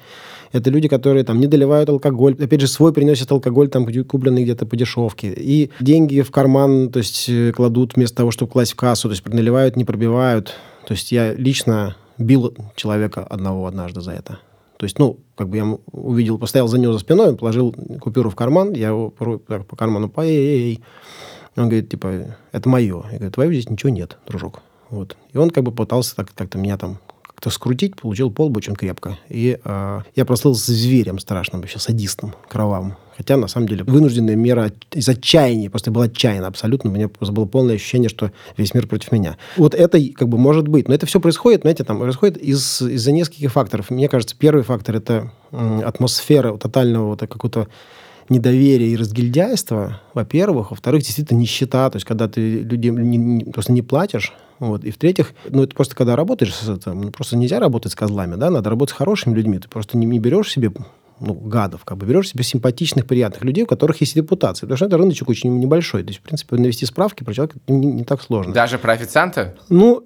Это 0.51 0.69
люди, 0.69 0.87
которые 0.87 1.23
там 1.23 1.39
не 1.39 1.47
доливают 1.47 1.89
алкоголь, 1.89 2.35
опять 2.39 2.61
же, 2.61 2.67
свой 2.67 2.93
приносят 2.93 3.31
алкоголь, 3.31 3.67
там, 3.67 3.85
купленный 4.05 4.43
где-то 4.43 4.65
по 4.65 4.75
дешевке. 4.75 5.33
И 5.35 5.71
деньги 5.79 6.21
в 6.21 6.31
карман, 6.31 6.89
то 6.89 6.99
есть, 6.99 7.27
э, 7.29 7.51
кладут 7.51 7.95
вместо 7.95 8.17
того, 8.17 8.31
чтобы 8.31 8.51
класть 8.51 8.73
в 8.73 8.75
кассу, 8.75 9.09
то 9.09 9.13
есть, 9.13 9.27
наливают, 9.27 9.75
не 9.75 9.85
пробивают. 9.85 10.55
То 10.87 10.93
есть, 10.93 11.11
я 11.11 11.33
лично 11.33 11.95
бил 12.21 12.55
человека 12.75 13.23
одного 13.23 13.65
однажды 13.67 14.01
за 14.01 14.11
это. 14.11 14.39
То 14.77 14.85
есть, 14.85 14.97
ну, 14.97 15.19
как 15.35 15.49
бы 15.49 15.57
я 15.57 15.77
увидел, 15.91 16.39
постоял 16.39 16.67
за 16.67 16.79
него 16.79 16.93
за 16.93 16.99
спиной, 16.99 17.35
положил 17.35 17.75
купюру 17.99 18.29
в 18.29 18.35
карман, 18.35 18.73
я 18.73 18.87
его 18.87 19.13
так 19.47 19.67
по 19.67 19.75
карману 19.75 20.09
по 20.09 20.21
эй, 20.21 20.35
эй, 20.35 20.59
эй. 20.71 20.83
Он 21.55 21.65
говорит, 21.65 21.89
типа, 21.89 22.35
это 22.51 22.69
мое. 22.69 23.03
Я 23.11 23.17
говорю, 23.17 23.31
твоего 23.31 23.53
здесь 23.53 23.69
ничего 23.69 23.91
нет, 23.91 24.17
дружок. 24.25 24.61
Вот. 24.89 25.17
И 25.33 25.37
он 25.37 25.51
как 25.51 25.63
бы 25.63 25.71
пытался 25.71 26.15
так, 26.15 26.33
как-то 26.33 26.57
меня 26.57 26.77
там 26.77 26.97
как-то 27.41 27.49
скрутить, 27.49 27.95
получил 27.95 28.29
полбу 28.29 28.59
очень 28.59 28.75
крепко. 28.75 29.17
И 29.27 29.57
э, 29.63 30.01
я 30.15 30.25
прослылся 30.25 30.71
зверем 30.71 31.17
страшным, 31.17 31.61
вообще 31.61 31.79
садистом, 31.79 32.35
кровавым. 32.47 32.97
Хотя, 33.17 33.35
на 33.35 33.47
самом 33.47 33.67
деле, 33.67 33.83
вынужденная 33.83 34.35
мера 34.35 34.71
из 34.91 35.09
отчаяния, 35.09 35.69
просто 35.69 35.89
была 35.89 36.05
отчаянно 36.05 36.47
абсолютно. 36.47 36.91
У 36.91 36.93
меня 36.93 37.07
просто 37.07 37.33
было 37.33 37.45
полное 37.45 37.75
ощущение, 37.75 38.09
что 38.09 38.31
весь 38.57 38.75
мир 38.75 38.85
против 38.87 39.11
меня. 39.11 39.37
Вот 39.57 39.73
это 39.73 39.99
как 40.13 40.29
бы 40.29 40.37
может 40.37 40.67
быть. 40.67 40.87
Но 40.87 40.93
это 40.93 41.07
все 41.07 41.19
происходит, 41.19 41.61
знаете, 41.61 41.83
там 41.83 41.99
происходит 41.99 42.37
из, 42.37 42.81
из-за 42.81 43.11
нескольких 43.11 43.51
факторов. 43.51 43.89
Мне 43.89 44.07
кажется, 44.07 44.35
первый 44.37 44.63
фактор– 44.63 44.95
это 44.97 45.31
атмосфера 45.51 46.55
тотального 46.57 47.07
вот 47.07 47.21
какого-то 47.21 47.67
недоверие 48.29 48.91
и 48.91 48.95
разгильдяйство, 48.97 49.99
во-первых. 50.13 50.71
Во-вторых, 50.71 51.03
действительно 51.03 51.39
нищета, 51.39 51.89
то 51.89 51.95
есть 51.97 52.05
когда 52.05 52.27
ты 52.27 52.59
людям 52.59 53.09
не- 53.09 53.17
не- 53.17 53.45
просто 53.45 53.71
не 53.71 53.81
платишь. 53.81 54.31
Вот. 54.61 54.83
И 54.85 54.91
в-третьих, 54.91 55.33
ну 55.49 55.63
это 55.63 55.75
просто 55.75 55.95
когда 55.95 56.15
работаешь, 56.15 56.53
этим, 56.61 57.01
ну, 57.01 57.11
просто 57.11 57.35
нельзя 57.35 57.59
работать 57.59 57.91
с 57.91 57.95
козлами, 57.95 58.35
да, 58.35 58.51
надо 58.51 58.69
работать 58.69 58.93
с 58.93 58.97
хорошими 58.97 59.33
людьми. 59.33 59.57
Ты 59.57 59.67
просто 59.67 59.97
не, 59.97 60.05
не 60.05 60.19
берешь 60.19 60.51
себе 60.51 60.71
ну, 61.19 61.33
гадов, 61.33 61.83
как 61.83 61.97
бы 61.97 62.05
берешь 62.05 62.29
себе 62.29 62.43
симпатичных, 62.43 63.07
приятных 63.07 63.43
людей, 63.43 63.63
у 63.63 63.67
которых 63.67 64.01
есть 64.01 64.15
репутация. 64.15 64.67
Потому 64.67 64.77
что 64.77 64.85
это 64.85 64.97
рыночек 64.97 65.29
очень 65.29 65.59
небольшой. 65.59 66.03
То 66.03 66.09
есть, 66.09 66.19
в 66.19 66.23
принципе, 66.23 66.57
навести 66.57 66.85
справки 66.85 67.23
про 67.23 67.33
человека 67.33 67.57
не, 67.67 67.87
не 67.87 68.03
так 68.03 68.21
сложно. 68.21 68.53
Даже 68.53 68.77
про 68.77 68.93
официанта? 68.93 69.55
Ну, 69.69 70.03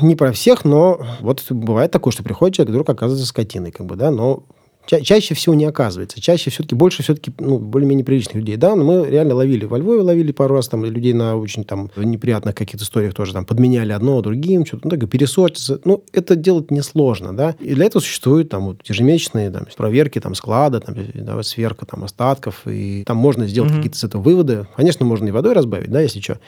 не 0.00 0.14
про 0.14 0.30
всех, 0.30 0.64
но 0.64 1.04
вот 1.20 1.44
бывает 1.50 1.90
такое, 1.90 2.12
что 2.12 2.22
приходит 2.22 2.56
человек, 2.56 2.70
вдруг 2.70 2.90
оказывается 2.90 3.26
скотиной, 3.26 3.72
как 3.72 3.86
бы, 3.86 3.96
да, 3.96 4.12
но 4.12 4.44
ча- 4.90 5.00
чаще 5.00 5.34
всего 5.34 5.54
не 5.54 5.64
оказывается. 5.64 6.20
Чаще 6.20 6.50
все-таки, 6.50 6.74
больше 6.74 7.02
все-таки, 7.02 7.32
ну, 7.38 7.58
более-менее 7.58 8.04
приличных 8.04 8.36
людей. 8.36 8.56
Да, 8.56 8.74
но 8.74 8.84
мы 8.84 9.08
реально 9.08 9.34
ловили. 9.34 9.64
Во 9.64 9.78
Львове 9.78 10.02
ловили 10.02 10.32
пару 10.32 10.56
раз 10.56 10.68
там 10.68 10.84
людей 10.84 11.12
на 11.12 11.36
очень 11.36 11.64
там 11.64 11.90
неприятных 11.96 12.54
каких-то 12.54 12.84
историях 12.84 13.14
тоже 13.14 13.32
там 13.32 13.44
подменяли 13.44 13.92
одно 13.92 14.20
другим, 14.20 14.66
что-то, 14.66 14.88
ну, 14.88 14.90
так, 14.90 15.08
пересортиться. 15.08 15.80
Ну, 15.84 16.02
это 16.12 16.34
делать 16.34 16.70
несложно, 16.70 17.36
да. 17.36 17.54
И 17.60 17.74
для 17.74 17.86
этого 17.86 18.02
существуют 18.02 18.48
там 18.48 18.66
вот 18.66 18.80
ежемесячные 18.88 19.50
там, 19.50 19.66
проверки 19.76 20.20
там 20.20 20.34
склада, 20.34 20.80
там, 20.80 20.96
да, 21.14 21.42
сверка 21.42 21.86
там 21.86 22.04
остатков, 22.04 22.62
и 22.66 23.04
там 23.06 23.16
можно 23.16 23.46
сделать 23.46 23.70
mm-hmm. 23.70 23.76
какие-то 23.76 23.98
с 23.98 24.04
этого 24.04 24.22
выводы. 24.22 24.66
Конечно, 24.76 25.06
можно 25.06 25.28
и 25.28 25.30
водой 25.30 25.52
разбавить, 25.52 25.90
да, 25.90 26.00
если 26.00 26.20
что. 26.20 26.38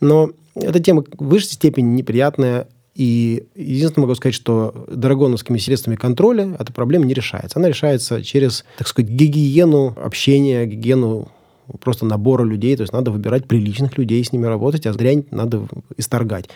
Но 0.00 0.30
эта 0.54 0.80
тема 0.80 1.04
в 1.18 1.26
высшей 1.26 1.52
степени 1.52 1.86
неприятная, 1.96 2.68
и 2.98 3.44
единственное 3.54 4.06
могу 4.06 4.16
сказать, 4.16 4.34
что 4.34 4.84
дорогоновскими 4.90 5.56
средствами 5.58 5.94
контроля 5.94 6.56
эта 6.58 6.72
проблема 6.72 7.06
не 7.06 7.14
решается. 7.14 7.60
Она 7.60 7.68
решается 7.68 8.24
через, 8.24 8.64
так 8.76 8.88
сказать, 8.88 9.08
гигиену 9.08 9.94
общения, 9.96 10.66
гигиену 10.66 11.28
просто 11.80 12.06
набора 12.06 12.42
людей. 12.42 12.74
То 12.74 12.82
есть 12.82 12.92
надо 12.92 13.12
выбирать 13.12 13.46
приличных 13.46 13.96
людей, 13.98 14.24
с 14.24 14.32
ними 14.32 14.46
работать, 14.46 14.84
а 14.84 14.92
дрянь 14.92 15.24
надо 15.30 15.68
исторгать. 15.96 16.48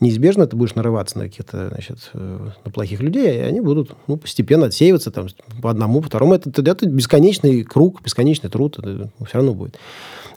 Неизбежно 0.00 0.46
ты 0.46 0.56
будешь 0.56 0.74
нарываться 0.74 1.18
на 1.18 1.24
каких-то, 1.24 1.68
значит, 1.68 2.10
э, 2.14 2.48
на 2.64 2.70
плохих 2.70 3.00
людей, 3.00 3.36
и 3.36 3.40
они 3.40 3.60
будут 3.60 3.94
ну, 4.06 4.16
постепенно 4.16 4.66
отсеиваться 4.66 5.10
там, 5.10 5.28
по 5.60 5.70
одному, 5.70 6.00
по 6.00 6.06
второму. 6.06 6.32
Это, 6.32 6.50
это 6.62 6.86
бесконечный 6.86 7.64
круг, 7.64 8.00
бесконечный 8.02 8.48
труд, 8.48 8.78
это 8.78 9.10
все 9.26 9.36
равно 9.36 9.52
будет. 9.52 9.78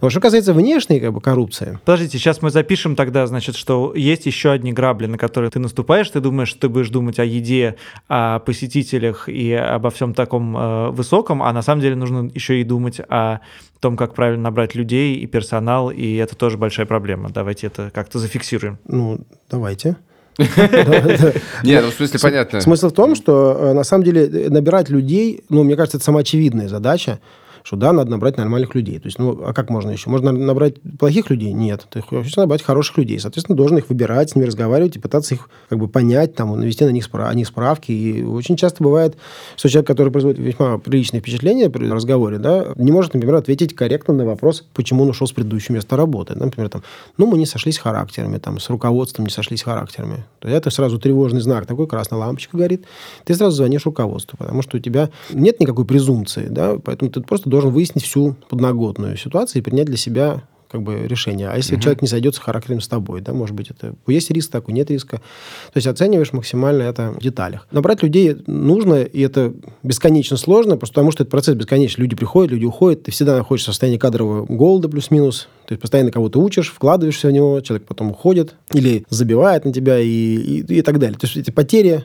Вот 0.01 0.11
что 0.11 0.19
касается 0.19 0.53
внешней 0.53 0.99
как 0.99 1.13
бы, 1.13 1.21
коррупции. 1.21 1.79
Подождите, 1.85 2.17
сейчас 2.17 2.41
мы 2.41 2.49
запишем 2.49 2.95
тогда, 2.95 3.27
значит, 3.27 3.55
что 3.55 3.93
есть 3.95 4.25
еще 4.25 4.51
одни 4.51 4.73
грабли, 4.73 5.05
на 5.07 5.17
которые 5.17 5.51
ты 5.51 5.59
наступаешь. 5.59 6.09
Ты 6.09 6.19
думаешь, 6.19 6.49
что 6.49 6.61
ты 6.61 6.69
будешь 6.69 6.89
думать 6.89 7.19
о 7.19 7.23
еде, 7.23 7.75
о 8.07 8.39
посетителях 8.39 9.29
и 9.29 9.53
обо 9.53 9.89
всем 9.89 10.13
таком 10.13 10.57
э, 10.57 10.89
высоком, 10.91 11.41
а 11.43 11.51
на 11.53 11.61
самом 11.61 11.81
деле 11.81 11.95
нужно 11.95 12.29
еще 12.33 12.59
и 12.59 12.63
думать 12.63 12.99
о 12.99 13.39
том, 13.79 13.97
как 13.97 14.13
правильно 14.15 14.43
набрать 14.43 14.75
людей 14.75 15.15
и 15.15 15.27
персонал, 15.27 15.91
и 15.91 16.15
это 16.15 16.35
тоже 16.35 16.57
большая 16.57 16.85
проблема. 16.85 17.29
Давайте 17.29 17.67
это 17.67 17.91
как-то 17.93 18.19
зафиксируем. 18.19 18.77
Ну, 18.87 19.19
давайте. 19.49 19.95
Нет, 20.37 21.83
ну 21.83 21.91
в 21.91 21.93
смысле 21.93 22.19
понятно. 22.21 22.59
Смысл 22.59 22.89
в 22.89 22.93
том, 22.93 23.15
что 23.15 23.55
э, 23.57 23.73
на 23.73 23.83
самом 23.83 24.03
деле 24.03 24.49
набирать 24.49 24.89
людей, 24.89 25.43
ну, 25.49 25.63
мне 25.63 25.75
кажется, 25.75 25.97
это 25.97 26.05
самоочевидная 26.05 26.67
задача 26.67 27.19
что 27.65 27.77
да, 27.77 27.93
надо 27.93 28.11
набрать 28.11 28.37
нормальных 28.37 28.75
людей. 28.75 28.99
То 28.99 29.07
есть, 29.07 29.17
ну, 29.17 29.43
а 29.43 29.51
как 29.51 29.71
можно 29.71 29.89
еще? 29.89 30.07
Можно 30.11 30.31
набрать 30.31 30.75
плохих 30.99 31.31
людей? 31.31 31.51
Нет. 31.51 31.87
Ты 31.89 31.99
хочешь 32.01 32.35
набрать 32.35 32.61
хороших 32.61 32.99
людей. 32.99 33.19
Соответственно, 33.19 33.55
должен 33.55 33.79
их 33.79 33.89
выбирать, 33.89 34.29
с 34.29 34.35
ними 34.35 34.45
разговаривать 34.45 34.95
и 34.97 34.99
пытаться 34.99 35.33
их 35.33 35.49
как 35.67 35.79
бы 35.79 35.87
понять, 35.87 36.35
там, 36.35 36.57
навести 36.59 36.85
на 36.85 36.89
них, 36.89 37.09
спра- 37.09 37.33
них 37.33 37.47
справки. 37.47 37.91
И 37.91 38.23
очень 38.23 38.55
часто 38.55 38.83
бывает, 38.83 39.17
что 39.55 39.67
человек, 39.67 39.87
который 39.87 40.11
производит 40.11 40.37
весьма 40.37 40.77
приличное 40.77 41.21
впечатление 41.21 41.71
при 41.71 41.89
разговоре, 41.89 42.37
да, 42.37 42.67
не 42.75 42.91
может, 42.91 43.15
например, 43.15 43.33
ответить 43.33 43.75
корректно 43.75 44.13
на 44.13 44.25
вопрос, 44.25 44.63
почему 44.75 45.01
он 45.01 45.09
ушел 45.09 45.25
с 45.25 45.31
предыдущего 45.31 45.73
места 45.73 45.97
работы. 45.97 46.35
Например, 46.35 46.69
там, 46.69 46.83
ну, 47.17 47.25
мы 47.25 47.39
не 47.39 47.47
сошлись 47.47 47.79
характерами, 47.79 48.37
там, 48.37 48.59
с 48.59 48.69
руководством 48.69 49.25
не 49.25 49.31
сошлись 49.31 49.63
характерами. 49.63 50.23
То 50.37 50.49
есть 50.49 50.59
это 50.59 50.69
сразу 50.69 50.99
тревожный 50.99 51.41
знак, 51.41 51.65
такой 51.65 51.87
красная 51.87 52.19
лампочка 52.19 52.57
горит. 52.57 52.85
Ты 53.23 53.33
сразу 53.33 53.55
звонишь 53.55 53.85
руководству, 53.85 54.37
потому 54.37 54.61
что 54.61 54.77
у 54.77 54.79
тебя 54.79 55.09
нет 55.33 55.59
никакой 55.59 55.85
презумпции, 55.85 56.45
да, 56.47 56.75
поэтому 56.77 57.09
ты 57.09 57.21
просто 57.21 57.49
должен 57.55 57.71
выяснить 57.71 58.03
всю 58.03 58.35
подноготную 58.49 59.15
ситуацию 59.15 59.61
и 59.61 59.63
принять 59.63 59.85
для 59.87 59.97
себя 59.97 60.43
как 60.69 60.81
бы 60.83 61.07
решение. 61.07 61.47
А 61.47 61.55
если 61.55 61.75
угу. 61.75 61.83
человек 61.83 62.01
не 62.01 62.07
сойдется 62.09 62.41
характером 62.41 62.81
с 62.81 62.87
тобой, 62.89 63.21
да, 63.21 63.31
может 63.31 63.55
быть, 63.55 63.69
это 63.69 63.95
есть 64.07 64.29
риск 64.29 64.51
такой, 64.51 64.73
нет 64.73 64.91
риска. 64.91 65.17
То 65.17 65.77
есть 65.77 65.87
оцениваешь 65.87 66.33
максимально 66.33 66.83
это 66.83 67.11
в 67.11 67.21
деталях. 67.21 67.65
Набрать 67.71 68.03
людей 68.03 68.35
нужно, 68.45 68.95
и 68.95 69.21
это 69.21 69.53
бесконечно 69.83 70.35
сложно, 70.35 70.75
просто 70.75 70.95
потому 70.95 71.11
что 71.11 71.23
этот 71.23 71.31
процесс 71.31 71.55
бесконечный. 71.55 72.01
Люди 72.01 72.17
приходят, 72.17 72.51
люди 72.51 72.65
уходят, 72.65 73.03
ты 73.03 73.11
всегда 73.11 73.37
находишься 73.37 73.71
в 73.71 73.73
состоянии 73.73 73.97
кадрового 73.97 74.45
голода 74.45 74.89
плюс-минус, 74.89 75.47
то 75.65 75.71
есть 75.71 75.81
постоянно 75.81 76.11
кого-то 76.11 76.41
учишь, 76.41 76.73
вкладываешься 76.73 77.29
в 77.29 77.31
него, 77.31 77.61
человек 77.61 77.87
потом 77.87 78.11
уходит 78.11 78.55
или 78.73 79.05
забивает 79.09 79.63
на 79.63 79.71
тебя 79.71 79.99
и, 79.99 80.07
и, 80.07 80.59
и 80.59 80.81
так 80.81 80.99
далее. 80.99 81.17
То 81.17 81.25
есть 81.25 81.37
эти 81.37 81.51
потери 81.51 82.03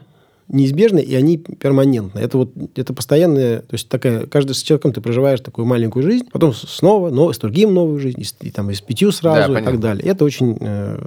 неизбежны, 0.51 1.01
и 1.01 1.15
они 1.15 1.39
перманентны. 1.39 2.19
Это 2.19 2.39
вот 2.39 2.53
это 2.75 2.93
постоянная, 2.93 3.61
то 3.61 3.75
есть 3.75 3.89
такая, 3.89 4.27
каждый 4.27 4.53
с 4.53 4.63
человеком 4.63 4.93
ты 4.93 5.01
проживаешь 5.01 5.41
такую 5.41 5.67
маленькую 5.67 6.03
жизнь, 6.03 6.27
потом 6.33 6.53
снова, 6.53 7.11
но 7.11 7.33
с 7.33 7.39
другим 7.39 7.73
новую 7.73 7.99
жизнь, 7.99 8.21
и, 8.21 8.47
и 8.47 8.51
там 8.51 8.71
и 8.71 8.75
с 8.75 8.81
пятью 8.81 9.13
сразу, 9.13 9.53
да, 9.53 9.61
и 9.61 9.65
так 9.65 9.81
далее. 9.81 10.05
Это 10.05 10.25
очень 10.25 10.57
э, 10.61 10.99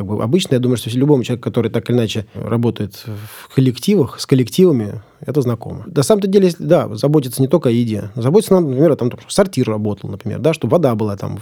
как 0.00 0.06
бы 0.06 0.22
обычно, 0.22 0.54
я 0.54 0.60
думаю, 0.60 0.76
что 0.76 0.90
любому 0.90 1.22
человеку, 1.24 1.44
который 1.44 1.70
так 1.70 1.88
или 1.90 1.96
иначе 1.96 2.26
работает 2.34 3.04
в 3.48 3.54
коллективах, 3.54 4.20
с 4.20 4.26
коллективами, 4.26 5.02
это 5.20 5.42
знакомо. 5.42 5.84
На 5.86 6.02
самом-то 6.02 6.28
деле, 6.28 6.52
да, 6.58 6.88
заботиться 6.94 7.42
не 7.42 7.48
только 7.48 7.68
о 7.68 7.72
еде. 7.72 8.10
Заботиться 8.14 8.54
надо, 8.54 8.68
например, 8.68 8.92
о 8.92 8.96
том, 8.96 9.10
чтобы 9.10 9.30
сортир 9.30 9.68
работал, 9.68 10.08
например, 10.08 10.38
да, 10.38 10.54
чтобы 10.54 10.72
вода 10.72 10.94
была 10.94 11.16
там, 11.16 11.38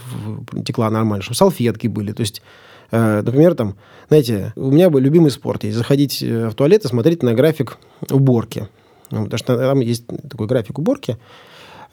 текла 0.64 0.90
нормально, 0.90 1.22
чтобы 1.22 1.36
салфетки 1.36 1.86
были. 1.86 2.12
То 2.12 2.22
есть 2.22 2.42
например, 2.90 3.54
там, 3.54 3.76
знаете, 4.08 4.52
у 4.56 4.70
меня 4.70 4.90
был 4.90 5.00
любимый 5.00 5.30
спорт 5.30 5.64
есть 5.64 5.76
заходить 5.76 6.22
э, 6.22 6.48
в 6.48 6.54
туалет 6.54 6.84
и 6.84 6.88
смотреть 6.88 7.22
на 7.22 7.34
график 7.34 7.78
уборки. 8.10 8.68
Ну, 9.10 9.24
потому 9.24 9.38
что 9.38 9.56
там 9.56 9.80
есть 9.80 10.06
такой 10.06 10.46
график 10.46 10.78
уборки. 10.78 11.18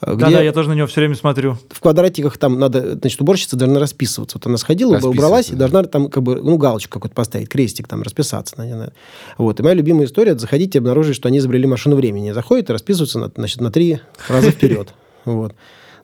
Э, 0.01 0.15
да, 0.15 0.29
да, 0.29 0.41
я 0.41 0.53
тоже 0.53 0.69
на 0.69 0.73
него 0.73 0.87
все 0.87 1.01
время 1.01 1.15
смотрю. 1.15 1.57
В 1.69 1.81
квадратиках 1.81 2.37
там 2.37 2.59
надо, 2.59 2.93
значит, 2.95 3.19
уборщица 3.19 3.55
должна 3.57 3.79
расписываться. 3.79 4.37
Вот 4.37 4.47
она 4.47 4.57
сходила, 4.57 4.97
убралась 4.97 5.49
и 5.49 5.55
должна 5.55 5.83
там 5.83 6.09
как 6.09 6.23
бы, 6.23 6.41
ну, 6.41 6.57
галочку 6.57 6.99
какой-то 6.99 7.15
поставить, 7.15 7.49
крестик 7.49 7.87
там, 7.87 8.01
расписаться. 8.01 8.55
На, 8.57 8.93
Вот. 9.37 9.59
И 9.59 9.63
моя 9.63 9.75
любимая 9.75 10.05
история, 10.05 10.31
это 10.31 10.41
заходить 10.41 10.75
и 10.75 10.77
обнаружить, 10.77 11.15
что 11.15 11.27
они 11.27 11.39
изобрели 11.39 11.67
машину 11.67 11.95
времени. 11.95 12.31
Заходят 12.31 12.69
и 12.69 12.73
расписываются, 12.73 13.19
на, 13.19 13.31
значит, 13.35 13.61
на 13.61 13.71
три 13.71 13.99
раза 14.27 14.51
вперед. 14.51 14.93
Вот. 15.25 15.55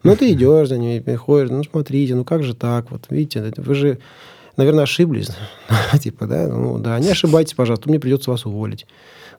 Ну, 0.01 0.15
ты 0.15 0.31
идешь 0.31 0.67
за 0.67 0.79
ними, 0.79 0.97
приходишь, 0.97 1.51
ну, 1.51 1.63
смотрите, 1.63 2.15
ну, 2.15 2.25
как 2.25 2.41
же 2.41 2.55
так? 2.55 2.89
Вот, 2.89 3.05
видите, 3.11 3.53
вы 3.55 3.75
же 3.75 3.99
наверное, 4.57 4.83
ошиблись. 4.83 5.29
типа, 6.01 6.25
да, 6.27 6.47
ну 6.47 6.77
да, 6.77 6.99
не 6.99 7.09
ошибайтесь, 7.09 7.53
пожалуйста, 7.53 7.89
мне 7.89 7.99
придется 7.99 8.31
вас 8.31 8.45
уволить. 8.45 8.85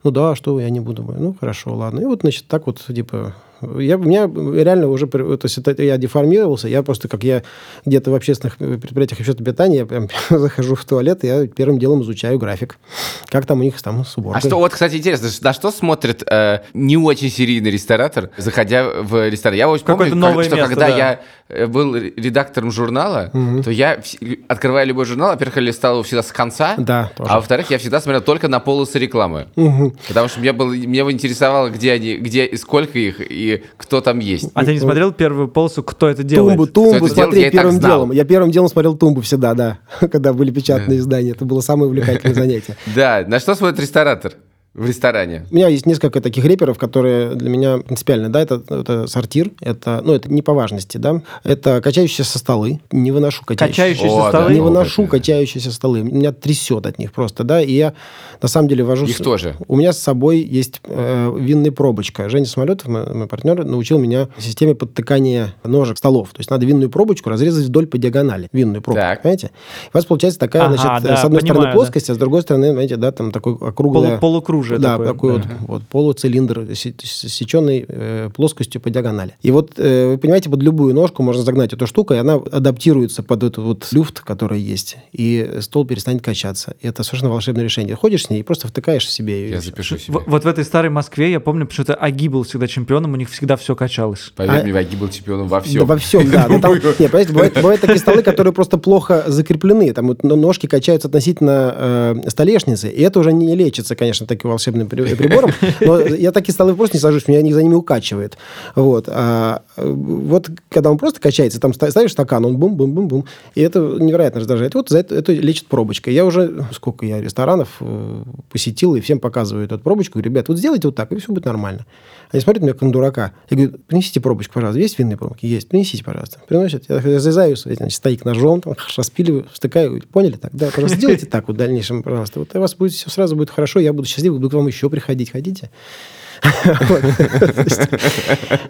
Ну 0.05 0.11
да, 0.11 0.35
что 0.35 0.59
я 0.59 0.71
не 0.71 0.81
буду. 0.81 1.03
Ну, 1.03 1.37
хорошо, 1.39 1.75
ладно. 1.75 2.01
И 2.01 2.05
вот, 2.05 2.23
значит, 2.23 2.47
так 2.49 2.67
вот, 2.67 2.85
типа, 2.85 3.35
я, 3.79 3.97
у 3.97 4.03
меня 4.03 4.31
реально 4.63 4.89
уже, 4.89 5.07
то 5.07 5.39
есть 5.43 5.59
это, 5.59 5.83
я 5.83 5.97
деформировался, 5.97 6.69
я 6.69 6.83
просто, 6.83 7.09
как 7.09 7.25
я 7.25 7.43
где-то 7.85 8.11
в 8.11 8.15
общественных 8.15 8.57
предприятиях 8.57 9.21
общественного 9.21 9.53
питания, 9.53 9.79
я 9.79 9.87
прям 9.87 10.09
захожу 10.31 10.75
в 10.75 10.85
туалет, 10.85 11.25
и 11.25 11.27
я 11.27 11.47
первым 11.47 11.79
делом 11.79 12.03
изучаю 12.03 12.39
график, 12.39 12.79
как 13.27 13.47
там 13.47 13.61
у 13.61 13.63
них 13.63 13.81
там 13.81 14.05
с 14.05 14.17
уборкой. 14.17 14.39
А 14.39 14.47
что, 14.47 14.57
вот, 14.59 14.73
кстати, 14.73 14.97
интересно, 14.97 15.29
на 15.43 15.53
что 15.53 15.71
смотрит 15.71 16.23
э, 16.29 16.61
не 16.75 16.97
очень 16.97 17.31
серийный 17.31 17.71
ресторатор, 17.71 18.31
заходя 18.37 18.89
в 18.89 19.29
ресторан? 19.29 19.57
Я 19.57 19.69
очень 19.69 19.85
помню, 19.85 20.15
новое 20.15 20.45
как, 20.45 20.53
место, 20.53 20.57
что 20.57 20.67
когда 20.67 20.89
да. 20.89 20.97
я 20.97 21.21
э, 21.49 21.67
был 21.67 21.95
редактором 21.97 22.71
журнала, 22.71 23.31
угу. 23.33 23.63
то 23.63 23.71
я, 23.71 24.01
открывая 24.49 24.85
любой 24.85 25.05
журнал, 25.05 25.31
во-первых, 25.31 25.59
листал 25.59 25.95
его 25.95 26.03
всегда 26.03 26.23
с 26.23 26.33
конца, 26.33 26.75
да, 26.79 27.11
тоже. 27.17 27.31
а 27.31 27.37
во-вторых, 27.37 27.71
я 27.71 27.79
всегда 27.79 28.01
смотрел 28.01 28.23
только 28.23 28.49
на 28.49 28.61
полосы 28.61 28.99
рекламы. 28.99 29.49
Угу. 29.57 29.95
Потому 30.09 30.29
что 30.29 30.41
меня, 30.41 30.53
было, 30.53 30.73
меня 30.73 31.03
интересовало, 31.11 31.69
где 31.69 31.93
они, 31.93 32.17
где 32.17 32.47
и 32.47 32.57
сколько 32.57 32.99
их, 32.99 33.21
и 33.21 33.52
кто 33.77 34.01
там 34.01 34.19
есть. 34.19 34.51
А 34.55 34.65
ты 34.65 34.73
не 34.75 34.81
смотрел 34.81 35.13
первую 35.13 35.49
полосу, 35.49 35.83
кто 35.83 36.09
это 36.09 36.23
делает? 36.23 36.57
Тумбу, 36.57 36.67
тумбу 36.67 37.09
смотри 37.09 37.51
первым 37.51 37.79
делом. 37.79 38.13
Я 38.13 38.25
первым 38.25 38.51
делом 38.51 38.69
смотрел 38.69 38.97
тумбу 38.97 39.21
всегда, 39.21 39.55
да, 39.55 39.79
когда 40.01 40.33
были 40.33 40.51
печатные 40.51 40.99
издания. 40.99 41.33
Это 41.33 41.45
было 41.45 41.61
самое 41.61 41.89
увлекательное 41.89 42.35
занятие. 42.43 42.77
Да, 42.95 43.25
на 43.27 43.39
что 43.41 43.55
смотрит 43.55 43.81
ресторатор? 43.81 44.35
В 44.75 44.87
ресторане? 44.87 45.47
У 45.51 45.55
меня 45.55 45.69
есть 45.69 45.87
несколько 45.87 46.21
таких 46.21 46.45
реперов, 46.45 46.79
которые 46.79 47.35
для 47.35 47.51
меня 47.51 47.79
принципиальны. 47.79 48.29
Да, 48.29 48.41
это, 48.41 48.63
это 48.69 49.07
сортир, 49.07 49.51
это, 49.61 50.01
ну, 50.05 50.15
это 50.15 50.33
не 50.33 50.43
по 50.43 50.55
важности, 50.55 50.97
да. 50.97 51.23
Это 51.45 51.81
качающиеся 51.81 52.39
столы. 52.39 52.81
Не 52.91 53.11
выношу 53.11 53.45
качающиеся, 53.45 53.83
качающиеся 53.83 54.27
О, 54.27 54.29
столы. 54.29 54.49
Да, 54.49 54.55
не 54.55 54.61
выношу 54.61 55.07
качающиеся 55.07 55.73
столы. 55.73 56.03
Меня 56.03 56.33
трясет 56.33 56.87
от 56.87 56.99
них 56.99 57.13
просто, 57.13 57.45
да. 57.45 57.61
И 57.61 57.73
я 57.73 57.95
на 58.41 58.49
самом 58.49 58.69
деле 58.69 58.85
вожу... 58.85 59.07
Их 59.07 59.17
с... 59.17 59.21
тоже? 59.21 59.57
У 59.69 59.77
меня 59.77 59.93
с 59.93 59.99
собой 59.99 60.39
есть 60.39 60.81
э, 60.85 61.37
винная 61.39 61.73
пробочка. 61.73 62.29
Женя 62.29 62.47
Самолетов, 62.47 62.89
мой, 62.89 63.05
мой 63.13 63.27
партнер, 63.27 63.65
научил 63.65 63.99
меня 63.99 64.29
системе 64.39 64.75
подтыкания 64.75 65.55
ножек 65.65 65.99
столов. 65.99 66.31
То 66.31 66.41
есть 66.41 66.51
надо 66.51 66.65
винную 66.65 66.89
пробочку 66.89 67.29
разрезать 67.29 67.67
вдоль 67.67 67.87
по 67.87 67.99
диагонали. 67.99 68.49
Винную 68.53 68.81
пробочку, 68.81 69.07
так. 69.07 69.23
понимаете? 69.23 69.49
И 69.49 69.89
у 69.89 69.99
вас 69.99 70.07
получается 70.07 70.41
такая, 70.41 70.63
ага, 70.63 70.77
значит, 70.77 71.05
да, 71.05 71.17
с 71.17 71.25
одной 71.25 71.41
понимаю, 71.41 71.61
стороны 71.61 71.73
плоскость, 71.75 72.07
да. 72.07 72.13
а 72.13 72.17
с 72.17 72.19
другой 72.19 72.43
стороны, 72.43 72.73
знаете, 72.73 72.97
да, 72.97 73.13
там 73.13 73.33
такой 73.33 73.55
округлая... 73.57 74.19
Полу 74.19 74.33
полукруг 74.33 74.62
оружие 74.63 74.79
Да, 74.79 74.93
такое. 74.99 75.13
такой 75.13 75.33
вот, 75.33 75.43
вот 75.69 75.83
полуцилиндр 75.89 76.69
с 76.75 77.29
сеченной 77.29 77.85
э, 77.89 78.31
плоскостью 78.35 78.81
по 78.81 78.91
диагонали. 78.91 79.35
И 79.43 79.51
вот, 79.51 79.73
э, 79.77 80.11
вы 80.13 80.19
понимаете, 80.19 80.49
под 80.51 80.63
любую 80.63 80.95
ножку 80.95 81.23
можно 81.23 81.43
загнать 81.43 81.73
эту 81.73 81.87
штуку, 81.87 82.15
и 82.15 82.17
она 82.17 82.35
адаптируется 82.35 83.23
под 83.23 83.43
этот 83.43 83.59
вот 83.59 83.89
люфт, 83.93 84.21
который 84.21 84.61
есть, 84.61 84.97
и 85.13 85.59
стол 85.61 85.85
перестанет 85.87 86.23
качаться. 86.23 86.75
И 86.81 86.87
это 86.87 87.03
совершенно 87.03 87.31
волшебное 87.33 87.65
решение. 87.65 87.97
Ходишь 87.97 88.25
с 88.27 88.31
ней 88.31 88.41
и 88.41 88.43
просто 88.43 88.69
втыкаешь 88.69 89.09
себе. 89.09 89.49
и 89.49 89.51
Я 89.51 89.61
запишу 89.61 89.99
себе. 89.99 90.19
В- 90.19 90.25
вот 90.27 90.45
в 90.45 90.47
этой 90.47 90.65
старой 90.65 90.91
Москве, 90.91 91.31
я 91.33 91.41
помню, 91.41 91.67
потому 91.67 91.85
что 91.85 91.95
Аги 91.95 92.29
был 92.29 92.43
всегда 92.45 92.67
чемпионом, 92.67 93.13
у 93.13 93.17
них 93.17 93.31
всегда 93.31 93.57
все 93.57 93.75
качалось. 93.75 94.33
Поверь 94.37 94.61
А- 94.61 94.63
мне, 94.63 94.73
Ваги 94.73 94.97
был 94.97 95.09
чемпионом 95.09 95.49
во 95.49 95.61
всем. 95.61 95.81
Да, 95.81 95.85
во 95.87 95.97
всем, 95.99 96.31
да. 96.31 96.47
Но 96.53 96.61
там, 96.61 96.75
нет, 96.75 96.97
понимаете, 97.11 97.33
бывают, 97.33 97.55
бывают 97.55 97.81
такие 97.81 97.99
столы, 97.99 98.23
которые 98.23 98.53
просто 98.53 98.79
плохо 98.79 99.25
закреплены. 99.27 99.93
Там 99.93 100.09
вот 100.09 100.23
но- 100.23 100.37
ножки 100.37 100.67
качаются 100.67 101.09
относительно 101.09 101.75
э, 101.77 102.29
столешницы, 102.29 102.89
и 102.91 103.01
это 103.03 103.21
уже 103.21 103.33
не 103.33 103.55
лечится, 103.57 103.97
конечно, 103.97 104.27
таким 104.27 104.51
волшебным 104.53 104.89
при- 104.89 105.15
прибором. 105.15 105.51
Но 105.81 106.01
я 106.01 106.33
такие 106.33 106.55
столы 106.55 106.75
просто 106.75 106.97
не 106.97 107.01
сажусь, 107.01 107.29
меня 107.29 107.41
за 107.53 107.63
ними 107.63 107.75
укачивает. 107.75 108.39
Вот. 108.75 109.09
А, 109.09 109.63
вот 109.77 110.51
когда 110.69 110.91
он 110.91 110.99
просто 110.99 111.21
качается, 111.21 111.61
там 111.61 111.75
ста- 111.75 111.91
ставишь 111.91 112.13
стакан, 112.13 112.45
он 112.45 112.57
бум-бум-бум-бум, 112.57 113.25
и 113.55 113.61
это 113.61 113.81
невероятно 113.81 114.41
раздражает. 114.41 114.75
Вот 114.75 114.89
за 114.89 114.99
это, 114.99 115.15
это 115.15 115.33
лечит 115.33 115.67
пробочкой. 115.67 116.15
Я 116.15 116.25
уже, 116.25 116.65
сколько 116.73 117.05
я 117.05 117.21
ресторанов 117.21 117.69
э, 117.81 118.23
посетил, 118.51 118.95
и 118.95 119.01
всем 119.01 119.21
показываю 119.21 119.65
эту 119.65 119.79
пробочку. 119.79 120.21
Ребят, 120.21 120.49
вот 120.49 120.59
сделайте 120.59 120.89
вот 120.89 120.95
так, 120.95 121.11
и 121.13 121.17
все 121.17 121.33
будет 121.33 121.45
нормально. 121.47 121.87
Они 122.33 122.41
смотрят 122.41 122.63
на 122.63 122.67
меня 122.67 122.73
как 122.73 122.83
на 122.83 122.93
дурака. 122.93 123.33
Я 123.51 123.57
говорю, 123.57 123.79
принесите 123.87 124.21
пробочку, 124.21 124.55
пожалуйста. 124.55 124.81
Есть 124.81 124.99
винные 124.99 125.19
пробки? 125.19 125.45
Есть. 125.45 125.69
Принесите, 125.69 126.03
пожалуйста. 126.03 126.41
Приносят. 126.49 126.85
Я 126.89 126.97
разрезаю, 126.97 127.57
значит, 127.57 127.93
стоик 127.93 128.25
ножом, 128.25 128.63
там, 128.63 128.75
распиливаю, 128.97 129.47
встыкаю. 129.53 130.03
Поняли 130.11 130.37
так? 130.37 130.51
Да, 130.55 130.67
пожалуйста, 130.67 130.97
сделайте 130.97 131.27
так 131.27 131.47
вот 131.49 131.55
в 131.55 131.59
дальнейшем, 131.59 132.03
пожалуйста. 132.03 132.41
Вот 132.41 132.57
у 132.57 132.61
вас 132.61 132.75
будет 132.75 132.93
все 132.93 133.11
сразу 133.11 133.37
будет 133.37 133.51
хорошо, 133.51 133.81
я 133.81 133.93
буду 133.93 134.09
счастлив, 134.09 134.33
буду 134.33 134.49
к 134.49 134.55
вам 134.55 134.67
еще 134.67 134.89
приходить. 134.89 135.31
Хотите? 135.31 135.71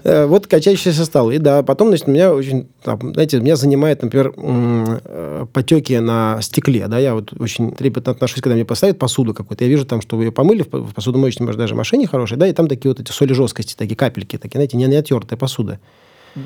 Вот. 0.04 0.46
Качающийся 0.46 1.04
стол. 1.04 1.30
И 1.30 1.38
да, 1.38 1.62
потом, 1.62 1.88
значит, 1.88 2.06
меня 2.06 2.32
очень, 2.34 2.68
знаете, 2.84 3.40
меня 3.40 3.56
занимает, 3.56 4.02
например, 4.02 4.32
потеки 5.52 5.94
на 5.98 6.40
стекле, 6.42 6.86
да, 6.88 6.98
я 6.98 7.14
вот 7.14 7.32
очень 7.38 7.72
трепетно 7.72 8.12
отношусь, 8.12 8.42
когда 8.42 8.54
мне 8.54 8.64
поставят 8.64 8.98
посуду 8.98 9.34
какую-то, 9.34 9.64
я 9.64 9.70
вижу 9.70 9.84
там, 9.84 10.00
что 10.00 10.16
вы 10.16 10.24
ее 10.24 10.32
помыли 10.32 10.62
в 10.62 10.68
по- 10.68 10.78
в 10.78 10.94
посудомоечной, 10.94 11.46
может, 11.46 11.58
даже 11.58 11.74
машине 11.74 12.06
хорошей, 12.06 12.36
да, 12.36 12.46
и 12.46 12.52
там 12.52 12.68
такие 12.68 12.90
вот 12.90 13.00
эти 13.00 13.10
соли 13.12 13.32
жесткости, 13.32 13.74
такие 13.76 13.96
капельки, 13.96 14.38
такие, 14.38 14.58
знаете, 14.58 14.76
не, 14.76 14.92
отертая 14.96 15.38
посуда. 15.38 15.78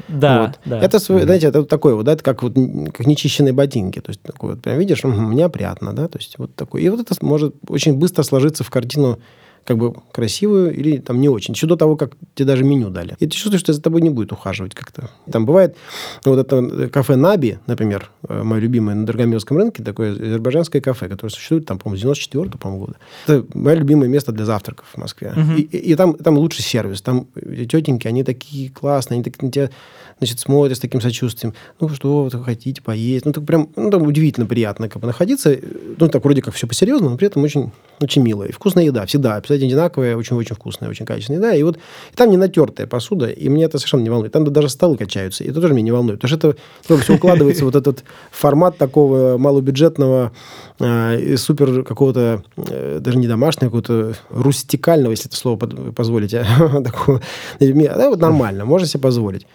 Да, 0.09 0.43
Вот. 0.43 0.61
да. 0.65 0.81
Это, 0.81 0.99
знаете, 0.99 1.47
это 1.47 1.61
вот 1.61 1.69
такое 1.69 1.95
вот, 1.95 2.05
да, 2.05 2.13
это 2.13 2.23
как 2.25 2.43
вот 2.43 2.55
как 2.93 3.07
нечищенные 3.07 3.53
ботинки. 3.53 4.01
То 4.01 4.11
есть, 4.11 4.21
такой 4.23 4.51
вот, 4.51 4.63
прям 4.63 4.79
видишь, 4.79 5.05
мгм, 5.05 5.33
неопрятно, 5.33 5.93
да, 5.93 6.09
то 6.09 6.19
есть, 6.19 6.39
вот 6.39 6.55
такой. 6.55 6.83
И 6.83 6.89
вот 6.89 7.01
это 7.01 7.15
может 7.25 7.55
очень 7.69 7.95
быстро 7.95 8.23
сложиться 8.25 8.65
в 8.65 8.71
картину 8.71 9.19
как 9.67 9.77
бы 9.79 9.95
красивую 10.13 10.75
или 10.75 10.99
там 10.99 11.21
не 11.21 11.29
очень. 11.29 11.55
Еще 11.55 11.67
до 11.67 11.77
того, 11.77 11.97
как 11.97 12.13
тебе 12.35 12.47
даже 12.47 12.65
меню 12.65 12.89
дали. 12.91 13.17
И 13.19 13.27
ты 13.27 13.33
чувствуешь, 13.33 13.61
что 13.61 13.73
за 13.73 13.83
тобой 13.83 14.01
не 14.01 14.11
будет 14.11 14.33
ухаживать 14.33 14.75
как-то. 14.75 15.11
Там 15.31 15.45
бывает, 15.45 15.77
вот 16.25 16.39
это 16.39 16.89
кафе 16.89 17.17
Наби, 17.17 17.59
например, 17.67 18.11
э, 18.29 18.43
мое 18.43 18.61
любимое 18.61 18.95
на 18.95 19.05
Дорогомилском 19.07 19.57
рынке, 19.59 19.83
такое 19.83 20.13
азербайджанское 20.13 20.81
кафе, 20.81 21.09
которое 21.09 21.31
существует 21.33 21.67
там, 21.67 21.79
по-моему, 21.79 21.99
с 21.99 22.01
94 22.03 22.51
по-моему, 22.59 22.87
года. 22.87 22.99
Это 23.27 23.45
мое 23.59 23.75
любимое 23.75 24.09
место 24.09 24.33
для 24.33 24.45
завтраков 24.45 24.87
в 24.95 24.99
Москве. 24.99 25.35
И, 25.57 25.63
и- 25.63 25.93
и 25.93 25.95
там, 25.97 26.15
там 26.15 26.39
лучший 26.39 26.63
сервис. 26.63 27.03
Там 27.03 27.27
тетеньки, 27.35 28.07
они 28.07 28.23
такие 28.25 28.71
классные, 28.71 29.17
они 29.17 29.25
так 29.25 29.43
на 29.43 29.51
тебя 29.51 29.71
значит, 30.19 30.39
смотрят 30.41 30.77
с 30.77 30.81
таким 30.81 31.01
сочувствием. 31.01 31.53
Ну, 31.81 31.89
что 31.91 32.25
вы 32.25 32.45
хотите 32.45 32.81
поесть? 32.83 33.27
Ну, 33.27 33.33
так 33.33 33.45
прям, 33.45 33.69
ну, 33.77 33.91
там 33.91 34.03
удивительно 34.03 34.47
приятно 34.47 34.89
как 34.89 35.03
бы 35.03 35.07
находиться. 35.07 35.59
Ну, 35.99 36.09
так 36.09 36.25
вроде 36.25 36.41
как 36.41 36.55
все 36.55 36.67
по-серьезному, 36.67 37.11
но 37.11 37.17
при 37.19 37.27
этом 37.27 37.43
очень, 37.43 37.71
очень 38.01 38.23
милая. 38.23 38.49
И 38.49 38.53
вкусная 38.53 38.85
еда. 38.85 39.05
Всегда. 39.07 39.37
Обязательно 39.37 39.56
одинаковая, 39.65 40.17
очень-очень 40.17 40.55
вкусная, 40.57 40.89
очень 40.91 41.07
качественная 41.07 41.39
еда. 41.41 41.55
И 41.55 41.63
вот 41.63 41.77
и 41.77 42.17
там 42.17 42.31
не 42.31 42.37
натертая 42.37 42.87
посуда, 42.87 43.27
и 43.27 43.49
мне 43.49 43.65
это 43.65 43.79
совершенно 43.79 44.03
не 44.03 44.11
волнует. 44.11 44.33
Там 44.33 44.45
даже 44.53 44.69
столы 44.69 44.97
качаются, 44.97 45.45
и 45.45 45.49
это 45.51 45.61
тоже 45.61 45.75
меня 45.75 45.85
не 45.85 45.93
волнует. 45.93 46.21
Потому 46.21 46.39
что 46.39 46.57
это 46.85 47.03
все 47.03 47.15
укладывается 47.15 47.65
вот 47.65 47.75
этот 47.77 48.05
формат 48.31 48.77
такого 48.79 49.39
малобюджетного 49.39 50.33
э, 50.79 51.37
супер 51.37 51.83
какого-то, 51.85 52.43
э, 52.57 52.99
даже 53.01 53.19
не 53.19 53.29
домашнего, 53.29 53.71
какого-то 53.71 54.15
рустикального, 54.31 55.11
если 55.13 55.29
это 55.29 55.37
слово 55.37 55.57
под- 55.57 55.95
позволите, 55.95 56.45
такого. 56.85 57.21
Да, 57.61 58.09
вот 58.11 58.21
нормально, 58.21 58.65
можно 58.65 58.87
себе 58.87 59.01
позволить. 59.01 59.47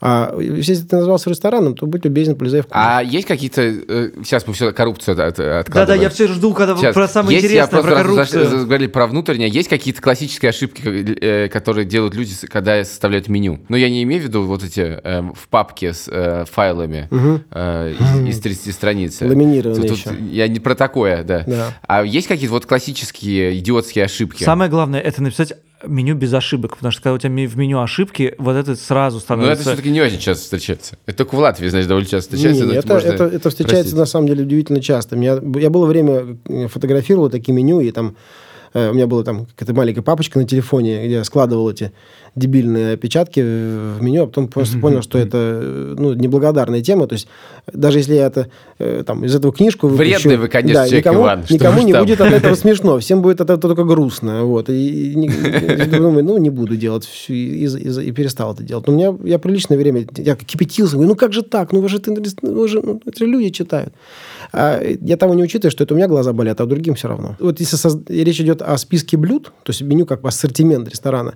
А 0.00 0.36
если 0.38 0.76
ты 0.84 0.96
назывался 0.96 1.28
рестораном, 1.30 1.74
то 1.74 1.86
будь 1.86 2.04
любезен, 2.04 2.36
полезай 2.36 2.60
в 2.60 2.66
кухню. 2.66 2.80
А 2.80 3.02
есть 3.02 3.26
какие-то... 3.26 3.62
э, 3.62 4.10
Сейчас 4.22 4.46
мы 4.46 4.52
все 4.54 4.72
коррупцию 4.72 5.14
от- 5.14 5.20
от- 5.20 5.36
Да-да, 5.38 5.58
откладываем. 5.60 6.02
я 6.02 6.10
все 6.10 6.28
жду, 6.28 6.54
когда 6.54 6.76
Сейчас. 6.76 6.94
про 6.94 7.08
самое 7.08 7.34
Есть, 7.36 7.46
интересное, 7.46 7.82
про 7.82 7.90
раз 7.90 8.02
коррупцию. 8.02 8.46
заговорили 8.60 8.86
про 8.88 9.06
внутреннее. 9.08 9.47
Есть 9.48 9.68
какие-то 9.68 10.00
классические 10.00 10.50
ошибки, 10.50 10.82
э, 10.84 11.48
которые 11.48 11.84
делают 11.84 12.14
люди, 12.14 12.34
когда 12.48 12.84
составляют 12.84 13.28
меню? 13.28 13.60
Но 13.68 13.76
я 13.76 13.88
не 13.90 14.02
имею 14.02 14.22
в 14.22 14.24
виду 14.24 14.42
вот 14.42 14.62
эти 14.62 14.80
э, 14.80 15.22
в 15.34 15.48
папке 15.48 15.92
с 15.92 16.08
э, 16.08 16.44
файлами 16.50 17.08
э, 17.10 17.94
из, 17.98 18.36
из 18.36 18.40
30 18.40 18.74
страниц. 18.74 19.20
Ламинированные 19.20 19.88
Тут- 19.88 19.98
еще. 19.98 20.10
тут 20.10 20.20
Я 20.30 20.48
не 20.48 20.60
про 20.60 20.74
такое, 20.74 21.22
да. 21.24 21.44
Да. 21.46 21.78
А 21.86 22.04
есть 22.04 22.28
какие-то 22.28 22.52
вот 22.52 22.66
классические 22.66 23.58
идиотские 23.58 24.04
ошибки? 24.04 24.44
Самое 24.44 24.70
главное 24.70 25.00
это 25.00 25.22
написать 25.22 25.54
меню 25.86 26.14
без 26.14 26.32
ошибок, 26.34 26.76
потому 26.76 26.90
что 26.90 27.02
когда 27.02 27.14
у 27.14 27.18
тебя 27.18 27.30
в 27.48 27.56
меню 27.56 27.80
ошибки, 27.80 28.34
вот 28.38 28.56
это 28.56 28.74
сразу 28.74 29.16
Но 29.16 29.18
это 29.18 29.24
становится... 29.24 29.62
все-таки 29.62 29.90
не 29.90 30.00
очень 30.00 30.18
часто 30.18 30.44
встречается. 30.44 30.98
Это 31.06 31.18
только 31.18 31.34
в 31.34 31.38
Латвии, 31.38 31.68
значит, 31.68 31.88
довольно 31.88 32.08
часто 32.08 32.34
встречается. 32.34 32.66
Не, 32.66 32.72
но 32.72 32.78
это, 32.78 32.94
это, 32.96 33.24
это 33.24 33.50
встречается 33.50 33.94
простить. 33.94 33.98
на 33.98 34.06
самом 34.06 34.26
деле 34.26 34.42
удивительно 34.42 34.80
часто. 34.80 35.16
Меня, 35.16 35.38
я 35.56 35.70
было 35.70 35.86
время 35.86 36.38
э, 36.46 36.66
фотографировал 36.68 37.30
такие 37.30 37.52
меню, 37.54 37.80
и 37.80 37.90
там 37.90 38.16
у 38.74 38.94
меня 38.94 39.06
была 39.06 39.22
там 39.24 39.46
какая-то 39.56 39.74
маленькая 39.74 40.02
папочка 40.02 40.38
на 40.38 40.44
телефоне, 40.46 41.04
где 41.06 41.14
я 41.16 41.24
складывал 41.24 41.70
эти 41.70 41.92
дебильные 42.36 42.94
опечатки 42.94 43.40
в 43.40 44.00
меню, 44.02 44.24
а 44.24 44.26
потом 44.26 44.48
просто 44.48 44.78
понял, 44.78 45.02
что 45.02 45.18
это 45.18 45.38
э, 45.38 45.94
ну, 45.98 46.12
неблагодарная 46.12 46.82
тема. 46.82 47.06
То 47.08 47.14
есть 47.14 47.26
даже 47.72 47.98
если 47.98 48.14
я 48.14 48.26
это, 48.26 48.48
э, 48.78 49.02
там, 49.04 49.24
из 49.24 49.34
этого 49.34 49.52
книжку 49.52 49.88
выпущу... 49.88 50.10
Вредный 50.10 50.36
вы, 50.36 50.48
конечно, 50.48 50.74
человек, 50.86 51.04
никому, 51.04 51.20
Иван, 51.22 51.44
Никому 51.50 51.82
не 51.82 51.92
там. 51.92 52.04
будет 52.04 52.20
от 52.20 52.32
этого 52.32 52.54
смешно, 52.54 52.98
всем 53.00 53.22
будет 53.22 53.40
от 53.40 53.50
этого 53.50 53.60
только 53.60 53.84
грустно. 53.84 54.44
Вот. 54.44 54.68
И, 54.70 55.12
и 55.14 55.84
думаю, 55.98 56.24
ну, 56.24 56.38
не 56.38 56.50
буду 56.50 56.76
делать. 56.76 57.04
всё, 57.06 57.32
И, 57.34 57.66
и- 57.66 58.08
и 58.08 58.12
перестал 58.12 58.52
это 58.54 58.62
делать. 58.62 58.86
Но 58.86 58.92
у 58.92 58.96
меня, 58.96 59.16
я 59.24 59.38
приличное 59.38 59.76
время, 59.78 60.06
я 60.16 60.36
кипятился, 60.36 60.94
говорю, 60.94 61.08
ну 61.10 61.16
как 61.16 61.32
же 61.32 61.42
так? 61.42 61.72
Ну 61.72 61.80
вы 61.80 61.88
же, 61.88 61.98
ты- 61.98 62.14
ну, 62.42 62.54
вы 62.54 62.68
же 62.68 62.80
ну, 62.82 63.00
это 63.04 63.24
люди 63.24 63.48
читают. 63.50 63.92
А 64.52 64.80
я 64.82 65.16
того 65.16 65.34
не 65.34 65.42
учитываю, 65.42 65.70
что 65.70 65.84
это 65.84 65.94
у 65.94 65.96
меня 65.96 66.08
глаза 66.08 66.32
болят, 66.32 66.60
а 66.60 66.66
другим 66.66 66.94
все 66.94 67.08
равно. 67.08 67.36
Вот 67.38 67.60
если 67.60 67.76
речь 68.22 68.40
идет 68.40 68.62
о 68.62 68.76
списке 68.78 69.16
блюд, 69.16 69.52
то 69.62 69.70
есть 69.70 69.82
меню 69.82 70.06
как 70.06 70.24
ассортимент 70.24 70.88
ресторана, 70.88 71.34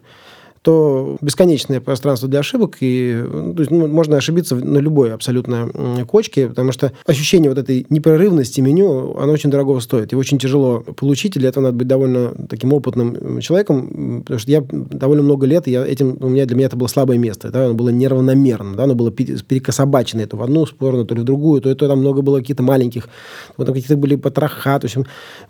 то 0.62 1.16
бесконечное 1.20 1.80
пространство 1.80 2.28
для 2.28 2.40
ошибок, 2.40 2.76
и 2.80 3.20
ну, 3.20 3.52
то 3.52 3.60
есть, 3.60 3.70
ну, 3.72 3.88
можно 3.88 4.16
ошибиться 4.16 4.54
на 4.54 4.78
любой 4.78 5.12
абсолютно 5.12 6.04
кочке, 6.06 6.48
потому 6.48 6.70
что 6.70 6.92
ощущение 7.04 7.50
вот 7.50 7.58
этой 7.58 7.84
непрерывности 7.90 8.60
меню, 8.60 9.16
оно 9.18 9.32
очень 9.32 9.50
дорого 9.50 9.80
стоит, 9.80 10.12
и 10.12 10.16
очень 10.16 10.38
тяжело 10.38 10.80
получить, 10.80 11.34
и 11.36 11.40
для 11.40 11.48
этого 11.48 11.64
надо 11.64 11.76
быть 11.78 11.88
довольно 11.88 12.32
таким 12.48 12.72
опытным 12.72 13.40
человеком, 13.40 14.22
потому 14.22 14.38
что 14.38 14.50
я 14.50 14.64
довольно 14.70 15.24
много 15.24 15.46
лет, 15.46 15.66
и 15.66 15.72
я 15.72 15.84
этим, 15.84 16.16
у 16.20 16.28
меня, 16.28 16.46
для 16.46 16.56
меня 16.56 16.66
это 16.66 16.76
было 16.76 16.86
слабое 16.86 17.18
место, 17.18 17.50
да, 17.50 17.64
оно 17.64 17.74
было 17.74 17.88
неравномерно, 17.88 18.76
да, 18.76 18.84
оно 18.84 18.94
было 18.94 19.10
пере- 19.10 19.38
перекособачено 19.38 20.24
то 20.26 20.36
в 20.36 20.42
одну 20.42 20.66
сторону, 20.66 21.04
то 21.04 21.14
ли 21.14 21.22
в 21.22 21.24
другую, 21.24 21.60
то, 21.60 21.74
то 21.74 21.88
там 21.88 21.98
много 21.98 22.22
было 22.22 22.38
каких-то 22.38 22.62
маленьких, 22.62 23.08
вот 23.56 23.64
там 23.64 23.74
какие-то 23.74 23.96
были 23.96 24.14
потроха, 24.14 24.78
то 24.78 24.84
есть 24.86 24.96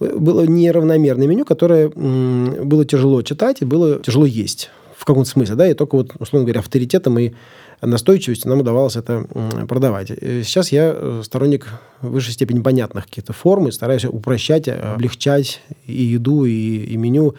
было 0.01 0.47
неравномерное 0.47 1.27
меню, 1.27 1.45
которое 1.45 1.91
было 1.91 2.87
тяжело 2.87 3.21
читать 3.21 3.61
и 3.61 3.67
было 3.67 4.01
тяжело 4.01 4.25
есть 4.25 4.71
в 5.03 5.05
каком-то 5.05 5.29
смысле, 5.29 5.57
да, 5.57 5.67
и 5.69 5.75
только 5.75 5.97
вот, 5.97 6.13
условно 6.21 6.45
говоря, 6.47 6.61
авторитетом 6.61 7.19
и 7.19 7.33
настойчивостью 7.81 8.49
нам 8.51 8.61
удавалось 8.61 8.95
это 8.95 9.25
продавать. 9.69 10.13
Э, 10.13 10.43
Сейчас 10.45 10.71
я 10.71 10.93
э, 10.95 11.23
сторонник 11.25 11.67
в 12.01 12.11
высшей 12.11 12.33
степени 12.35 12.61
понятных 12.61 13.07
каких-то 13.07 13.33
форм 13.33 13.67
и 13.67 13.73
стараюсь 13.73 14.05
упрощать, 14.05 14.69
э, 14.69 14.75
облегчать 14.95 15.61
и 15.87 16.03
еду, 16.05 16.45
и, 16.45 16.85
и 16.85 16.97
меню, 16.97 17.35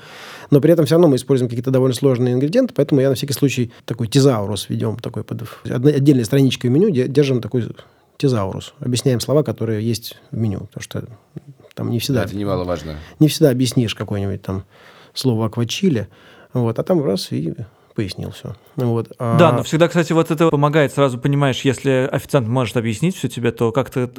но 0.52 0.60
при 0.60 0.74
этом 0.74 0.86
все 0.86 0.96
равно 0.96 1.08
мы 1.08 1.16
используем 1.16 1.48
какие-то 1.50 1.72
довольно 1.72 1.96
сложные 1.96 2.34
ингредиенты, 2.34 2.74
поэтому 2.74 3.00
я 3.00 3.08
на 3.08 3.16
всякий 3.16 3.34
случай 3.34 3.72
такой 3.86 4.08
тезаурус 4.10 4.68
ведем, 4.68 4.98
такой 4.98 5.24
под 5.24 5.44
отдельной 5.64 6.26
страничкой 6.26 6.70
меню 6.70 6.90
де- 6.90 7.08
держим 7.08 7.40
такой 7.42 7.66
тезаурус, 8.18 8.74
объясняем 8.82 9.22
слова, 9.22 9.44
которые 9.44 9.82
есть 9.88 10.18
в 10.32 10.38
меню, 10.38 10.60
потому 10.68 10.84
что 10.84 11.06
там 11.76 11.90
не 11.90 12.00
всегда 12.00 12.24
Это 12.26 12.36
немаловажно. 12.36 12.98
не 13.20 13.30
всегда 13.30 13.50
объяснишь 13.52 13.96
какое-нибудь 13.96 14.42
там 14.42 14.66
слово 15.14 15.46
аквачили, 15.46 16.10
вот, 16.54 16.80
а 16.80 16.84
там 16.84 17.04
раз 17.04 17.32
и 17.32 17.54
пояснил 17.96 18.32
все. 18.32 18.56
Вот. 18.76 19.12
А- 19.20 19.38
Да, 19.38 19.52
но 19.52 19.62
всегда, 19.62 19.88
кстати, 19.88 20.14
вот 20.14 20.32
это 20.32 20.50
помогает. 20.50 20.92
Сразу 20.94 21.20
понимаешь, 21.20 21.62
если 21.62 22.10
официант 22.12 22.48
может 22.48 22.76
объяснить 22.76 23.16
все 23.16 23.28
тебе, 23.30 23.52
то 23.52 23.72
как-то 23.72 24.10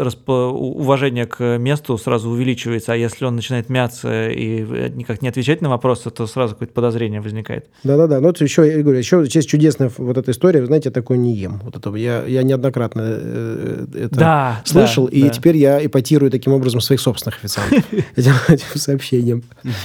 у- 0.52 0.78
уважение 0.78 1.26
к 1.26 1.58
месту 1.58 1.98
сразу 1.98 2.30
увеличивается. 2.30 2.92
А 2.92 2.96
если 2.96 3.24
он 3.24 3.34
начинает 3.34 3.68
мяться 3.70 4.28
и 4.30 4.62
э, 4.64 4.88
никак 4.90 5.22
не 5.22 5.28
отвечать 5.28 5.60
на 5.60 5.68
вопросы, 5.70 6.10
то 6.10 6.24
сразу 6.28 6.54
какое-то 6.54 6.72
подозрение 6.72 7.20
возникает. 7.20 7.66
Да-да-да. 7.82 8.20
Ну, 8.20 8.28
вот 8.28 8.40
еще, 8.40 8.64
я 8.64 8.80
говорю, 8.80 8.98
еще 8.98 9.24
есть 9.28 9.48
чудесная 9.48 9.90
вот 9.98 10.18
эта 10.18 10.30
история. 10.30 10.60
Вы 10.60 10.66
знаете, 10.66 10.90
я 10.90 10.92
такое 10.92 11.18
не 11.18 11.34
ем. 11.34 11.60
Вот 11.64 11.74
это, 11.76 11.92
я, 11.96 12.22
я 12.26 12.44
неоднократно 12.44 13.02
э, 13.04 13.86
это 14.04 14.14
Да, 14.16 14.62
слышал, 14.64 15.08
да, 15.08 15.16
и 15.16 15.22
да. 15.22 15.28
теперь 15.30 15.56
я 15.56 15.84
ипотирую 15.84 16.30
таким 16.30 16.52
образом 16.52 16.80
своих 16.80 17.00
собственных 17.00 17.38
официантов 17.42 17.84
этим 18.16 18.78
сообщением. 18.78 19.42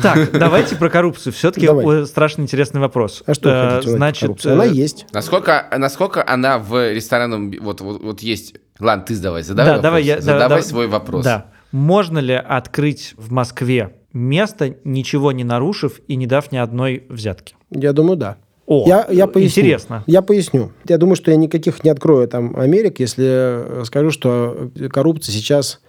Так, 0.00 0.32
давайте 0.38 0.76
про 0.76 0.88
коррупцию. 0.88 1.32
Все-таки 1.32 1.66
Давай. 1.66 2.06
страшно 2.06 2.42
интересный 2.42 2.80
вопрос. 2.80 3.22
А 3.26 3.34
что 3.34 3.50
Э, 3.50 3.82
Значит? 3.82 4.44
Она 4.46 4.66
э, 4.66 4.72
есть. 4.72 5.06
Насколько, 5.12 5.66
насколько 5.76 6.24
она 6.26 6.58
в 6.58 6.92
ресторанном... 6.92 7.52
Вот, 7.60 7.80
вот, 7.80 8.02
вот 8.02 8.20
есть... 8.20 8.54
Ладно, 8.80 9.04
ты 9.04 9.14
задавай, 9.14 9.42
задавай 9.42 9.76
Да, 9.76 9.80
давай 9.82 10.02
я- 10.04 10.16
да, 10.16 10.22
Задавай 10.22 10.60
да, 10.62 10.66
свой 10.66 10.86
вопрос. 10.86 11.24
Да. 11.24 11.46
Можно 11.72 12.18
ли 12.18 12.34
открыть 12.34 13.14
в 13.16 13.30
Москве 13.32 13.94
место, 14.12 14.76
ничего 14.84 15.32
не 15.32 15.44
нарушив 15.44 16.00
и 16.08 16.16
не 16.16 16.26
дав 16.26 16.50
ни 16.52 16.56
одной 16.56 17.04
взятки? 17.08 17.54
Я 17.70 17.92
думаю, 17.92 18.16
да. 18.16 18.36
О, 18.66 18.84
я, 18.86 19.06
я 19.10 19.26
поясню. 19.26 19.62
интересно. 19.62 20.04
Я 20.06 20.22
поясню. 20.22 20.72
Я 20.86 20.96
думаю, 20.98 21.16
что 21.16 21.30
я 21.30 21.36
никаких 21.36 21.82
не 21.84 21.90
открою 21.90 22.28
там 22.28 22.56
Америк, 22.56 23.00
если 23.00 23.24
э, 23.26 23.84
скажу, 23.84 24.10
что 24.10 24.70
коррупция 24.90 25.32
сейчас 25.32 25.80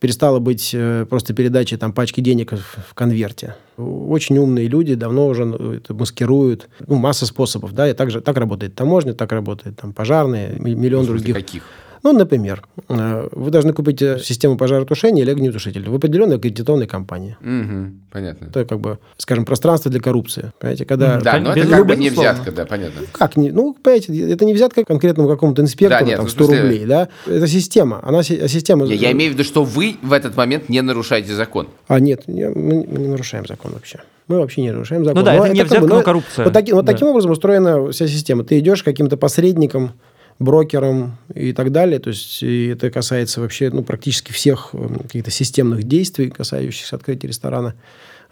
перестала 0.00 0.38
быть 0.38 0.70
э, 0.74 1.06
просто 1.08 1.34
передачей 1.34 1.76
там 1.76 1.92
пачки 1.92 2.20
денег 2.20 2.52
в, 2.52 2.94
конверте. 2.94 3.54
Очень 3.76 4.38
умные 4.38 4.68
люди 4.68 4.94
давно 4.94 5.26
уже 5.26 5.44
ну, 5.44 5.72
это 5.72 5.94
маскируют. 5.94 6.68
Ну, 6.86 6.96
масса 6.96 7.26
способов, 7.26 7.72
да, 7.72 7.88
и 7.88 7.92
так, 7.92 8.10
же, 8.10 8.20
так 8.20 8.36
работает 8.36 8.74
таможня, 8.74 9.14
так 9.14 9.32
работает 9.32 9.76
там 9.76 9.92
пожарные, 9.92 10.56
миллион 10.58 11.06
других. 11.06 11.34
каких? 11.34 11.62
Ну, 12.02 12.12
например, 12.12 12.62
э, 12.88 13.28
вы 13.32 13.50
должны 13.50 13.72
купить 13.72 14.00
э, 14.02 14.18
систему 14.18 14.56
пожаротушения 14.56 15.22
или 15.22 15.30
огнетушитель 15.30 15.88
в 15.88 15.94
определенной 15.94 16.36
аккредитованной 16.36 16.86
компании. 16.86 17.36
Мгм, 17.40 18.00
понятно. 18.12 18.46
Это 18.46 18.64
как 18.64 18.80
бы, 18.80 18.98
скажем, 19.16 19.44
пространство 19.44 19.90
для 19.90 20.00
коррупции. 20.00 20.52
Понимаете, 20.60 20.84
когда... 20.84 21.20
Да, 21.20 21.38
но 21.40 21.52
это 21.52 21.66
как 21.68 21.86
бы 21.86 21.96
не 21.96 22.10
взятка, 22.10 22.52
да, 22.52 22.64
понятно. 22.66 23.02
Как 23.12 23.36
не? 23.36 23.50
Ну, 23.50 23.74
понимаете, 23.74 24.30
это 24.32 24.44
не 24.44 24.54
взятка 24.54 24.84
конкретному 24.84 25.28
какому-то 25.28 25.62
инспектору, 25.62 26.00
Да, 26.00 26.06
нет, 26.06 26.16
там, 26.16 26.24
ну, 26.24 26.28
в 26.28 26.32
100 26.32 26.44
смысле- 26.44 26.62
рублей, 26.62 26.84
да? 26.86 27.08
Это 27.26 27.46
система. 27.48 28.00
Она 28.02 28.22
си- 28.22 28.46
система... 28.48 28.86
Я, 28.86 28.94
я 28.94 29.12
имею 29.12 29.30
в 29.30 29.34
виду, 29.34 29.44
что 29.44 29.64
вы 29.64 29.96
в 30.02 30.12
этот 30.12 30.36
момент 30.36 30.68
не 30.68 30.80
нарушаете 30.82 31.34
закон. 31.34 31.68
А, 31.88 31.98
нет, 32.00 32.28
не- 32.28 32.48
мы, 32.48 32.84
мы 32.86 32.98
не 32.98 33.08
нарушаем 33.08 33.46
закон 33.46 33.72
вообще. 33.72 34.00
Мы 34.28 34.38
вообще 34.38 34.60
не 34.62 34.70
нарушаем 34.72 35.04
закон. 35.04 35.20
Ну 35.20 35.24
да, 35.24 35.36
Но 35.36 35.44
это 35.46 35.54
не 35.54 35.60
как 35.60 35.68
бы, 35.68 35.76
взятка, 35.76 35.88
ну, 35.88 35.94
но 35.98 36.02
коррупция. 36.02 36.44
Вот, 36.44 36.52
таки- 36.52 36.72
вот 36.72 36.84
Да. 36.84 36.92
таким 36.92 37.08
образом 37.08 37.30
устроена 37.30 37.90
вся 37.92 38.06
система. 38.08 38.42
Ты 38.44 38.58
идешь 38.58 38.82
каким-то 38.82 39.16
посредником, 39.16 39.92
брокером 40.38 41.16
и 41.34 41.52
так 41.52 41.72
далее. 41.72 41.98
То 41.98 42.08
есть 42.08 42.42
и 42.42 42.68
это 42.68 42.90
касается 42.90 43.40
вообще 43.40 43.70
ну, 43.70 43.82
практически 43.82 44.32
всех 44.32 44.70
м, 44.72 45.00
каких-то 45.00 45.30
системных 45.30 45.84
действий, 45.84 46.30
касающихся 46.30 46.96
открытия 46.96 47.28
ресторана, 47.28 47.74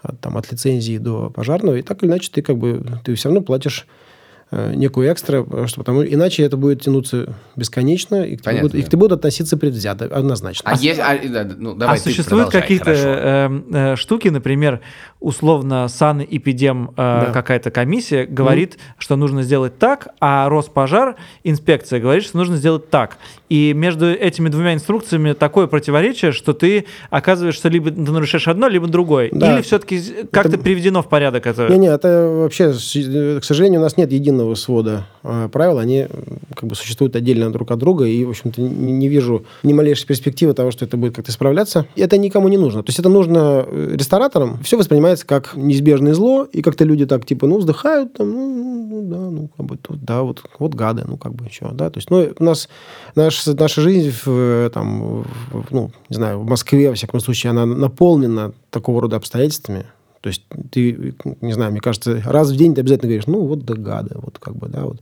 от, 0.01 0.19
там, 0.19 0.37
от 0.37 0.51
лицензии 0.51 0.97
до 0.97 1.29
пожарного. 1.29 1.75
И 1.75 1.81
так 1.81 2.03
или 2.03 2.09
иначе 2.09 2.29
ты 2.31 2.41
как 2.41 2.57
бы 2.57 2.85
ты 3.03 3.15
все 3.15 3.29
равно 3.29 3.41
платишь 3.41 3.87
э, 3.87 4.04
некую 4.51 5.11
экстра, 5.11 5.43
потому 5.43 5.67
что 5.67 5.77
потому, 5.79 6.03
иначе 6.03 6.43
это 6.43 6.55
будет 6.55 6.81
тянуться 6.81 7.35
бесконечно, 7.55 8.23
и 8.23 8.37
к, 8.37 8.41
тебе 8.41 8.61
будут, 8.61 8.75
и 8.75 8.83
к 8.83 8.87
тебе 8.87 8.99
будут 8.99 9.19
относиться 9.19 9.57
предвзято, 9.57 10.05
однозначно. 10.05 10.69
А, 10.71 10.77
есть... 10.77 10.99
а, 10.99 11.17
да, 11.27 11.49
ну, 11.57 11.73
давай 11.73 11.97
а 11.97 11.99
существуют 11.99 12.51
какие-то 12.51 12.91
э, 12.91 13.61
э, 13.71 13.95
штуки, 13.95 14.27
например, 14.27 14.81
условно 15.19 15.87
санэпидем 15.87 16.91
э, 16.91 16.93
Да. 16.95 17.31
какая-то 17.33 17.71
комиссия 17.71 18.25
говорит, 18.25 18.77
что 18.97 19.15
нужно 19.15 19.41
сделать 19.43 19.79
так, 19.79 20.09
а 20.21 20.47
Роспожар, 20.47 21.15
инспекция 21.43 21.99
говорит, 21.99 22.23
что 22.23 22.37
нужно 22.37 22.57
сделать 22.57 22.89
так. 22.89 23.17
И 23.49 23.73
между 23.73 24.11
этими 24.11 24.49
двумя 24.49 24.73
инструкциями 24.73 25.33
такое 25.33 25.67
противоречие, 25.67 26.31
что 26.31 26.53
ты 26.53 26.85
оказываешься 27.09 27.69
либо 27.69 27.91
ты 27.91 27.99
нарушаешь 28.11 28.47
одно, 28.47 28.67
либо 28.67 28.87
другое. 28.87 29.29
Да. 29.31 29.55
Или 29.55 29.61
все-таки 29.63 30.01
как-то 30.31 30.57
приведено 30.57 31.01
в 31.01 31.09
порядок 31.09 31.47
это? 31.47 31.67
Не-не, 31.67 31.87
это 31.87 32.27
вообще, 32.27 32.73
э, 32.95 33.39
к 33.39 33.43
сожалению, 33.43 33.79
у 33.79 33.83
нас 33.83 33.97
нет 33.97 34.11
единого 34.11 34.34
свода 34.55 35.05
э, 35.23 35.49
правил. 35.51 35.77
Они 35.79 36.07
как 36.55 36.69
бы 36.69 36.75
существуют 36.75 37.15
отдельно 37.15 37.51
друг 37.51 37.71
от 37.71 37.79
друга. 37.79 38.05
И, 38.05 38.23
в 38.25 38.29
общем-то, 38.29 38.61
не, 38.61 38.91
не 38.93 39.07
вижу 39.07 39.45
ни 39.63 39.73
малейшей 39.73 40.07
перспективы 40.07 40.53
того, 40.53 40.71
что 40.71 40.85
это 40.85 40.97
будет 40.97 41.15
как-то 41.15 41.31
исправляться. 41.31 41.85
И 41.95 42.01
это 42.01 42.17
никому 42.17 42.47
не 42.47 42.57
нужно. 42.57 42.83
То 42.83 42.89
есть 42.89 42.99
это 42.99 43.09
нужно 43.09 43.65
э, 43.67 43.95
рестораторам. 43.95 44.61
Все 44.63 44.77
воспринимается 44.77 45.25
как 45.25 45.55
неизбежное 45.55 46.13
зло. 46.13 46.47
И 46.51 46.61
как-то 46.61 46.83
люди 46.83 47.05
так, 47.05 47.25
типа, 47.25 47.47
ну, 47.47 47.57
вздыхают. 47.57 48.13
Там, 48.13 48.29
ну, 48.29 48.85
ну, 48.85 49.01
да, 49.09 49.17
ну, 49.17 49.49
как 49.55 49.65
бы, 49.65 49.77
тут, 49.77 50.03
да, 50.03 50.21
вот, 50.23 50.43
вот 50.59 50.73
гады, 50.73 51.03
ну, 51.07 51.17
как 51.17 51.33
бы 51.33 51.45
еще, 51.45 51.69
да. 51.71 51.89
То 51.89 51.97
есть, 51.97 52.09
ну, 52.09 52.27
у 52.37 52.43
нас 52.43 52.69
наш, 53.15 53.45
наша 53.45 53.81
жизнь 53.81 54.11
в, 54.11 54.27
э, 54.27 54.69
там, 54.73 55.23
в- 55.51 55.71
ну, 55.71 55.91
не 56.09 56.15
знаю, 56.15 56.39
в 56.39 56.45
Москве, 56.45 56.89
во 56.89 56.95
всяком 56.95 57.19
случае, 57.19 57.51
она 57.51 57.65
наполнена 57.65 58.53
такого 58.69 59.01
рода 59.01 59.17
обстоятельствами. 59.17 59.85
То 60.25 60.29
есть 60.29 60.41
ты, 60.71 61.13
не 61.41 61.53
знаю, 61.53 61.69
мне 61.71 61.81
кажется, 61.81 62.19
раз 62.25 62.49
в 62.49 62.57
день 62.57 62.73
ты 62.73 62.81
обязательно 62.81 63.09
говоришь, 63.09 63.27
ну 63.27 63.45
вот 63.45 63.63
да 63.63 63.75
гады, 63.75 64.15
вот 64.15 64.39
как 64.39 64.55
бы, 64.55 64.67
да, 64.67 64.85
вот. 64.85 64.99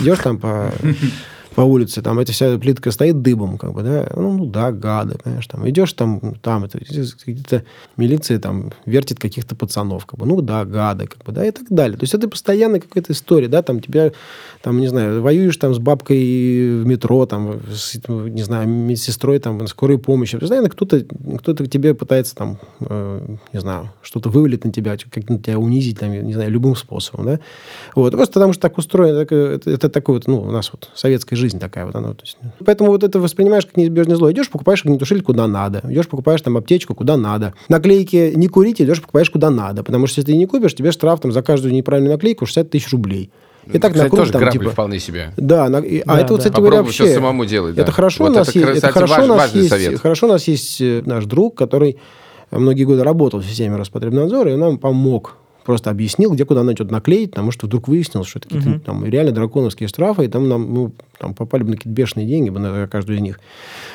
Идешь 0.00 0.18
там 0.18 0.40
по, 0.40 0.72
по 1.54 1.60
улице, 1.60 2.02
там 2.02 2.18
эта 2.18 2.32
вся 2.32 2.58
плитка 2.58 2.90
стоит 2.90 3.22
дыбом, 3.22 3.58
как 3.58 3.72
бы, 3.72 3.82
да, 3.82 4.10
ну, 4.16 4.32
ну 4.32 4.46
да, 4.46 4.72
гады, 4.72 5.16
понимаешь, 5.22 5.46
там. 5.46 5.68
Идешь 5.68 5.92
там, 5.92 6.34
там 6.42 6.64
это, 6.64 6.78
где-то 6.78 7.64
милиция 7.96 8.38
там 8.38 8.72
вертит 8.86 9.18
каких-то 9.20 9.54
пацанов, 9.54 10.04
как 10.06 10.18
бы, 10.18 10.26
ну 10.26 10.40
да, 10.42 10.64
гады, 10.64 11.06
как 11.06 11.24
бы, 11.24 11.32
да, 11.32 11.46
и 11.46 11.50
так 11.50 11.66
далее. 11.70 11.96
То 11.96 12.04
есть 12.04 12.14
это 12.14 12.28
постоянно 12.28 12.80
какая-то 12.80 13.12
история, 13.12 13.48
да, 13.48 13.62
там 13.62 13.80
тебя, 13.80 14.12
там, 14.62 14.80
не 14.80 14.88
знаю, 14.88 15.22
воюешь 15.22 15.56
там 15.56 15.74
с 15.74 15.78
бабкой 15.78 16.82
в 16.82 16.86
метро, 16.86 17.24
там, 17.26 17.60
с, 17.72 18.00
не 18.08 18.42
знаю, 18.42 18.68
медсестрой, 18.68 19.38
там, 19.38 19.66
скорой 19.68 19.98
помощи. 19.98 20.38
Постоянно 20.38 20.68
кто-то, 20.68 21.04
кто-то 21.38 21.64
к 21.64 21.70
тебе 21.70 21.94
пытается 21.94 22.34
там, 22.34 22.58
э, 22.80 23.36
не 23.52 23.60
знаю, 23.60 23.90
что-то 24.02 24.28
вывалить 24.28 24.64
на 24.64 24.72
тебя, 24.72 24.96
как-то 24.96 25.38
тебя 25.38 25.58
унизить, 25.58 26.00
там, 26.00 26.12
не 26.12 26.34
знаю, 26.34 26.50
любым 26.50 26.74
способом, 26.74 27.26
да. 27.26 27.40
Вот, 27.94 28.12
просто 28.12 28.34
потому 28.34 28.52
что 28.52 28.62
так 28.62 28.76
устроено, 28.76 29.20
так, 29.20 29.32
э, 29.32 29.54
это, 29.54 29.70
это 29.70 29.88
такой 29.88 30.16
вот, 30.16 30.26
ну, 30.26 30.40
у 30.40 30.50
нас 30.50 30.70
вот 30.72 30.90
советская 30.94 31.36
жизнь 31.36 31.43
такая 31.50 31.86
вот 31.86 31.94
она. 31.94 32.08
То 32.14 32.22
есть, 32.22 32.36
поэтому 32.64 32.90
вот 32.90 33.02
это 33.04 33.18
воспринимаешь 33.20 33.66
как 33.66 33.76
неизбежное 33.76 34.16
зло. 34.16 34.30
Идешь, 34.32 34.50
покупаешь 34.50 34.84
огнетушитель 34.84 35.22
куда 35.22 35.46
надо. 35.46 35.80
Идешь, 35.88 36.08
покупаешь 36.08 36.40
там 36.42 36.56
аптечку 36.56 36.94
куда 36.94 37.16
надо. 37.16 37.54
Наклейки 37.68 38.32
не 38.34 38.48
курить, 38.48 38.80
идешь, 38.80 39.00
покупаешь 39.00 39.30
куда 39.30 39.50
надо. 39.50 39.82
Потому 39.84 40.06
что 40.06 40.20
если 40.20 40.32
ты 40.32 40.36
не 40.38 40.46
купишь, 40.46 40.74
тебе 40.74 40.92
штраф 40.92 41.20
там 41.20 41.32
за 41.32 41.42
каждую 41.42 41.72
неправильную 41.74 42.12
наклейку 42.14 42.46
60 42.46 42.70
тысяч 42.70 42.90
рублей. 42.92 43.30
И 43.66 43.78
так 43.78 43.92
Кстати, 43.92 43.96
на 44.04 44.08
круг 44.10 44.20
тоже 44.20 44.32
там, 44.32 44.40
грабли 44.42 44.58
типа, 44.58 44.70
вполне 44.72 45.00
себе. 45.00 45.32
да, 45.38 45.68
на- 45.70 45.78
и- 45.78 46.00
а 46.00 46.16
Да, 46.16 46.20
это 46.20 46.34
вот, 46.34 46.36
да. 46.42 46.48
кстати 46.48 46.56
говоря, 46.56 46.70
Попробуй 46.72 46.92
всё 46.92 47.04
вообще... 47.04 47.14
самому 47.16 47.44
делать, 47.46 47.74
да. 47.74 47.82
Это 47.82 47.92
хорошо 47.92 48.24
Вот 48.24 48.32
у 48.32 48.34
нас 48.34 48.48
это, 48.50 48.58
есть... 48.58 48.78
Это 48.78 48.92
хорошо 48.92 49.14
важ- 49.14 49.24
у 49.24 49.28
нас 49.28 49.38
важный 49.38 49.58
есть... 49.60 49.70
совет. 49.70 50.00
Хорошо 50.00 50.26
у 50.26 50.30
нас 50.30 50.48
есть 50.48 50.80
э, 50.82 51.02
наш 51.06 51.24
друг, 51.24 51.54
который 51.56 51.96
многие 52.50 52.84
годы 52.84 53.02
работал 53.04 53.40
в 53.40 53.44
системе 53.46 53.76
Роспотребнадзора, 53.76 54.50
и 54.50 54.54
он 54.54 54.60
нам 54.60 54.76
помог 54.78 55.36
просто 55.64 55.88
объяснил, 55.88 56.32
где 56.32 56.44
куда 56.44 56.62
надо 56.62 56.76
что-то 56.76 56.92
наклеить, 56.92 57.30
потому 57.30 57.52
что 57.52 57.66
вдруг 57.66 57.88
выяснилось, 57.88 58.28
что 58.28 58.38
это 58.38 58.48
какие-то 58.48 58.68
Мгм. 58.68 58.80
там 58.80 59.04
реально 59.06 59.32
драконовские 59.32 59.88
штрафы, 59.88 60.26
и 60.26 60.28
там 60.28 60.46
нам 60.46 60.74
ну, 60.74 60.92
там 61.24 61.34
попали 61.34 61.62
бы 61.62 61.70
на 61.70 61.76
какие-то 61.76 61.94
бешеные 61.96 62.26
деньги 62.26 62.50
бы 62.50 62.60
на 62.60 62.86
каждую 62.86 63.16
из 63.18 63.22
них. 63.22 63.40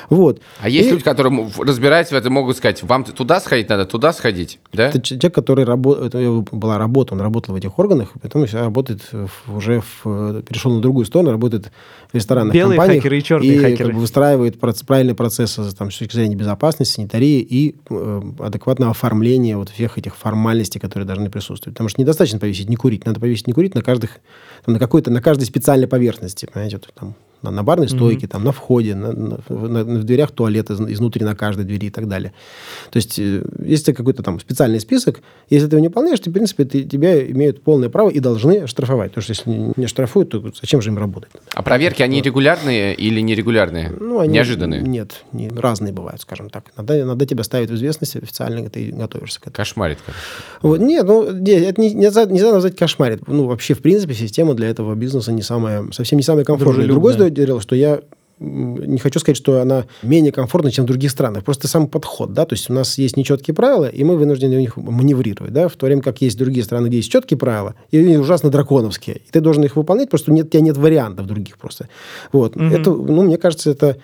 Вот. 0.08 0.40
А 0.60 0.68
есть 0.68 0.88
И 0.88 0.90
люди, 0.92 1.04
которые 1.04 1.48
разбираются 1.58 2.14
в 2.14 2.18
этом, 2.18 2.32
могут 2.32 2.56
сказать, 2.56 2.82
вам 2.82 3.04
туда 3.04 3.40
сходить 3.40 3.68
надо, 3.68 3.86
туда 3.86 4.12
сходить, 4.12 4.58
да? 4.72 4.88
Это 4.88 5.00
человек, 5.00 5.34
который 5.34 5.64
работает, 5.64 6.12
была 6.52 6.78
работа, 6.78 7.14
он 7.14 7.20
работал 7.20 7.54
в 7.54 7.58
этих 7.58 7.78
органах, 7.78 8.12
потом 8.20 8.46
сейчас 8.46 8.62
работает 8.62 9.02
в- 9.12 9.56
уже 9.56 9.80
в, 9.80 10.02
э, 10.06 10.42
перешел 10.46 10.72
на 10.74 10.80
другую 10.80 11.06
сторону, 11.06 11.30
работает 11.30 11.70
в 12.10 12.14
ресторанных 12.14 12.54
Белые 12.54 12.76
компаниях 12.76 13.02
хакеры 13.04 13.18
и 13.18 13.22
черные 13.22 13.58
хакеры. 13.60 13.76
как 13.84 13.94
бы 13.94 14.00
выстраивает 14.00 14.58
проц- 14.60 14.84
правильные 14.84 15.14
процессы 15.14 15.62
там, 15.76 15.90
с 15.92 15.96
точки 15.98 16.14
зрения 16.16 16.34
безопасности, 16.34 16.94
санитарии 16.94 17.38
и 17.40 17.76
э, 17.88 18.22
адекватного 18.40 18.90
оформления 18.90 19.56
вот 19.56 19.68
всех 19.68 19.96
этих 19.98 20.16
формальностей, 20.16 20.80
которые 20.80 21.06
должны 21.06 21.30
присутствовать. 21.30 21.74
Потому 21.76 21.88
что 21.88 22.00
недостаточно 22.00 22.40
повесить 22.40 22.68
не 22.68 22.76
курить, 22.76 23.06
надо 23.06 23.20
повесить 23.20 23.46
не 23.46 23.52
курить 23.52 23.74
на 23.76 23.82
каждых 23.82 24.18
там, 24.64 24.74
на 24.74 24.78
какой-то 24.78 25.10
на 25.10 25.22
каждой 25.22 25.44
специальной 25.44 25.86
поверхности, 25.86 26.46
понимаете, 26.46 26.76
вот 26.76 26.92
там 26.94 27.14
на, 27.42 27.50
на 27.50 27.62
барной 27.62 27.88
стойке, 27.88 28.26
там, 28.26 28.44
на 28.44 28.52
входе, 28.52 28.94
на, 28.94 29.12
на- 29.12 29.38
в, 29.48 29.68
на- 29.68 29.84
в 29.84 30.04
дверях 30.04 30.30
туалета, 30.30 30.74
из- 30.74 30.80
изнутри 30.80 31.24
на 31.24 31.34
каждой 31.34 31.64
двери 31.64 31.86
и 31.86 31.90
так 31.90 32.06
далее. 32.08 32.32
То 32.90 32.96
есть, 32.98 33.18
э, 33.18 33.42
если 33.64 33.92
какой-то 33.92 34.22
там 34.22 34.38
специальный 34.40 34.80
список, 34.80 35.20
если 35.48 35.66
ты 35.68 35.76
его 35.76 35.80
не 35.80 35.88
выполняешь, 35.88 36.20
то, 36.20 36.30
в 36.30 36.32
принципе, 36.32 36.64
ты- 36.64 36.84
тебя 36.84 37.20
имеют 37.30 37.62
полное 37.62 37.88
право 37.88 38.10
и 38.10 38.20
должны 38.20 38.66
штрафовать. 38.66 39.12
Потому 39.12 39.22
что 39.22 39.32
если 39.32 39.72
не- 39.80 39.86
штрафуют, 39.86 40.30
то 40.30 40.42
зачем 40.60 40.82
же 40.82 40.90
им 40.90 40.98
работать? 40.98 41.30
А 41.54 41.62
проверки, 41.62 42.02
они 42.02 42.20
регулярные 42.22 42.94
или 42.94 43.20
нерегулярные? 43.20 43.90
Ну, 44.00 44.18
они, 44.20 44.34
Неожиданные? 44.34 44.82
Нет, 44.82 45.24
не- 45.32 45.48
разные 45.48 45.92
бывают, 45.92 46.20
скажем 46.20 46.50
так. 46.50 46.64
Надо, 46.76 47.04
надо 47.04 47.26
тебя 47.26 47.42
ставить 47.44 47.70
в 47.70 47.74
известность 47.74 48.16
официально, 48.16 48.68
ты 48.70 48.90
готовишься 48.92 49.40
к 49.40 49.42
этому. 49.44 49.56
Кошмарит. 49.56 49.98
как. 50.04 50.14
Вот, 50.62 50.80
нет, 50.80 51.06
ну, 51.06 51.30
не, 51.32 51.52
это 51.52 51.80
не, 51.80 51.94
нельзя, 51.94 52.24
нельзя 52.26 52.52
назвать 52.52 52.76
кошмарит. 52.76 53.26
Ну, 53.28 53.46
вообще, 53.46 53.74
в 53.74 53.80
принципе, 53.82 54.14
система 54.14 54.54
для 54.54 54.68
этого 54.68 54.94
бизнеса 54.94 55.32
не 55.32 55.42
самая, 55.42 55.86
совсем 55.92 56.16
не 56.18 56.22
самая 56.22 56.44
комфортная. 56.44 56.86
Дружелюбная. 56.86 57.29
Другое 57.30 57.46
дело, 57.46 57.60
что 57.60 57.74
я 57.76 58.00
не 58.40 58.98
хочу 58.98 59.20
сказать, 59.20 59.36
что 59.36 59.60
она 59.60 59.84
менее 60.02 60.32
комфортна, 60.32 60.70
чем 60.70 60.84
в 60.84 60.88
других 60.88 61.10
странах. 61.10 61.44
Просто 61.44 61.68
сам 61.68 61.86
подход, 61.88 62.32
да, 62.32 62.46
то 62.46 62.54
есть 62.54 62.70
у 62.70 62.72
нас 62.72 62.96
есть 62.96 63.18
нечеткие 63.18 63.54
правила, 63.54 63.84
и 63.84 64.02
мы 64.02 64.16
вынуждены 64.16 64.56
в 64.56 64.60
них 64.60 64.76
маневрировать, 64.78 65.52
да, 65.52 65.68
в 65.68 65.76
то 65.76 65.84
время 65.84 66.00
как 66.00 66.22
есть 66.22 66.38
другие 66.38 66.64
страны, 66.64 66.88
где 66.88 66.96
есть 66.96 67.12
четкие 67.12 67.36
правила, 67.36 67.74
и 67.90 67.98
они 67.98 68.16
ужасно 68.16 68.48
драконовские. 68.48 69.16
И 69.16 69.30
ты 69.30 69.40
должен 69.40 69.62
их 69.64 69.76
выполнять, 69.76 70.08
просто 70.08 70.32
нет, 70.32 70.46
у 70.46 70.48
тебя 70.48 70.62
нет 70.62 70.78
вариантов 70.78 71.26
других 71.26 71.58
просто. 71.58 71.88
Вот. 72.32 72.56
Мгм. 72.56 72.72
Это, 72.72 72.90
ну, 72.90 73.22
мне 73.22 73.36
кажется, 73.36 73.70
это 73.70 73.98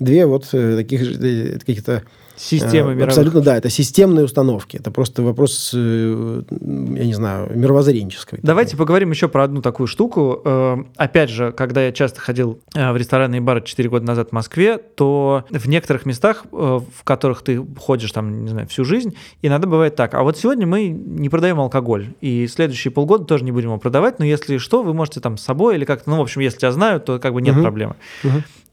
две 0.00 0.26
вот 0.26 0.48
э, 0.52 0.76
таких 0.76 1.04
же, 1.04 1.14
э, 1.20 1.58
каких-то 1.60 2.02
Системы 2.36 2.92
Э, 2.92 2.94
мировых. 2.94 3.08
Абсолютно, 3.08 3.40
да, 3.40 3.56
это 3.56 3.70
системные 3.70 4.24
установки. 4.24 4.76
Это 4.76 4.90
просто 4.90 5.22
вопрос, 5.22 5.70
э, 5.74 6.42
я 6.50 7.04
не 7.06 7.14
знаю, 7.14 7.50
мировоззренческий. 7.54 8.38
Давайте 8.42 8.76
поговорим 8.76 9.10
еще 9.10 9.28
про 9.28 9.44
одну 9.44 9.62
такую 9.62 9.86
штуку. 9.86 10.40
Э, 10.44 10.76
Опять 10.96 11.30
же, 11.30 11.52
когда 11.52 11.84
я 11.84 11.92
часто 11.92 12.20
ходил 12.20 12.58
в 12.74 12.96
рестораны 12.96 13.36
и 13.36 13.40
бары 13.40 13.62
4 13.62 13.88
года 13.88 14.04
назад 14.04 14.28
в 14.30 14.32
Москве, 14.32 14.78
то 14.78 15.44
в 15.50 15.68
некоторых 15.68 16.04
местах, 16.06 16.44
в 16.50 16.84
которых 17.04 17.42
ты 17.42 17.64
ходишь 17.78 18.12
там, 18.12 18.44
не 18.44 18.50
знаю, 18.50 18.66
всю 18.68 18.84
жизнь, 18.84 19.14
иногда 19.42 19.66
бывает 19.66 19.96
так. 19.96 20.14
А 20.14 20.22
вот 20.22 20.36
сегодня 20.38 20.66
мы 20.66 20.88
не 20.88 21.28
продаем 21.28 21.58
алкоголь, 21.60 22.08
и 22.20 22.46
следующие 22.46 22.90
полгода 22.92 23.24
тоже 23.24 23.44
не 23.44 23.52
будем 23.52 23.68
его 23.68 23.78
продавать, 23.78 24.18
но 24.18 24.24
если 24.24 24.58
что, 24.58 24.82
вы 24.82 24.92
можете 24.94 25.20
там 25.20 25.36
с 25.38 25.42
собой 25.42 25.76
или 25.76 25.84
как-то, 25.84 26.10
ну, 26.10 26.18
в 26.18 26.20
общем, 26.20 26.40
если 26.42 26.58
тебя 26.58 26.72
знают, 26.72 27.04
то 27.04 27.18
как 27.18 27.32
бы 27.32 27.40
нет 27.42 27.54
Мгм. 27.54 27.62
проблемы. 27.62 27.94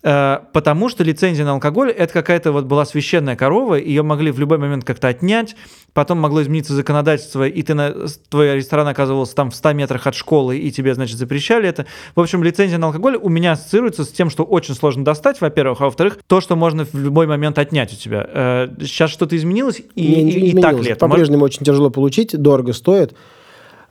Э, 0.05 0.39
Потому 0.51 0.89
что 0.89 1.03
лицензия 1.03 1.45
на 1.45 1.51
алкоголь 1.53 1.89
это 1.89 2.11
какая-то 2.11 2.51
вот 2.51 2.65
была 2.65 2.85
священная 2.85 3.37
корова, 3.53 3.75
ее 3.75 4.01
могли 4.01 4.31
в 4.31 4.39
любой 4.39 4.57
момент 4.57 4.83
как-то 4.83 5.07
отнять, 5.07 5.55
потом 5.93 6.19
могло 6.19 6.41
измениться 6.41 6.73
законодательство, 6.73 7.47
и 7.47 7.61
ты 7.61 7.73
на, 7.75 7.93
твой 8.29 8.55
ресторан 8.55 8.87
оказывался 8.87 9.35
там 9.35 9.51
в 9.51 9.55
100 9.55 9.73
метрах 9.73 10.07
от 10.07 10.15
школы, 10.15 10.57
и 10.57 10.71
тебе, 10.71 10.95
значит, 10.95 11.17
запрещали 11.17 11.69
это. 11.69 11.85
В 12.15 12.19
общем, 12.21 12.43
лицензия 12.43 12.77
на 12.79 12.87
алкоголь 12.87 13.15
у 13.15 13.29
меня 13.29 13.51
ассоциируется 13.51 14.05
с 14.05 14.09
тем, 14.09 14.29
что 14.31 14.43
очень 14.43 14.73
сложно 14.73 15.05
достать, 15.05 15.39
во-первых, 15.39 15.81
а 15.81 15.85
во-вторых, 15.85 16.17
то, 16.27 16.41
что 16.41 16.55
можно 16.55 16.85
в 16.85 16.95
любой 16.95 17.27
момент 17.27 17.59
отнять 17.59 17.93
у 17.93 17.95
тебя. 17.95 18.27
Э, 18.33 18.67
Сейчас 18.81 19.11
что-то 19.11 19.37
изменилось, 19.37 19.81
и, 19.95 20.07
Не, 20.07 20.23
не 20.23 20.31
и- 20.31 20.35
и 20.49 20.51
так 20.53 20.73
изменилось. 20.73 20.85
ли 20.87 20.91
это? 20.93 21.07
Может- 21.07 21.11
По-прежнему 21.13 21.45
очень 21.45 21.63
тяжело 21.65 21.89
получить, 21.91 22.35
дорого 22.35 22.73
стоит. 22.73 23.13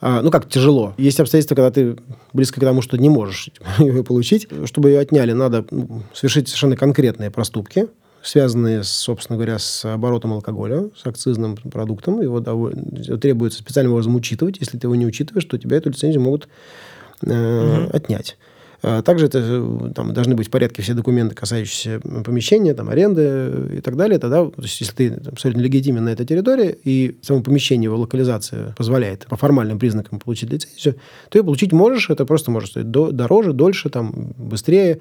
А, 0.05 0.21
ну 0.23 0.33
как 0.33 0.49
тяжело. 0.49 0.95
Есть 0.99 1.21
обстоятельства, 1.21 1.55
когда 1.55 1.71
ты 1.71 1.97
близко 2.33 2.59
к 2.61 2.65
тому, 2.65 2.83
что 2.83 2.99
не 2.99 3.09
можешь 3.09 3.51
ее 3.79 4.03
получить. 4.03 4.49
Чтобы 4.65 4.91
ее 4.91 4.99
отняли, 4.99 5.31
надо 5.33 5.65
совершить 6.13 6.49
совершенно 6.49 6.77
конкретные 6.77 7.31
проступки, 7.31 7.87
связанные, 8.23 8.83
собственно 8.85 9.37
говоря, 9.37 9.59
с 9.59 9.85
оборотом 9.85 10.33
алкоголя, 10.33 10.91
с 10.97 11.07
акцизным 11.07 11.57
продуктом. 11.57 12.21
Его 12.21 12.41
довольно- 12.41 13.19
требуется 13.19 13.59
специальным 13.59 13.93
образом 13.93 14.15
учитывать. 14.15 14.59
Если 14.61 14.79
ты 14.79 14.87
его 14.87 14.95
не 14.95 15.07
учитываешь, 15.07 15.45
то 15.45 15.59
тебя 15.59 15.77
эту 15.77 15.91
лицензию 15.91 16.23
могут 16.23 16.49
э, 17.25 17.89
отнять. 17.93 18.37
А 18.83 19.01
Также 19.03 19.27
это, 19.27 19.39
э, 19.41 19.93
там, 19.95 20.13
должны 20.13 20.35
быть 20.35 20.49
в 20.49 20.51
порядке 20.51 20.83
все 20.83 20.95
документы, 20.95 21.35
касающиеся 21.35 22.01
помещения, 22.01 22.75
там, 22.75 22.89
аренды 22.89 23.23
э, 23.25 23.75
и 23.79 23.81
так 23.81 23.97
далее. 23.97 24.19
Тогда, 24.19 24.45
то 24.45 24.63
есть, 24.63 24.81
если 24.81 24.95
ты 24.95 25.09
абсолютно 25.31 25.61
легитимен 25.61 26.05
на 26.05 26.09
этой 26.09 26.27
территории, 26.27 26.77
и 26.83 27.19
само 27.23 27.43
помещение, 27.43 27.85
его 27.85 27.97
локализация 27.97 28.75
позволяет 28.77 29.27
по 29.27 29.37
формальным 29.37 29.79
признакам 29.79 30.19
получить 30.19 30.51
лицензию, 30.51 30.97
то 31.29 31.39
ее 31.39 31.45
получить 31.45 31.73
можешь. 31.73 32.11
Это 32.11 32.27
просто 32.27 32.51
может 32.51 32.71
стоить 32.71 32.91
до- 32.91 33.13
дороже, 33.13 33.53
дольше, 33.53 33.89
там, 33.89 34.33
быстрее 34.37 35.01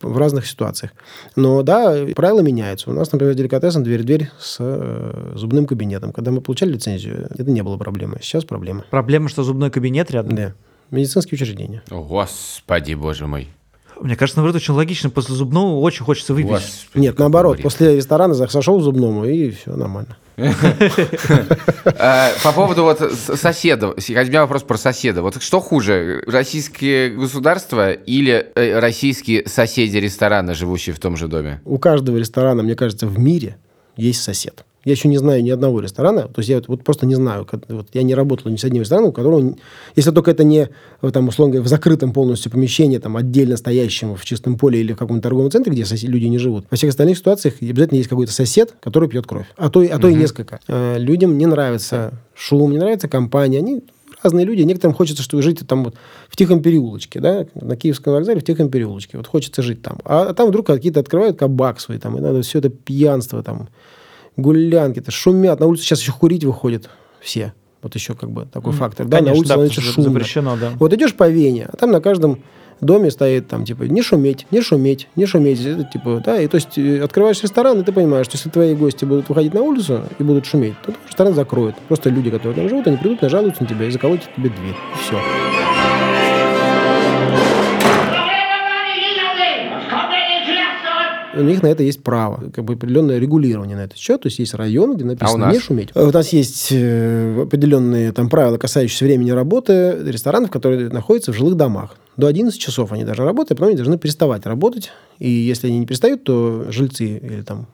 в 0.00 0.16
разных 0.18 0.46
ситуациях. 0.46 0.92
Но 1.34 1.62
да, 1.62 2.06
правила 2.14 2.40
меняются. 2.40 2.90
У 2.90 2.92
нас, 2.92 3.10
например, 3.12 3.34
деликатесом 3.34 3.82
дверь 3.82 4.02
в 4.02 4.04
дверь 4.04 4.30
с 4.38 4.58
э, 4.60 5.32
зубным 5.34 5.66
кабинетом. 5.66 6.12
Когда 6.12 6.30
мы 6.30 6.40
получали 6.40 6.74
лицензию, 6.74 7.26
это 7.30 7.50
не 7.50 7.62
было 7.62 7.76
проблемой. 7.76 8.18
Сейчас 8.22 8.44
проблема. 8.44 8.84
Проблема, 8.90 9.28
что 9.28 9.42
зубной 9.42 9.70
кабинет 9.70 10.10
рядом. 10.10 10.36
Да. 10.36 10.54
Медицинские 10.90 11.36
учреждения. 11.36 11.82
О, 11.90 12.02
Господи, 12.02 12.94
боже 12.94 13.26
мой. 13.26 13.48
Мне 14.00 14.14
кажется, 14.14 14.40
наоборот, 14.40 14.56
очень 14.56 14.74
логично. 14.74 15.08
После 15.10 15.34
зубного 15.34 15.78
очень 15.80 16.04
хочется 16.04 16.34
выпить. 16.34 16.50
Господи, 16.50 17.02
Нет, 17.02 17.18
наоборот. 17.18 17.54
бред. 17.54 17.62
После 17.62 17.96
ресторана 17.96 18.34
за- 18.34 18.46
сошел 18.48 18.78
к 18.78 18.82
зубному, 18.82 19.24
и 19.24 19.50
все 19.50 19.74
нормально. 19.74 20.16
А, 20.38 22.30
По 22.44 22.52
поводу 22.52 22.82
вот 22.84 23.00
соседов. 23.00 23.94
У 23.96 24.12
меня 24.12 24.42
вопрос 24.42 24.64
про 24.64 24.76
соседа. 24.76 25.22
Вот 25.22 25.42
что 25.42 25.60
хуже, 25.60 26.22
российские 26.26 27.08
государства 27.10 27.92
или 27.92 28.46
э, 28.54 28.78
российские 28.78 29.48
соседи 29.48 29.96
ресторана, 29.96 30.52
живущие 30.52 30.94
в 30.94 31.00
том 31.00 31.16
же 31.16 31.26
доме? 31.26 31.62
У 31.64 31.78
каждого 31.78 32.18
ресторана, 32.18 32.62
мне 32.62 32.74
кажется, 32.74 33.06
в 33.06 33.18
мире 33.18 33.56
есть 33.96 34.22
сосед. 34.22 34.65
Я 34.86 34.92
еще 34.92 35.08
не 35.08 35.18
знаю 35.18 35.42
ни 35.42 35.50
одного 35.50 35.80
ресторана, 35.80 36.22
то 36.22 36.38
есть 36.38 36.48
я 36.48 36.56
вот, 36.56 36.68
вот 36.68 36.84
просто 36.84 37.04
не 37.04 37.14
знаю, 37.14 37.44
как- 37.44 37.68
вот 37.68 37.88
я 37.92 38.02
не 38.02 38.14
работал 38.14 38.50
ни 38.50 38.56
с 38.56 38.64
одним 38.64 38.80
рестораном, 38.82 39.10
у 39.10 39.12
которого, 39.12 39.54
если 39.96 40.10
только 40.12 40.30
это 40.30 40.44
не 40.44 40.68
э, 41.02 41.10
там, 41.10 41.28
условно 41.28 41.52
говоря, 41.54 41.66
в 41.66 41.68
закрытом 41.68 42.12
полностью 42.12 42.50
помещении, 42.50 42.96
там, 42.98 43.16
отдельно 43.16 43.56
стоящем 43.58 44.14
в 44.16 44.24
чистом 44.24 44.56
поле 44.56 44.80
или 44.80 44.92
в 44.94 44.96
каком-то 44.96 45.22
торговом 45.24 45.50
центре, 45.50 45.72
где 45.72 45.82
соси- 45.82 46.06
люди 46.06 46.26
не 46.26 46.38
живут. 46.38 46.64
Во 46.70 46.76
всех 46.76 46.90
остальных 46.90 47.18
ситуациях 47.18 47.54
обязательно 47.60 47.98
есть 47.98 48.08
какой-то 48.08 48.32
сосед, 48.32 48.74
который 48.80 49.08
пьет 49.08 49.26
кровь, 49.26 49.46
а 49.56 49.68
то, 49.68 49.82
и- 49.82 49.88
а 49.88 49.98
то 49.98 50.08
и 50.08 50.14
несколько. 50.20 50.60
Э, 50.68 50.96
людям 50.98 51.36
не 51.36 51.46
нравится 51.46 52.12
шум, 52.34 52.70
не 52.70 52.78
нравится 52.78 53.08
компания, 53.08 53.58
они 53.58 53.82
разные 54.22 54.46
люди. 54.46 54.62
Некоторым 54.62 54.94
хочется, 54.94 55.22
что 55.22 55.40
жить 55.42 55.60
там 55.66 55.84
вот 55.84 55.94
в 56.28 56.36
тихом 56.36 56.62
переулочке, 56.62 57.20
да, 57.20 57.46
на 57.54 57.76
Киевском 57.76 58.12
вокзале 58.14 58.40
в 58.40 58.44
тихом 58.44 58.70
переулочке. 58.70 59.16
Вот 59.18 59.26
хочется 59.26 59.62
жить 59.62 59.82
там. 59.82 59.98
А 60.04 60.32
там 60.32 60.48
вдруг 60.48 60.66
какие-то 60.66 61.00
открывают 61.00 61.36
кабак 61.38 61.80
свой, 61.80 61.98
там, 61.98 62.16
и 62.16 62.20
надо 62.20 62.42
все 62.42 62.58
это 62.60 62.68
пьянство, 62.70 63.42
там, 63.42 63.68
гулянки, 64.36 64.98
это 64.98 65.10
шумят. 65.10 65.60
На 65.60 65.66
улице 65.66 65.84
сейчас 65.84 66.00
еще 66.00 66.12
курить 66.12 66.44
выходят 66.44 66.88
все. 67.20 67.54
Вот 67.82 67.94
еще 67.94 68.14
как 68.14 68.30
бы 68.30 68.46
такой 68.46 68.72
фактор. 68.72 69.06
Да, 69.06 69.18
на 69.18 69.24
Конечно, 69.24 69.38
улице 69.38 69.48
да, 69.48 69.54
становится 69.54 69.80
шумно. 69.80 70.10
запрещено, 70.10 70.56
да. 70.56 70.70
Вот 70.78 70.92
идешь 70.92 71.14
по 71.14 71.28
Вене, 71.28 71.68
а 71.72 71.76
там 71.76 71.90
на 71.92 72.00
каждом 72.00 72.40
доме 72.80 73.10
стоит 73.10 73.48
там, 73.48 73.64
типа, 73.64 73.84
не 73.84 74.02
шуметь, 74.02 74.46
не 74.50 74.60
шуметь, 74.60 75.08
не 75.16 75.26
шуметь. 75.26 75.64
Это, 75.64 75.84
типа, 75.84 76.22
да, 76.24 76.40
и 76.40 76.46
то 76.46 76.56
есть 76.56 76.76
э, 76.76 77.00
открываешь 77.02 77.42
ресторан, 77.42 77.80
и 77.80 77.84
ты 77.84 77.92
понимаешь, 77.92 78.26
что 78.26 78.36
если 78.36 78.50
твои 78.50 78.74
гости 78.74 79.04
будут 79.04 79.28
выходить 79.28 79.54
на 79.54 79.62
улицу 79.62 80.02
и 80.18 80.22
будут 80.22 80.46
шуметь, 80.46 80.74
то 80.84 80.92
ресторан 81.06 81.34
закроют. 81.34 81.76
Просто 81.88 82.10
люди, 82.10 82.30
которые 82.30 82.54
там 82.54 82.68
живут, 82.68 82.86
они 82.86 82.96
придут, 82.96 83.22
нажалуются 83.22 83.62
на 83.62 83.68
тебя 83.68 83.86
и 83.86 83.90
заколотят 83.90 84.28
тебе 84.36 84.50
дверь. 84.50 84.74
И 84.94 84.98
все. 85.02 85.85
У 91.36 91.42
них 91.42 91.62
на 91.62 91.66
это 91.66 91.82
есть 91.82 92.02
право, 92.02 92.50
как 92.50 92.64
бы 92.64 92.74
определенное 92.74 93.18
регулирование 93.18 93.76
на 93.76 93.82
этот 93.82 93.98
счет. 93.98 94.22
То 94.22 94.28
есть 94.28 94.38
есть 94.38 94.54
районы, 94.54 94.94
где 94.94 95.04
написано 95.04 95.30
А 95.30 95.34
у 95.34 95.38
нас? 95.38 95.54
не 95.54 95.60
шуметь. 95.60 95.90
У 95.94 96.10
нас 96.10 96.32
есть 96.32 96.68
э, 96.70 97.42
определенные 97.42 98.12
там 98.12 98.28
правила, 98.28 98.56
касающиеся 98.56 99.04
времени 99.04 99.30
работы 99.30 99.98
ресторанов, 100.04 100.50
которые 100.50 100.88
находятся 100.88 101.32
в 101.32 101.36
жилых 101.36 101.56
домах. 101.56 101.96
До 102.16 102.26
11 102.26 102.58
часов 102.58 102.92
они 102.92 103.04
должны 103.04 103.24
работать, 103.24 103.52
а 103.52 103.54
потом 103.54 103.68
они 103.68 103.76
должны 103.76 103.98
переставать 103.98 104.46
работать. 104.46 104.90
И 105.18 105.28
если 105.28 105.66
они 105.66 105.78
не 105.80 105.86
перестают, 105.86 106.24
то 106.24 106.66
жильцы 106.70 107.18
или 107.18 107.42
там 107.42 107.66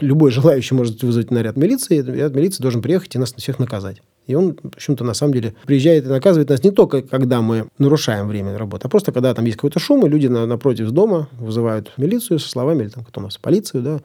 любой 0.00 0.30
желающий 0.30 0.74
может 0.74 1.02
вызвать 1.02 1.30
наряд 1.30 1.56
милиции, 1.56 1.98
и 1.98 2.02
наряд 2.02 2.34
милиции 2.34 2.62
должен 2.62 2.82
приехать 2.82 3.14
и 3.14 3.18
нас 3.18 3.32
всех 3.32 3.58
наказать. 3.58 4.02
И 4.26 4.34
он, 4.34 4.56
в 4.62 4.76
общем-то, 4.76 5.04
на 5.04 5.14
самом 5.14 5.34
деле 5.34 5.54
приезжает 5.66 6.04
и 6.04 6.08
наказывает 6.08 6.48
нас 6.48 6.62
не 6.64 6.70
только, 6.70 7.02
когда 7.02 7.42
мы 7.42 7.68
нарушаем 7.78 8.26
время 8.28 8.58
работы, 8.58 8.86
а 8.86 8.90
просто 8.90 9.12
когда 9.12 9.32
там 9.34 9.44
есть 9.44 9.56
какой-то 9.56 9.78
шум, 9.78 10.04
и 10.06 10.08
люди 10.08 10.26
на- 10.26 10.46
напротив 10.46 10.90
дома 10.90 11.28
вызывают 11.38 11.92
милицию 11.96 12.38
со 12.38 12.48
словами, 12.48 12.82
или 12.82 12.88
там 12.88 13.04
кто 13.04 13.20
у 13.20 13.24
нас, 13.24 13.38
полицию, 13.38 13.82
да, 13.82 14.00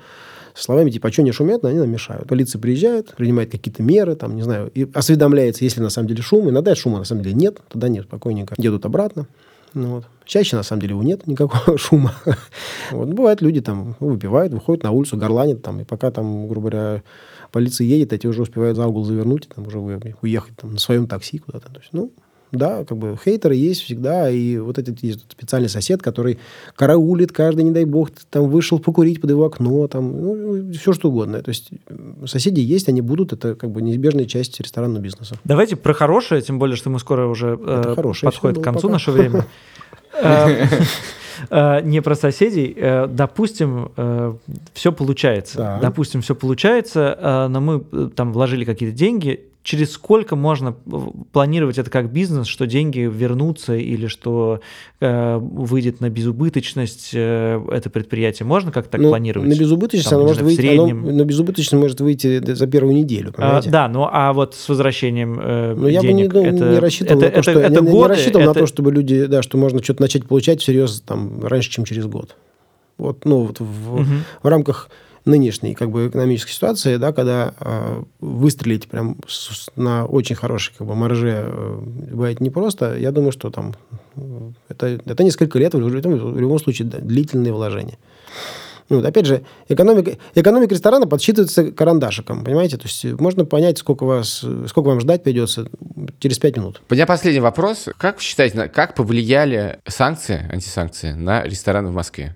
со 0.54 0.64
словами, 0.64 0.92
типа, 0.92 1.08
а 1.08 1.12
что 1.12 1.24
не 1.24 1.32
шумят, 1.32 1.64
они 1.66 1.80
нам 1.80 1.90
мешают. 1.90 2.28
Полиция 2.28 2.60
приезжает, 2.60 3.16
принимает 3.16 3.52
какие-то 3.52 3.82
меры, 3.82 4.16
там, 4.16 4.36
не 4.36 4.42
знаю, 4.42 4.70
и 4.74 4.88
осведомляется, 4.94 5.64
если 5.64 5.82
на 5.82 5.90
самом 5.90 6.10
деле 6.10 6.22
шум. 6.22 6.50
Иногда 6.50 6.76
шума 6.76 7.00
на 7.00 7.06
самом 7.06 7.24
деле 7.24 7.36
нет, 7.36 7.60
тогда 7.70 7.88
нет, 7.88 8.04
спокойненько 8.06 8.56
едут 8.58 8.86
обратно. 8.86 9.28
Ну, 9.74 9.88
вот. 9.88 10.06
Чаще, 10.26 10.58
на 10.58 10.64
самом 10.64 10.82
деле, 10.82 10.92
его 10.92 11.04
нет 11.04 11.28
никакого 11.28 11.78
шума. 11.78 12.14
Вот. 12.92 13.08
Бывает, 13.08 13.42
люди 13.42 13.62
там 13.62 13.96
выпивают, 14.00 14.54
выходят 14.54 14.84
на 14.84 14.92
улицу, 14.92 15.18
горланят 15.18 15.62
там, 15.62 15.80
и 15.80 15.84
пока 15.86 16.12
там, 16.12 16.48
грубо 16.48 16.70
говоря, 16.70 17.04
полиция 17.52 17.86
едет, 17.86 18.14
эти 18.14 18.28
уже 18.28 18.42
успевают 18.42 18.78
за 18.78 18.88
угол 18.88 19.04
завернуть, 19.04 19.50
там 19.54 19.68
уже 19.68 19.80
уехать 19.80 20.56
там, 20.58 20.74
на 20.74 20.80
своем 20.80 21.08
такси 21.08 21.40
куда-то. 21.40 21.72
То 21.72 21.80
есть, 21.80 21.90
ну, 21.92 22.12
да, 22.52 22.84
как 22.84 22.98
бы 22.98 23.18
хейтеры 23.24 23.56
есть 23.56 23.82
всегда, 23.82 24.30
и 24.30 24.58
вот 24.58 24.78
этот 24.78 25.02
есть 25.02 25.32
специальный 25.32 25.70
сосед, 25.70 26.02
который 26.02 26.38
караулит 26.76 27.32
каждый, 27.32 27.64
не 27.64 27.72
дай 27.72 27.86
бог, 27.86 28.12
ты 28.12 28.22
там 28.30 28.50
вышел 28.50 28.80
покурить 28.80 29.22
под 29.22 29.30
его 29.30 29.46
окно, 29.46 29.88
там, 29.88 30.22
ну, 30.22 30.74
все 30.74 30.94
что 30.94 31.10
угодно. 31.10 31.42
То 31.42 31.50
есть 31.50 31.70
соседи 32.26 32.60
есть, 32.60 32.90
они 32.90 33.02
будут, 33.02 33.34
это 33.34 33.56
как 33.56 33.72
бы 33.72 33.82
неизбежная 33.82 34.26
часть 34.26 34.60
ресторанного 34.60 35.02
бизнеса. 35.02 35.38
Давайте 35.44 35.76
про 35.76 35.94
хорошее, 35.94 36.42
тем 36.42 36.60
более, 36.60 36.76
что 36.76 36.90
мы 36.90 37.00
скоро 37.00 37.28
уже 37.28 37.58
э, 37.62 37.94
хорошее 37.96 38.32
подходит 38.32 38.60
к 38.60 38.64
концу 38.64 38.84
пока. 38.84 38.94
наше 38.94 39.12
время. 39.12 39.46
Э, 41.50 41.80
э, 41.80 41.82
Не 41.84 42.02
про 42.02 42.16
соседей. 42.16 42.74
Э, 42.76 43.08
Допустим, 43.08 43.92
все 44.74 44.92
получается. 44.92 45.58
Да. 45.58 45.80
Допустим, 45.82 46.22
все 46.22 46.36
получается, 46.36 47.18
э, 47.20 47.48
но 47.48 47.62
мы 47.62 47.84
э, 47.92 48.10
там 48.16 48.32
вложили 48.34 48.66
какие-то 48.66 48.96
деньги. 48.96 49.46
Через 49.64 49.92
сколько 49.92 50.36
можно 50.36 50.76
э, 50.92 50.92
планировать 51.32 51.78
это 51.78 51.92
как 51.92 52.12
бизнес, 52.12 52.48
что 52.48 52.66
деньги 52.66 53.02
вернутся 53.02 53.76
или 53.76 54.08
что 54.08 54.60
э, 55.00 55.38
выйдет 55.38 56.02
на 56.02 56.10
безубыточность 56.10 57.12
э, 57.14 57.64
это 57.72 57.92
предприятие? 57.92 58.48
Можно 58.48 58.72
как-то 58.72 58.94
так 58.94 59.02
Ну, 59.02 59.10
планировать? 59.10 59.48
На 59.50 59.54
безубыточность 59.56 60.10
Там, 60.10 60.20
оно 60.22 60.24
не 60.24 60.28
может 60.30 60.42
знаю, 60.42 60.56
выйти, 60.58 60.74
оно- 60.80 60.88
среднем? 60.88 61.18
на 61.18 61.26
безубыточность 61.26 61.74
может 61.74 62.02
выйти 62.02 62.54
за 62.54 62.66
первую 62.66 62.96
неделю, 62.96 63.34
А, 63.38 63.62
да, 63.62 63.88
ну 63.88 64.08
а 64.12 64.34
вот 64.34 64.56
с 64.56 64.68
возвращением 64.68 65.40
э, 65.40 65.76
Ну, 65.76 65.88
я 65.88 66.02
бы 66.02 66.08
не, 66.08 66.14
денег, 66.24 66.34
ну, 66.34 66.44
это, 66.44 66.70
не 66.72 66.80
рассчитывал 66.80 67.22
это, 67.22 67.26
на 67.28 67.32
то, 67.34 67.40
это- 67.40 67.52
что, 67.52 67.60
это 67.60 67.82
не- 67.82 67.86
не, 67.88 67.92
годы, 67.92 68.10
рассчитывал 68.10 68.46
на 68.48 68.52
это- 68.52 68.60
то, 68.62 68.66
чтобы 68.66 68.92
люди, 68.92 69.26
да, 69.26 69.44
что 69.44 69.60
можно 69.60 69.84
что-то 69.84 70.02
начать 70.02 70.26
получать 70.26 70.60
всерьез 70.62 71.02
там 71.02 71.46
раньше, 71.46 71.70
чем 71.70 71.86
через 71.86 72.08
год. 72.08 72.36
Вот, 72.98 73.26
ну, 73.26 73.42
вот 73.46 73.60
в, 73.60 74.00
Мгм. 74.00 74.24
в 74.42 74.48
рамках 74.48 74.90
нынешней 75.26 75.76
как 75.76 75.92
бы 75.92 76.08
экономической 76.08 76.52
ситуации, 76.52 76.98
да, 76.98 77.12
когда 77.14 77.54
э, 77.60 78.04
выстрелить 78.20 78.88
прям 78.88 79.18
с- 79.28 79.70
на 79.76 80.06
очень 80.06 80.36
хорошей 80.36 80.74
как 80.78 80.88
бы 80.88 80.96
марже 80.96 81.44
э, 81.48 81.80
бывает 82.12 82.40
непросто, 82.42 82.98
я 82.98 83.12
думаю, 83.12 83.32
что 83.32 83.50
там 83.50 83.76
э, 84.16 84.52
это, 84.70 84.88
это 85.06 85.24
несколько 85.24 85.60
лет, 85.60 85.74
в 85.74 85.80
любом, 85.80 86.34
в 86.34 86.40
любом 86.40 86.60
случае, 86.60 86.88
да, 86.88 86.98
длительные 87.00 87.54
вложения. 87.54 87.98
Ну, 88.90 88.98
вот, 88.98 89.06
опять 89.06 89.26
же, 89.26 89.44
экономика, 89.70 90.18
экономика 90.36 90.74
ресторана 90.74 91.08
подсчитывается 91.08 91.72
карандашиком, 91.72 92.44
понимаете? 92.44 92.76
То 92.76 92.88
есть 92.88 93.06
можно 93.06 93.46
понять, 93.46 93.78
сколько, 93.78 94.04
вас, 94.04 94.44
сколько 94.68 94.88
вам 94.90 95.00
ждать 95.00 95.24
придется 95.24 95.70
через 96.20 96.40
5 96.40 96.58
минут. 96.58 96.82
У 96.90 96.94
меня 96.94 97.06
последний 97.06 97.40
вопрос. 97.40 97.88
Как 97.98 98.18
вы 98.18 98.22
считаете, 98.22 98.68
как 98.68 98.96
повлияли 98.96 99.80
санкции, 99.88 100.46
антисанкции 100.52 101.14
на 101.14 101.44
рестораны 101.44 101.88
в 101.90 101.94
Москве? 101.94 102.36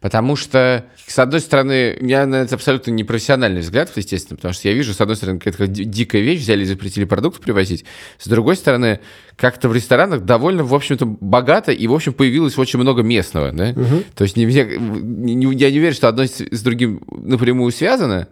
Потому 0.00 0.36
что, 0.36 0.84
с 1.06 1.18
одной 1.18 1.40
стороны, 1.40 1.96
у 2.00 2.04
меня 2.04 2.26
на 2.26 2.36
это 2.36 2.54
абсолютно 2.54 2.90
непрофессиональный 2.90 3.60
взгляд, 3.62 3.90
естественно, 3.96 4.36
потому 4.36 4.52
что 4.54 4.68
я 4.68 4.74
вижу, 4.74 4.92
с 4.92 5.00
одной 5.00 5.16
стороны, 5.16 5.38
какая-то 5.38 5.66
ди- 5.66 5.84
дикая 5.84 6.20
вещь, 6.22 6.40
взяли 6.40 6.62
и 6.62 6.66
запретили 6.66 7.04
продукт 7.04 7.40
привозить, 7.40 7.84
с 8.18 8.26
другой 8.28 8.56
стороны, 8.56 9.00
как-то 9.36 9.68
в 9.68 9.74
ресторанах 9.74 10.22
довольно, 10.24 10.64
в 10.64 10.74
общем-то, 10.74 11.06
богато, 11.06 11.72
и, 11.72 11.86
в 11.86 11.94
общем, 11.94 12.12
появилось 12.12 12.58
очень 12.58 12.78
много 12.78 13.02
местного, 13.02 13.52
да? 13.52 13.72
То 14.14 14.24
есть 14.24 14.36
не- 14.36 14.44
не- 14.44 15.54
я 15.56 15.70
не 15.70 15.78
верю, 15.78 15.94
что 15.94 16.08
одно 16.08 16.24
с, 16.24 16.40
с 16.40 16.62
другим 16.62 17.02
напрямую 17.10 17.72
связано, 17.72 18.28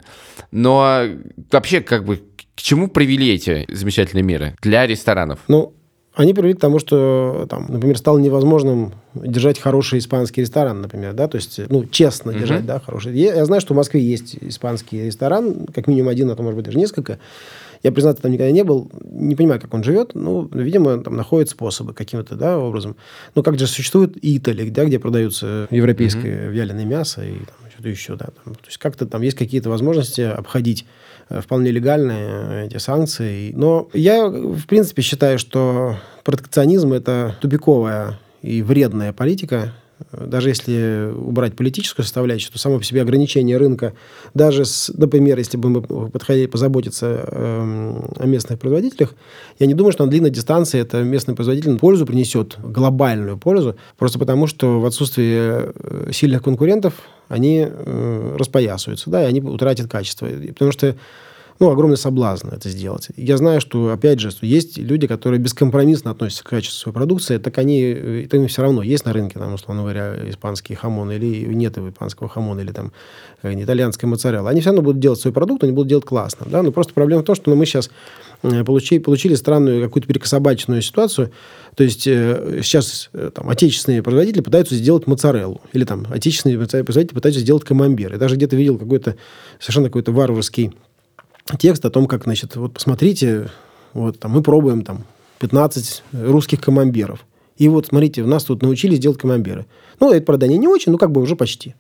но 0.50 1.04
вообще, 1.50 1.80
как 1.80 2.04
бы, 2.04 2.16
к 2.54 2.60
чему 2.60 2.88
привели 2.88 3.32
эти 3.34 3.66
замечательные 3.68 4.22
меры 4.22 4.56
для 4.62 4.86
ресторанов? 4.86 5.40
Ну, 5.48 5.74
они 6.14 6.32
привели 6.32 6.54
к 6.54 6.60
тому, 6.60 6.78
что, 6.78 7.46
там, 7.50 7.66
например, 7.68 7.98
стало 7.98 8.18
невозможным 8.18 8.92
держать 9.14 9.58
хороший 9.58 9.98
испанский 9.98 10.42
ресторан, 10.42 10.80
например, 10.80 11.12
да, 11.12 11.26
то 11.26 11.36
есть, 11.36 11.60
ну, 11.68 11.84
честно 11.86 12.32
держать, 12.32 12.64
да, 12.66 12.78
хороший. 12.78 13.16
Я, 13.16 13.34
я 13.34 13.44
знаю, 13.44 13.60
что 13.60 13.74
в 13.74 13.76
Москве 13.76 14.00
есть 14.00 14.36
испанский 14.40 15.06
ресторан, 15.06 15.66
как 15.66 15.88
минимум 15.88 16.08
один, 16.08 16.30
а 16.30 16.36
то, 16.36 16.42
может 16.42 16.56
быть, 16.56 16.66
даже 16.66 16.78
несколько. 16.78 17.18
Я, 17.82 17.92
признаться, 17.92 18.22
там 18.22 18.32
никогда 18.32 18.50
не 18.50 18.64
был, 18.64 18.90
не 19.02 19.34
понимаю, 19.34 19.60
как 19.60 19.74
он 19.74 19.82
живет, 19.82 20.14
ну, 20.14 20.48
видимо, 20.52 21.02
там 21.02 21.16
находят 21.16 21.50
способы 21.50 21.92
каким-то, 21.92 22.36
да, 22.36 22.58
образом. 22.58 22.96
Ну, 23.34 23.42
как 23.42 23.58
же 23.58 23.66
существует 23.66 24.16
Итали, 24.22 24.70
да, 24.70 24.84
где 24.84 24.98
продаются 24.98 25.66
европейское 25.70 26.48
вяленое 26.48 26.86
мясо 26.86 27.22
и 27.22 27.34
там, 27.34 27.70
что-то 27.72 27.88
еще, 27.88 28.16
да. 28.16 28.28
Там, 28.44 28.54
то 28.54 28.66
есть 28.66 28.78
как-то 28.78 29.04
там 29.06 29.20
есть 29.20 29.36
какие-то 29.36 29.68
возможности 29.68 30.22
обходить 30.22 30.86
вполне 31.28 31.70
легальные 31.70 32.66
эти 32.66 32.78
санкции. 32.78 33.52
Но 33.54 33.88
я, 33.92 34.26
в 34.26 34.66
принципе, 34.66 35.02
считаю, 35.02 35.38
что 35.38 35.96
протекционизм– 36.24 36.92
это 36.94 37.36
тупиковая 37.40 38.18
и 38.42 38.62
вредная 38.62 39.12
политика, 39.12 39.72
даже 40.10 40.48
если 40.48 41.12
убрать 41.14 41.56
политическую 41.56 42.04
составляющую, 42.04 42.52
то 42.52 42.58
само 42.58 42.78
по 42.78 42.84
себе 42.84 43.02
ограничение 43.02 43.56
рынка, 43.56 43.94
даже, 44.32 44.64
с, 44.64 44.92
например, 44.94 45.38
если 45.38 45.56
бы 45.56 45.68
мы 45.68 45.82
подходили 46.10 46.46
позаботиться 46.46 47.28
эм, 47.30 48.10
о 48.18 48.26
местных 48.26 48.58
производителях, 48.58 49.14
я 49.58 49.66
не 49.66 49.74
думаю, 49.74 49.92
что 49.92 50.04
на 50.04 50.10
длинной 50.10 50.30
дистанции 50.30 50.80
это 50.80 51.02
местный 51.02 51.34
производитель 51.34 51.78
пользу 51.78 52.06
принесет, 52.06 52.56
глобальную 52.62 53.38
пользу, 53.38 53.76
просто 53.96 54.18
потому 54.18 54.46
что 54.46 54.80
в 54.80 54.86
отсутствии 54.86 55.36
э, 55.38 56.12
сильных 56.12 56.42
конкурентов 56.42 56.94
они 57.28 57.66
э, 57.68 58.36
распоясываются, 58.38 59.10
да, 59.10 59.22
и 59.22 59.26
они 59.26 59.40
утратят 59.40 59.90
качество. 59.90 60.26
Потому 60.26 60.72
что 60.72 60.96
ну, 61.60 61.70
огромный 61.70 61.96
соблазн 61.96 62.48
это 62.48 62.68
сделать. 62.68 63.08
Я 63.16 63.36
знаю, 63.36 63.60
что, 63.60 63.90
опять 63.90 64.20
же, 64.20 64.30
есть 64.40 64.76
люди, 64.78 65.06
которые 65.06 65.40
бескомпромиссно 65.40 66.10
относятся 66.10 66.44
к 66.44 66.48
качеству 66.48 66.78
своей 66.78 66.94
продукции, 66.94 67.38
так 67.38 67.56
они, 67.58 67.80
э, 67.82 68.26
так 68.28 68.40
им 68.40 68.48
все 68.48 68.62
равно, 68.62 68.82
есть 68.82 69.04
на 69.04 69.12
рынке, 69.12 69.38
там, 69.38 69.54
условно 69.54 69.82
говоря, 69.82 70.14
испанский 70.28 70.74
хамон, 70.74 71.12
или 71.12 71.44
нет 71.54 71.78
испанского 71.78 72.28
хамона, 72.28 72.60
или 72.60 72.72
там 72.72 72.92
э, 73.42 73.54
итальянская 73.62 74.08
моцарелла. 74.08 74.50
Они 74.50 74.60
все 74.60 74.70
равно 74.70 74.82
будут 74.82 75.00
делать 75.00 75.20
свой 75.20 75.32
продукт, 75.32 75.62
они 75.62 75.72
будут 75.72 75.88
делать 75.88 76.04
классно. 76.04 76.46
Да? 76.50 76.62
Но 76.62 76.72
просто 76.72 76.92
проблема 76.92 77.22
в 77.22 77.24
том, 77.24 77.36
что 77.36 77.50
ну, 77.50 77.56
мы 77.56 77.66
сейчас 77.66 77.90
получили, 78.66 78.98
получили 78.98 79.34
странную 79.34 79.82
какую-то 79.82 80.08
перекособаченную 80.08 80.82
ситуацию. 80.82 81.30
То 81.76 81.84
есть 81.84 82.06
э, 82.06 82.60
сейчас 82.62 83.10
э, 83.12 83.30
там, 83.34 83.48
отечественные 83.48 84.02
производители 84.02 84.42
пытаются 84.42 84.74
сделать 84.74 85.06
моцареллу. 85.06 85.60
Или 85.72 85.84
там 85.84 86.06
отечественные 86.10 86.58
производители 86.58 87.14
пытаются 87.14 87.40
сделать 87.40 87.64
камамбер. 87.64 88.12
Я 88.12 88.18
даже 88.18 88.36
где-то 88.36 88.56
видел 88.56 88.78
какой-то 88.78 89.16
совершенно 89.58 89.86
какой-то 89.88 90.12
варварский 90.12 90.72
текст 91.58 91.84
о 91.84 91.90
том, 91.90 92.06
как, 92.06 92.24
значит, 92.24 92.56
вот 92.56 92.74
посмотрите, 92.74 93.50
вот 93.92 94.18
там 94.18 94.32
мы 94.32 94.42
пробуем 94.42 94.82
там 94.82 95.04
15 95.40 96.02
русских 96.12 96.60
камамберов. 96.60 97.24
И 97.56 97.68
вот, 97.68 97.86
смотрите, 97.86 98.22
у 98.22 98.26
нас 98.26 98.44
тут 98.44 98.62
научились 98.62 98.98
делать 98.98 99.18
камамберы. 99.18 99.66
Ну, 100.00 100.12
это, 100.12 100.24
правда, 100.24 100.46
они 100.46 100.58
не 100.58 100.68
очень, 100.68 100.90
но 100.92 100.98
как 100.98 101.12
бы 101.12 101.20
уже 101.20 101.36
почти. 101.36 101.74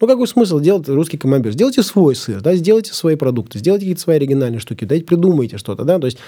Ну, 0.00 0.08
какой 0.08 0.26
смысл 0.26 0.58
делать 0.58 0.88
русский 0.88 1.16
камамбер? 1.16 1.52
Сделайте 1.52 1.82
свой 1.82 2.16
сыр, 2.16 2.40
да, 2.40 2.56
сделайте 2.56 2.92
свои 2.92 3.14
продукты, 3.14 3.60
сделайте 3.60 3.84
какие-то 3.84 4.00
свои 4.00 4.16
оригинальные 4.16 4.58
штуки, 4.58 4.84
дайте 4.84 5.04
придумайте 5.04 5.56
что-то, 5.56 5.84
да, 5.84 5.98
то 6.00 6.06
есть 6.06 6.18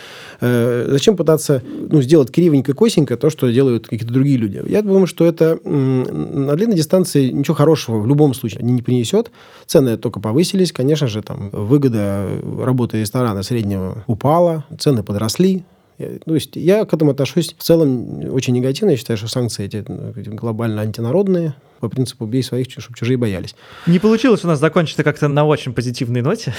э, 0.40 0.86
зачем 0.88 1.16
пытаться, 1.16 1.62
ну, 1.90 2.00
сделать 2.00 2.30
кривенько, 2.30 2.74
косенько 2.74 3.16
то, 3.16 3.28
что 3.28 3.50
делают 3.50 3.88
какие-то 3.88 4.12
другие 4.14 4.36
люди? 4.38 4.62
Я 4.68 4.82
думаю, 4.82 5.08
что 5.08 5.24
это 5.26 5.58
м, 5.64 6.46
на 6.46 6.54
длинной 6.54 6.76
дистанции 6.76 7.30
ничего 7.30 7.54
хорошего 7.54 7.98
в 7.98 8.06
любом 8.06 8.34
случае 8.34 8.62
не 8.62 8.82
принесет. 8.82 9.32
Цены 9.66 9.96
только 9.96 10.20
повысились, 10.20 10.70
конечно 10.72 11.08
же, 11.08 11.22
там 11.22 11.50
выгода 11.50 12.24
работы 12.60 13.00
ресторана 13.00 13.42
среднего 13.42 14.04
упала, 14.06 14.64
цены 14.78 15.02
подросли, 15.02 15.64
я- 15.98 16.18
То 16.24 16.34
есть 16.34 16.54
я 16.56 16.84
к 16.84 16.94
этому 16.94 17.10
отношусь 17.12 17.54
в 17.58 17.62
целом 17.62 18.32
очень 18.32 18.54
негативно. 18.54 18.90
Я 18.92 18.96
считаю, 18.96 19.16
что 19.16 19.28
санкции 19.28 19.64
эти 19.64 19.84
ну, 19.88 20.12
глобально 20.36 20.82
антинародные. 20.82 21.54
По 21.80 21.88
принципу 21.88 22.26
«бей 22.26 22.42
своих, 22.42 22.70
чтобы 22.70 22.96
чужие 22.96 23.16
боялись». 23.16 23.54
Не 23.86 23.98
получилось 23.98 24.44
у 24.44 24.48
нас 24.48 24.58
закончить 24.58 24.96
как-то 24.96 25.28
на 25.28 25.44
очень 25.44 25.72
позитивной 25.72 26.22
ноте. 26.22 26.54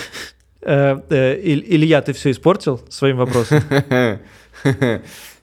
Э, 0.61 0.97
э, 1.09 1.39
Иль- 1.39 1.63
Илья, 1.65 2.01
ты 2.01 2.13
все 2.13 2.32
испортил 2.32 2.82
своим 2.89 3.18
вопросом. 3.18 3.61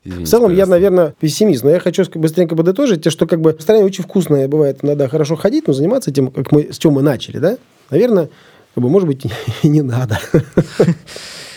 В 0.05 0.27
целом, 0.27 0.55
я, 0.55 0.66
наверное, 0.66 1.14
пессимист, 1.18 1.64
но 1.64 1.70
я 1.70 1.81
хочу 1.81 2.05
быстренько 2.14 2.55
подытожить, 2.55 3.03
те, 3.03 3.11
что 3.11 3.27
как 3.27 3.41
бы 3.41 3.57
в 3.57 3.62
стране 3.62 3.85
очень 3.85 4.05
вкусное 4.05 4.49
бывает, 4.49 4.83
надо 4.83 5.09
хорошо 5.09 5.35
ходить, 5.35 5.66
но 5.66 5.72
заниматься 5.72 6.12
тем, 6.12 6.31
как 6.31 6.53
мы, 6.53 6.72
с 6.72 6.79
чем 6.79 6.93
мы 6.93 7.03
начали, 7.03 7.39
да, 7.39 7.57
наверное, 7.91 8.29
как 8.75 8.85
бы, 8.85 8.91
может 8.91 9.09
быть, 9.09 9.25
и 9.62 9.68
не 9.68 9.81
надо. 9.81 10.18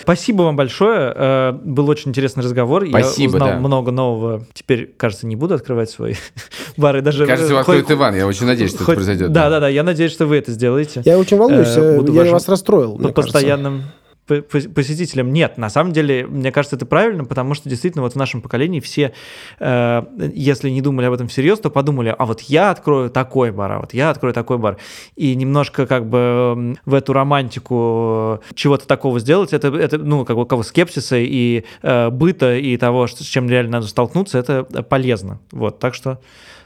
Спасибо 0.07 0.43
вам 0.43 0.55
большое. 0.55 1.11
Э, 1.13 1.51
Был 1.51 1.89
очень 1.89 2.11
интересный 2.11 2.41
разговор. 2.41 2.85
Спасибо, 2.87 3.31
Я 3.33 3.35
узнал 3.35 3.49
да. 3.49 3.59
много 3.59 3.91
нового. 3.91 4.45
Теперь, 4.53 4.93
кажется, 4.95 5.27
не 5.27 5.35
буду 5.35 5.55
открывать 5.55 5.89
свои 5.89 6.13
бары. 6.77 7.01
Даже 7.01 7.25
Кажется, 7.25 7.51
э, 7.51 7.55
его 7.55 7.63
хоть- 7.65 7.79
откроет 7.79 7.99
Иван. 7.99 8.15
Я 8.15 8.25
очень 8.25 8.45
надеюсь, 8.45 8.71
что 8.71 8.83
это 8.83 8.93
произойдет. 8.93 9.31
Да, 9.33 9.49
да, 9.49 9.59
да. 9.59 9.67
Я 9.67 9.83
надеюсь, 9.83 10.13
что 10.13 10.25
вы 10.25 10.37
это 10.37 10.51
сделаете. 10.53 11.01
Я 11.03 11.19
очень 11.19 11.35
волнуюсь, 11.37 11.75
Э, 11.75 11.97
буду 11.97 12.13
я 12.13 12.19
вашим 12.19 12.33
вас 12.33 12.47
расстроил, 12.47 12.97
мне 12.97 13.11
кажется. 13.11 13.21
постоянным 13.33 13.83
посетителям. 14.27 15.31
Нет, 15.33 15.57
на 15.57 15.69
самом 15.69 15.93
деле, 15.93 16.25
мне 16.27 16.51
кажется, 16.51 16.75
это 16.75 16.85
правильно, 16.85 17.25
потому 17.25 17.53
что 17.53 17.69
действительно 17.69 18.03
вот 18.03 18.13
в 18.13 18.15
нашем 18.17 18.41
поколении 18.41 18.79
все, 18.79 19.13
э, 19.59 20.03
если 20.33 20.69
не 20.69 20.81
думали 20.81 21.05
об 21.05 21.13
этом 21.13 21.27
всерьез, 21.27 21.59
то 21.59 21.69
подумали, 21.69 22.13
а 22.17 22.25
вот 22.25 22.41
я 22.41 22.71
открою 22.71 23.09
такой 23.09 23.51
бар, 23.51 23.71
а 23.71 23.79
вот 23.79 23.93
я 23.93 24.09
открою 24.09 24.33
такой 24.33 24.57
бар. 24.57 24.77
И 25.15 25.35
немножко 25.35 25.85
как 25.87 26.07
бы 26.07 26.75
в 26.85 26.93
эту 26.93 27.13
романтику 27.13 28.41
чего-то 28.53 28.87
такого 28.87 29.19
сделать, 29.19 29.53
это, 29.53 29.67
это 29.69 29.97
ну, 29.97 30.25
как 30.25 30.35
бы 30.35 30.45
кого 30.45 30.63
скепсиса 30.63 31.17
и 31.17 31.63
э, 31.81 32.09
быта, 32.09 32.55
и 32.55 32.77
того, 32.77 33.07
что- 33.07 33.23
с 33.23 33.27
чем 33.27 33.49
реально 33.49 33.71
надо 33.73 33.87
столкнуться, 33.87 34.37
это 34.37 34.63
полезно. 34.63 35.39
Вот, 35.51 35.79
так 35.79 35.93
что 35.93 36.19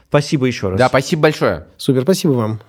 спасибо 0.08 0.46
еще 0.46 0.68
раз. 0.70 0.78
Да, 0.78 0.88
спасибо 0.88 1.22
большое. 1.22 1.66
Супер, 1.76 2.02
спасибо 2.02 2.32
вам. 2.32 2.60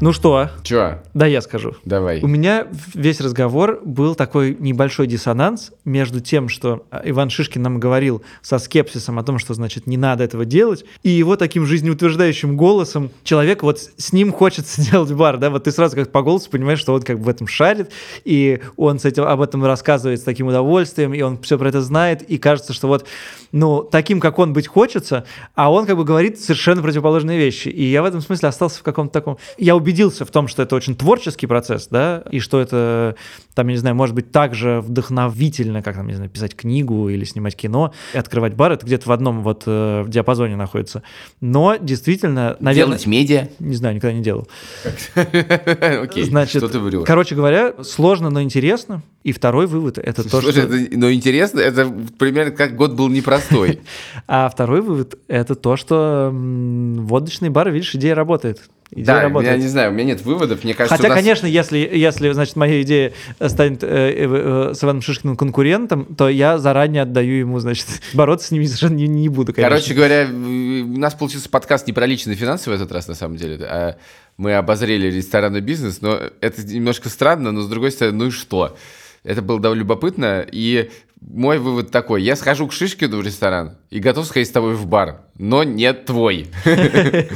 Ну 0.00 0.12
что, 0.12 0.50
Че? 0.62 1.02
да 1.14 1.26
я 1.26 1.40
скажу. 1.40 1.74
Давай. 1.84 2.20
У 2.20 2.26
меня 2.26 2.66
весь 2.94 3.20
разговор 3.20 3.80
был 3.84 4.14
такой 4.14 4.56
небольшой 4.58 5.06
диссонанс 5.06 5.72
между 5.84 6.20
тем, 6.20 6.48
что 6.48 6.86
а, 6.90 7.02
Иван 7.04 7.30
Шишкин 7.30 7.62
нам 7.62 7.80
говорил 7.80 8.22
со 8.42 8.58
скепсисом 8.58 9.18
о 9.18 9.22
том, 9.22 9.38
что, 9.38 9.54
значит, 9.54 9.86
не 9.86 9.96
надо 9.96 10.24
этого 10.24 10.44
делать, 10.44 10.84
и 11.02 11.08
его 11.10 11.36
таким 11.36 11.64
жизнеутверждающим 11.64 12.56
голосом 12.56 13.10
человек, 13.24 13.62
вот 13.62 13.78
с 13.96 14.10
с 14.10 14.12
ним 14.12 14.32
хочется 14.32 14.82
делать 14.90 15.12
бар, 15.12 15.38
да, 15.38 15.50
вот 15.50 15.64
ты 15.64 15.70
сразу 15.70 15.94
как 15.94 16.10
по 16.10 16.22
голосу 16.22 16.50
понимаешь, 16.50 16.80
что 16.80 16.92
он 16.92 17.02
как 17.02 17.18
бы 17.18 17.24
в 17.24 17.28
этом 17.28 17.46
шарит, 17.46 17.92
и 18.24 18.60
он 18.76 18.98
с 18.98 19.04
этим, 19.04 19.22
об 19.22 19.40
этом 19.40 19.64
рассказывает 19.64 20.18
с 20.18 20.24
таким 20.24 20.48
удовольствием, 20.48 21.14
и 21.14 21.22
он 21.22 21.40
все 21.40 21.56
про 21.56 21.68
это 21.68 21.80
знает, 21.80 22.22
и 22.22 22.38
кажется, 22.38 22.72
что 22.72 22.88
вот, 22.88 23.06
ну, 23.52 23.84
таким, 23.84 24.18
как 24.18 24.40
он 24.40 24.52
быть 24.52 24.66
хочется, 24.66 25.24
а 25.54 25.72
он 25.72 25.86
как 25.86 25.96
бы 25.96 26.02
говорит 26.02 26.40
совершенно 26.40 26.82
противоположные 26.82 27.38
вещи. 27.38 27.68
И 27.68 27.84
я 27.84 28.02
в 28.02 28.04
этом 28.04 28.20
смысле 28.20 28.48
остался 28.48 28.80
в 28.80 28.82
каком-то 28.82 29.12
таком... 29.12 29.38
Я 29.58 29.76
убедился 29.76 29.89
в 30.24 30.30
том, 30.30 30.48
что 30.48 30.62
это 30.62 30.76
очень 30.76 30.94
творческий 30.94 31.46
процесс, 31.46 31.88
да, 31.88 32.22
и 32.30 32.40
что 32.40 32.60
это, 32.60 33.16
там, 33.54 33.68
я 33.68 33.74
не 33.74 33.78
знаю, 33.78 33.96
может 33.96 34.14
быть, 34.14 34.32
так 34.32 34.54
же 34.54 34.80
вдохновительно, 34.80 35.82
как, 35.82 35.96
там, 35.96 36.06
не 36.06 36.14
знаю, 36.14 36.30
писать 36.30 36.54
книгу 36.54 37.08
или 37.08 37.24
снимать 37.24 37.56
кино, 37.56 37.92
и 38.14 38.18
открывать 38.18 38.54
бар, 38.54 38.72
это 38.72 38.86
где-то 38.86 39.08
в 39.08 39.12
одном 39.12 39.42
вот 39.42 39.64
э, 39.66 40.02
в 40.02 40.08
диапазоне 40.08 40.56
находится. 40.56 41.02
Но 41.40 41.76
действительно, 41.76 42.56
наверное... 42.60 42.98
Делать 42.98 43.06
медиа. 43.06 43.48
Не 43.58 43.76
знаю, 43.76 43.96
никогда 43.96 44.16
не 44.16 44.22
делал. 44.22 44.48
Окей, 45.14 46.24
Значит, 46.24 46.64
короче 47.06 47.34
говоря, 47.34 47.74
сложно, 47.82 48.30
но 48.30 48.42
интересно. 48.42 49.02
И 49.22 49.32
второй 49.32 49.66
вывод 49.66 49.98
это 49.98 50.28
то, 50.28 50.40
что... 50.40 50.68
но 50.92 51.12
интересно, 51.12 51.60
это 51.60 51.92
примерно 52.18 52.52
как 52.52 52.74
год 52.74 52.92
был 52.92 53.08
непростой. 53.08 53.80
А 54.26 54.48
второй 54.48 54.80
вывод 54.80 55.18
это 55.28 55.54
то, 55.54 55.76
что 55.76 56.30
водочный 56.32 57.50
бар, 57.50 57.70
видишь, 57.70 57.94
идея 57.94 58.14
работает. 58.14 58.62
Идея 58.92 59.06
Да, 59.06 59.22
работает. 59.22 59.52
я 59.56 59.62
не 59.62 59.68
знаю, 59.68 59.90
у 59.90 59.94
меня 59.94 60.04
нет 60.04 60.22
выводов. 60.22 60.64
Мне 60.64 60.74
кажется, 60.74 60.96
Хотя, 60.96 61.08
нас- 61.08 61.16
конечно, 61.16 61.46
если, 61.46 61.78
если, 61.78 62.32
значит, 62.32 62.56
моя 62.56 62.82
идея 62.82 63.12
станет 63.40 63.84
э, 63.84 63.86
э, 63.86 64.70
э, 64.70 64.74
с 64.74 64.82
Иваном 64.82 65.00
Шишкиным 65.00 65.36
конкурентом, 65.36 66.06
то 66.16 66.28
я 66.28 66.58
заранее 66.58 67.02
отдаю 67.02 67.34
ему, 67.34 67.60
значит, 67.60 67.86
бороться 68.14 68.48
с 68.48 68.50
ними 68.50 68.64
совершенно 68.64 68.96
не, 68.96 69.06
не 69.06 69.28
буду, 69.28 69.52
конечно. 69.54 69.70
Короче 69.70 69.94
говоря, 69.94 70.26
у 70.28 70.98
нас 70.98 71.14
получился 71.14 71.48
подкаст 71.48 71.86
не 71.86 71.92
про 71.92 72.04
личные 72.06 72.36
финансы 72.36 72.68
в 72.68 72.72
этот 72.72 72.90
раз, 72.90 73.06
на 73.06 73.14
самом 73.14 73.36
деле. 73.36 73.64
а 73.64 73.96
мы 74.36 74.54
обозрели 74.54 75.06
ресторанный 75.06 75.60
бизнес, 75.60 76.00
но 76.00 76.18
это 76.40 76.62
немножко 76.66 77.10
странно, 77.10 77.52
но 77.52 77.60
с 77.60 77.68
другой 77.68 77.92
стороны, 77.92 78.16
ну 78.16 78.26
и 78.26 78.30
что? 78.30 78.76
Это 79.22 79.42
было 79.42 79.60
довольно 79.60 79.82
любопытно, 79.82 80.44
и 80.50 80.90
мой 81.20 81.58
вывод 81.58 81.90
такой. 81.90 82.22
Я 82.22 82.34
схожу 82.34 82.66
к 82.66 82.72
Шишкину 82.72 83.18
в 83.18 83.22
ресторан 83.22 83.76
и 83.90 84.00
готов 84.00 84.26
сходить 84.26 84.48
с 84.48 84.52
тобой 84.52 84.74
в 84.74 84.86
бар, 84.86 85.20
но 85.38 85.62
не 85.62 85.92
твой. 85.92 86.48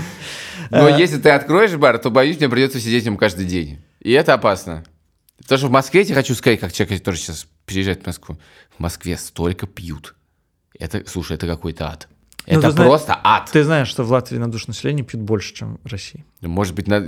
Но 0.71 0.89
если 0.89 1.19
ты 1.19 1.31
откроешь 1.31 1.75
бар, 1.77 1.99
то, 1.99 2.11
боюсь, 2.11 2.39
мне 2.39 2.49
придется 2.49 2.81
сидеть 2.81 3.03
в 3.03 3.07
нем 3.07 3.17
каждый 3.17 3.47
день. 3.47 3.81
И 4.01 4.13
это 4.13 4.35
опасно. 4.35 4.85
Потому 5.39 5.59
что 5.59 5.69
в 5.69 5.73
Москве, 5.73 6.01
я 6.01 6.07
тебе 6.07 6.15
хочу 6.17 6.35
сказать, 6.35 6.61
как 6.61 6.73
человек, 6.73 7.01
который 7.01 7.17
сейчас 7.17 7.47
приезжает 7.67 8.03
в 8.03 8.07
Москву, 8.07 8.39
в 8.77 8.81
Москве 8.81 9.17
столько 9.17 9.67
пьют. 9.67 10.15
Это, 10.79 11.03
слушай, 11.07 11.35
это 11.35 11.47
какой-то 11.47 11.89
ад. 11.89 12.09
Ну, 12.47 12.59
Это 12.59 12.71
знаешь- 12.73 12.89
просто 12.89 13.19
ад. 13.23 13.51
Ты 13.51 13.65
знаешь, 13.65 13.89
что 13.89 14.05
в 14.05 14.11
Латвии 14.11 14.37
на 14.39 14.51
душу 14.51 14.67
населения 14.69 15.03
пьют 15.03 15.23
больше, 15.23 15.55
чем 15.55 15.81
в 15.83 15.91
России. 15.91 16.25
Может 16.49 16.75
быть, 16.75 16.87
на- 16.89 17.03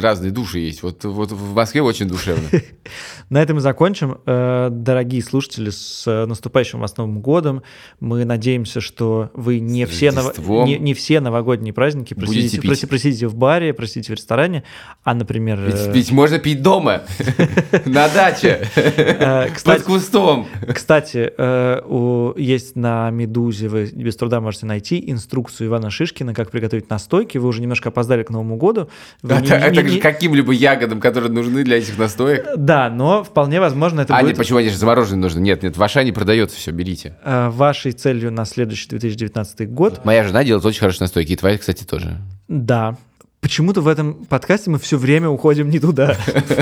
разные 0.00 0.30
души 0.32 0.58
есть. 0.60 0.82
Вот, 0.82 1.04
вот 1.04 1.32
в 1.32 1.54
Москве 1.54 1.82
очень 1.82 2.06
душевно. 2.08 2.48
На 3.30 3.42
этом 3.42 3.58
и 3.58 3.60
закончим. 3.60 4.18
Э, 4.26 4.68
Дорогие 4.70 5.22
слушатели, 5.22 5.70
с 5.70 6.04
э, 6.06 6.26
наступающим 6.26 6.80
вас 6.80 6.96
Новым 6.96 7.20
годом. 7.20 7.62
Мы 8.00 8.24
надеемся, 8.24 8.80
что 8.80 9.30
вы 9.34 9.58
не, 9.60 9.84
все, 9.86 10.10
Рождеством. 10.10 10.66
не, 10.66 10.78
не 10.78 10.94
все 10.94 11.20
новогодние 11.20 11.72
праздники 11.74 12.14
просидите, 12.14 12.58
проси- 12.58 12.86
просидите 12.86 13.26
в 13.28 13.34
баре, 13.34 13.74
просидите 13.74 14.12
в 14.12 14.16
ресторане, 14.16 14.64
а, 15.04 15.14
например... 15.14 15.60
Ведь 15.60 15.74
э, 15.74 15.92
пить 15.92 16.10
можно 16.12 16.38
пить 16.38 16.62
дома, 16.62 17.02
на 17.84 18.08
даче, 18.08 18.66
под 19.64 19.82
кустом. 19.82 20.46
Кстати, 20.72 21.30
есть 22.40 22.76
на 22.76 23.10
Медузе, 23.10 23.68
вы 23.68 23.86
без 23.92 24.16
труда 24.16 24.40
можете 24.40 24.66
найти 24.66 25.10
инструкцию 25.10 25.68
Ивана 25.68 25.90
Шишкина, 25.90 26.34
как 26.34 26.50
приготовить 26.50 26.88
настойки. 26.90 27.38
Вы 27.38 27.48
уже 27.48 27.60
немножко 27.60 27.88
опоздали 27.88 28.22
к 28.22 28.30
Новому 28.30 28.56
году. 28.56 28.77
Вы 29.22 29.34
А 29.34 29.40
не- 29.40 29.50
а 29.50 29.70
не- 29.70 29.94
не- 29.94 30.00
каким-либо 30.00 30.52
ягодам, 30.52 31.00
которые 31.00 31.30
нужны 31.32 31.64
для 31.64 31.78
этих 31.78 31.98
настоек. 31.98 32.46
Да, 32.56 32.90
но 32.90 33.24
вполне 33.24 33.60
возможно 33.60 34.02
это 34.02 34.14
А, 34.14 34.18
будет 34.20 34.28
нет, 34.30 34.36
почему 34.38 34.58
они 34.58 34.68
же 34.68 34.76
замороженные 34.76 35.20
нужны? 35.22 35.40
Нет, 35.40 35.62
нет, 35.62 35.76
в 35.76 35.82
Ашане 35.82 36.12
продается 36.12 36.56
все, 36.56 36.70
берите. 36.70 37.16
э, 37.24 37.48
вашей 37.50 37.92
целью 37.92 38.30
на 38.30 38.44
следующий 38.44 38.88
2019 38.88 39.66
год. 39.66 40.04
Моя 40.04 40.24
жена 40.24 40.44
делает 40.44 40.64
очень 40.64 40.80
хорошие 40.80 41.02
настойки, 41.04 41.32
и 41.32 41.36
твоя, 41.36 41.58
кстати, 41.58 41.84
тоже. 41.84 42.18
Да. 42.48 42.96
Почему-то 43.40 43.80
в 43.82 43.86
этом 43.86 44.24
подкасте 44.24 44.68
мы 44.68 44.80
все 44.80 44.96
время 44.98 45.28
уходим 45.28 45.70
не 45.70 45.78
туда. 45.78 46.16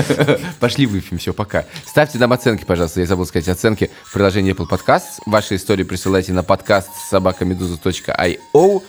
Пошли 0.59 0.85
выпьем, 0.85 1.17
все, 1.17 1.33
пока. 1.33 1.65
Ставьте 1.85 2.19
нам 2.19 2.31
оценки, 2.33 2.65
пожалуйста. 2.65 2.99
Я 2.99 3.07
забыл 3.07 3.25
сказать 3.25 3.47
оценки 3.49 3.89
в 4.05 4.13
приложении 4.13 4.53
Apple 4.53 4.67
Podcasts. 4.69 5.19
Ваши 5.25 5.55
истории 5.55 5.83
присылайте 5.83 6.33
на 6.33 6.43
подкаст 6.43 6.89
собакамедуза.io. 7.09 8.83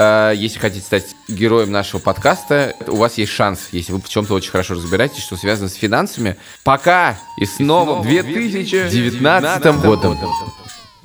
А, 0.00 0.30
Если 0.32 0.58
хотите 0.60 0.84
стать 0.84 1.16
героем 1.26 1.72
нашего 1.72 2.00
подкаста, 2.00 2.74
у 2.86 2.96
вас 2.96 3.18
есть 3.18 3.32
шанс, 3.32 3.68
если 3.72 3.92
вы 3.92 4.00
в 4.00 4.08
чем-то 4.08 4.32
очень 4.34 4.50
хорошо 4.50 4.74
разбираетесь, 4.74 5.22
что 5.22 5.36
связано 5.36 5.68
с 5.68 5.74
финансами. 5.74 6.36
Пока 6.62 7.18
и 7.36 7.44
с 7.44 7.58
новым 7.58 8.02
2019 8.02 9.80
годом. 9.82 10.16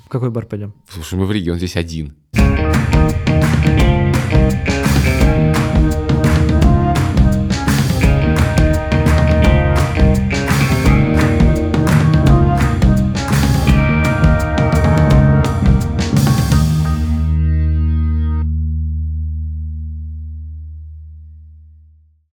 В 0.06 0.10
какой 0.10 0.30
бар 0.30 0.46
пойдем? 0.46 0.74
Слушай, 0.88 1.16
мы 1.16 1.26
в 1.26 1.32
Риге, 1.32 1.54
он 1.54 1.58
здесь 1.58 1.76
один. 1.76 2.16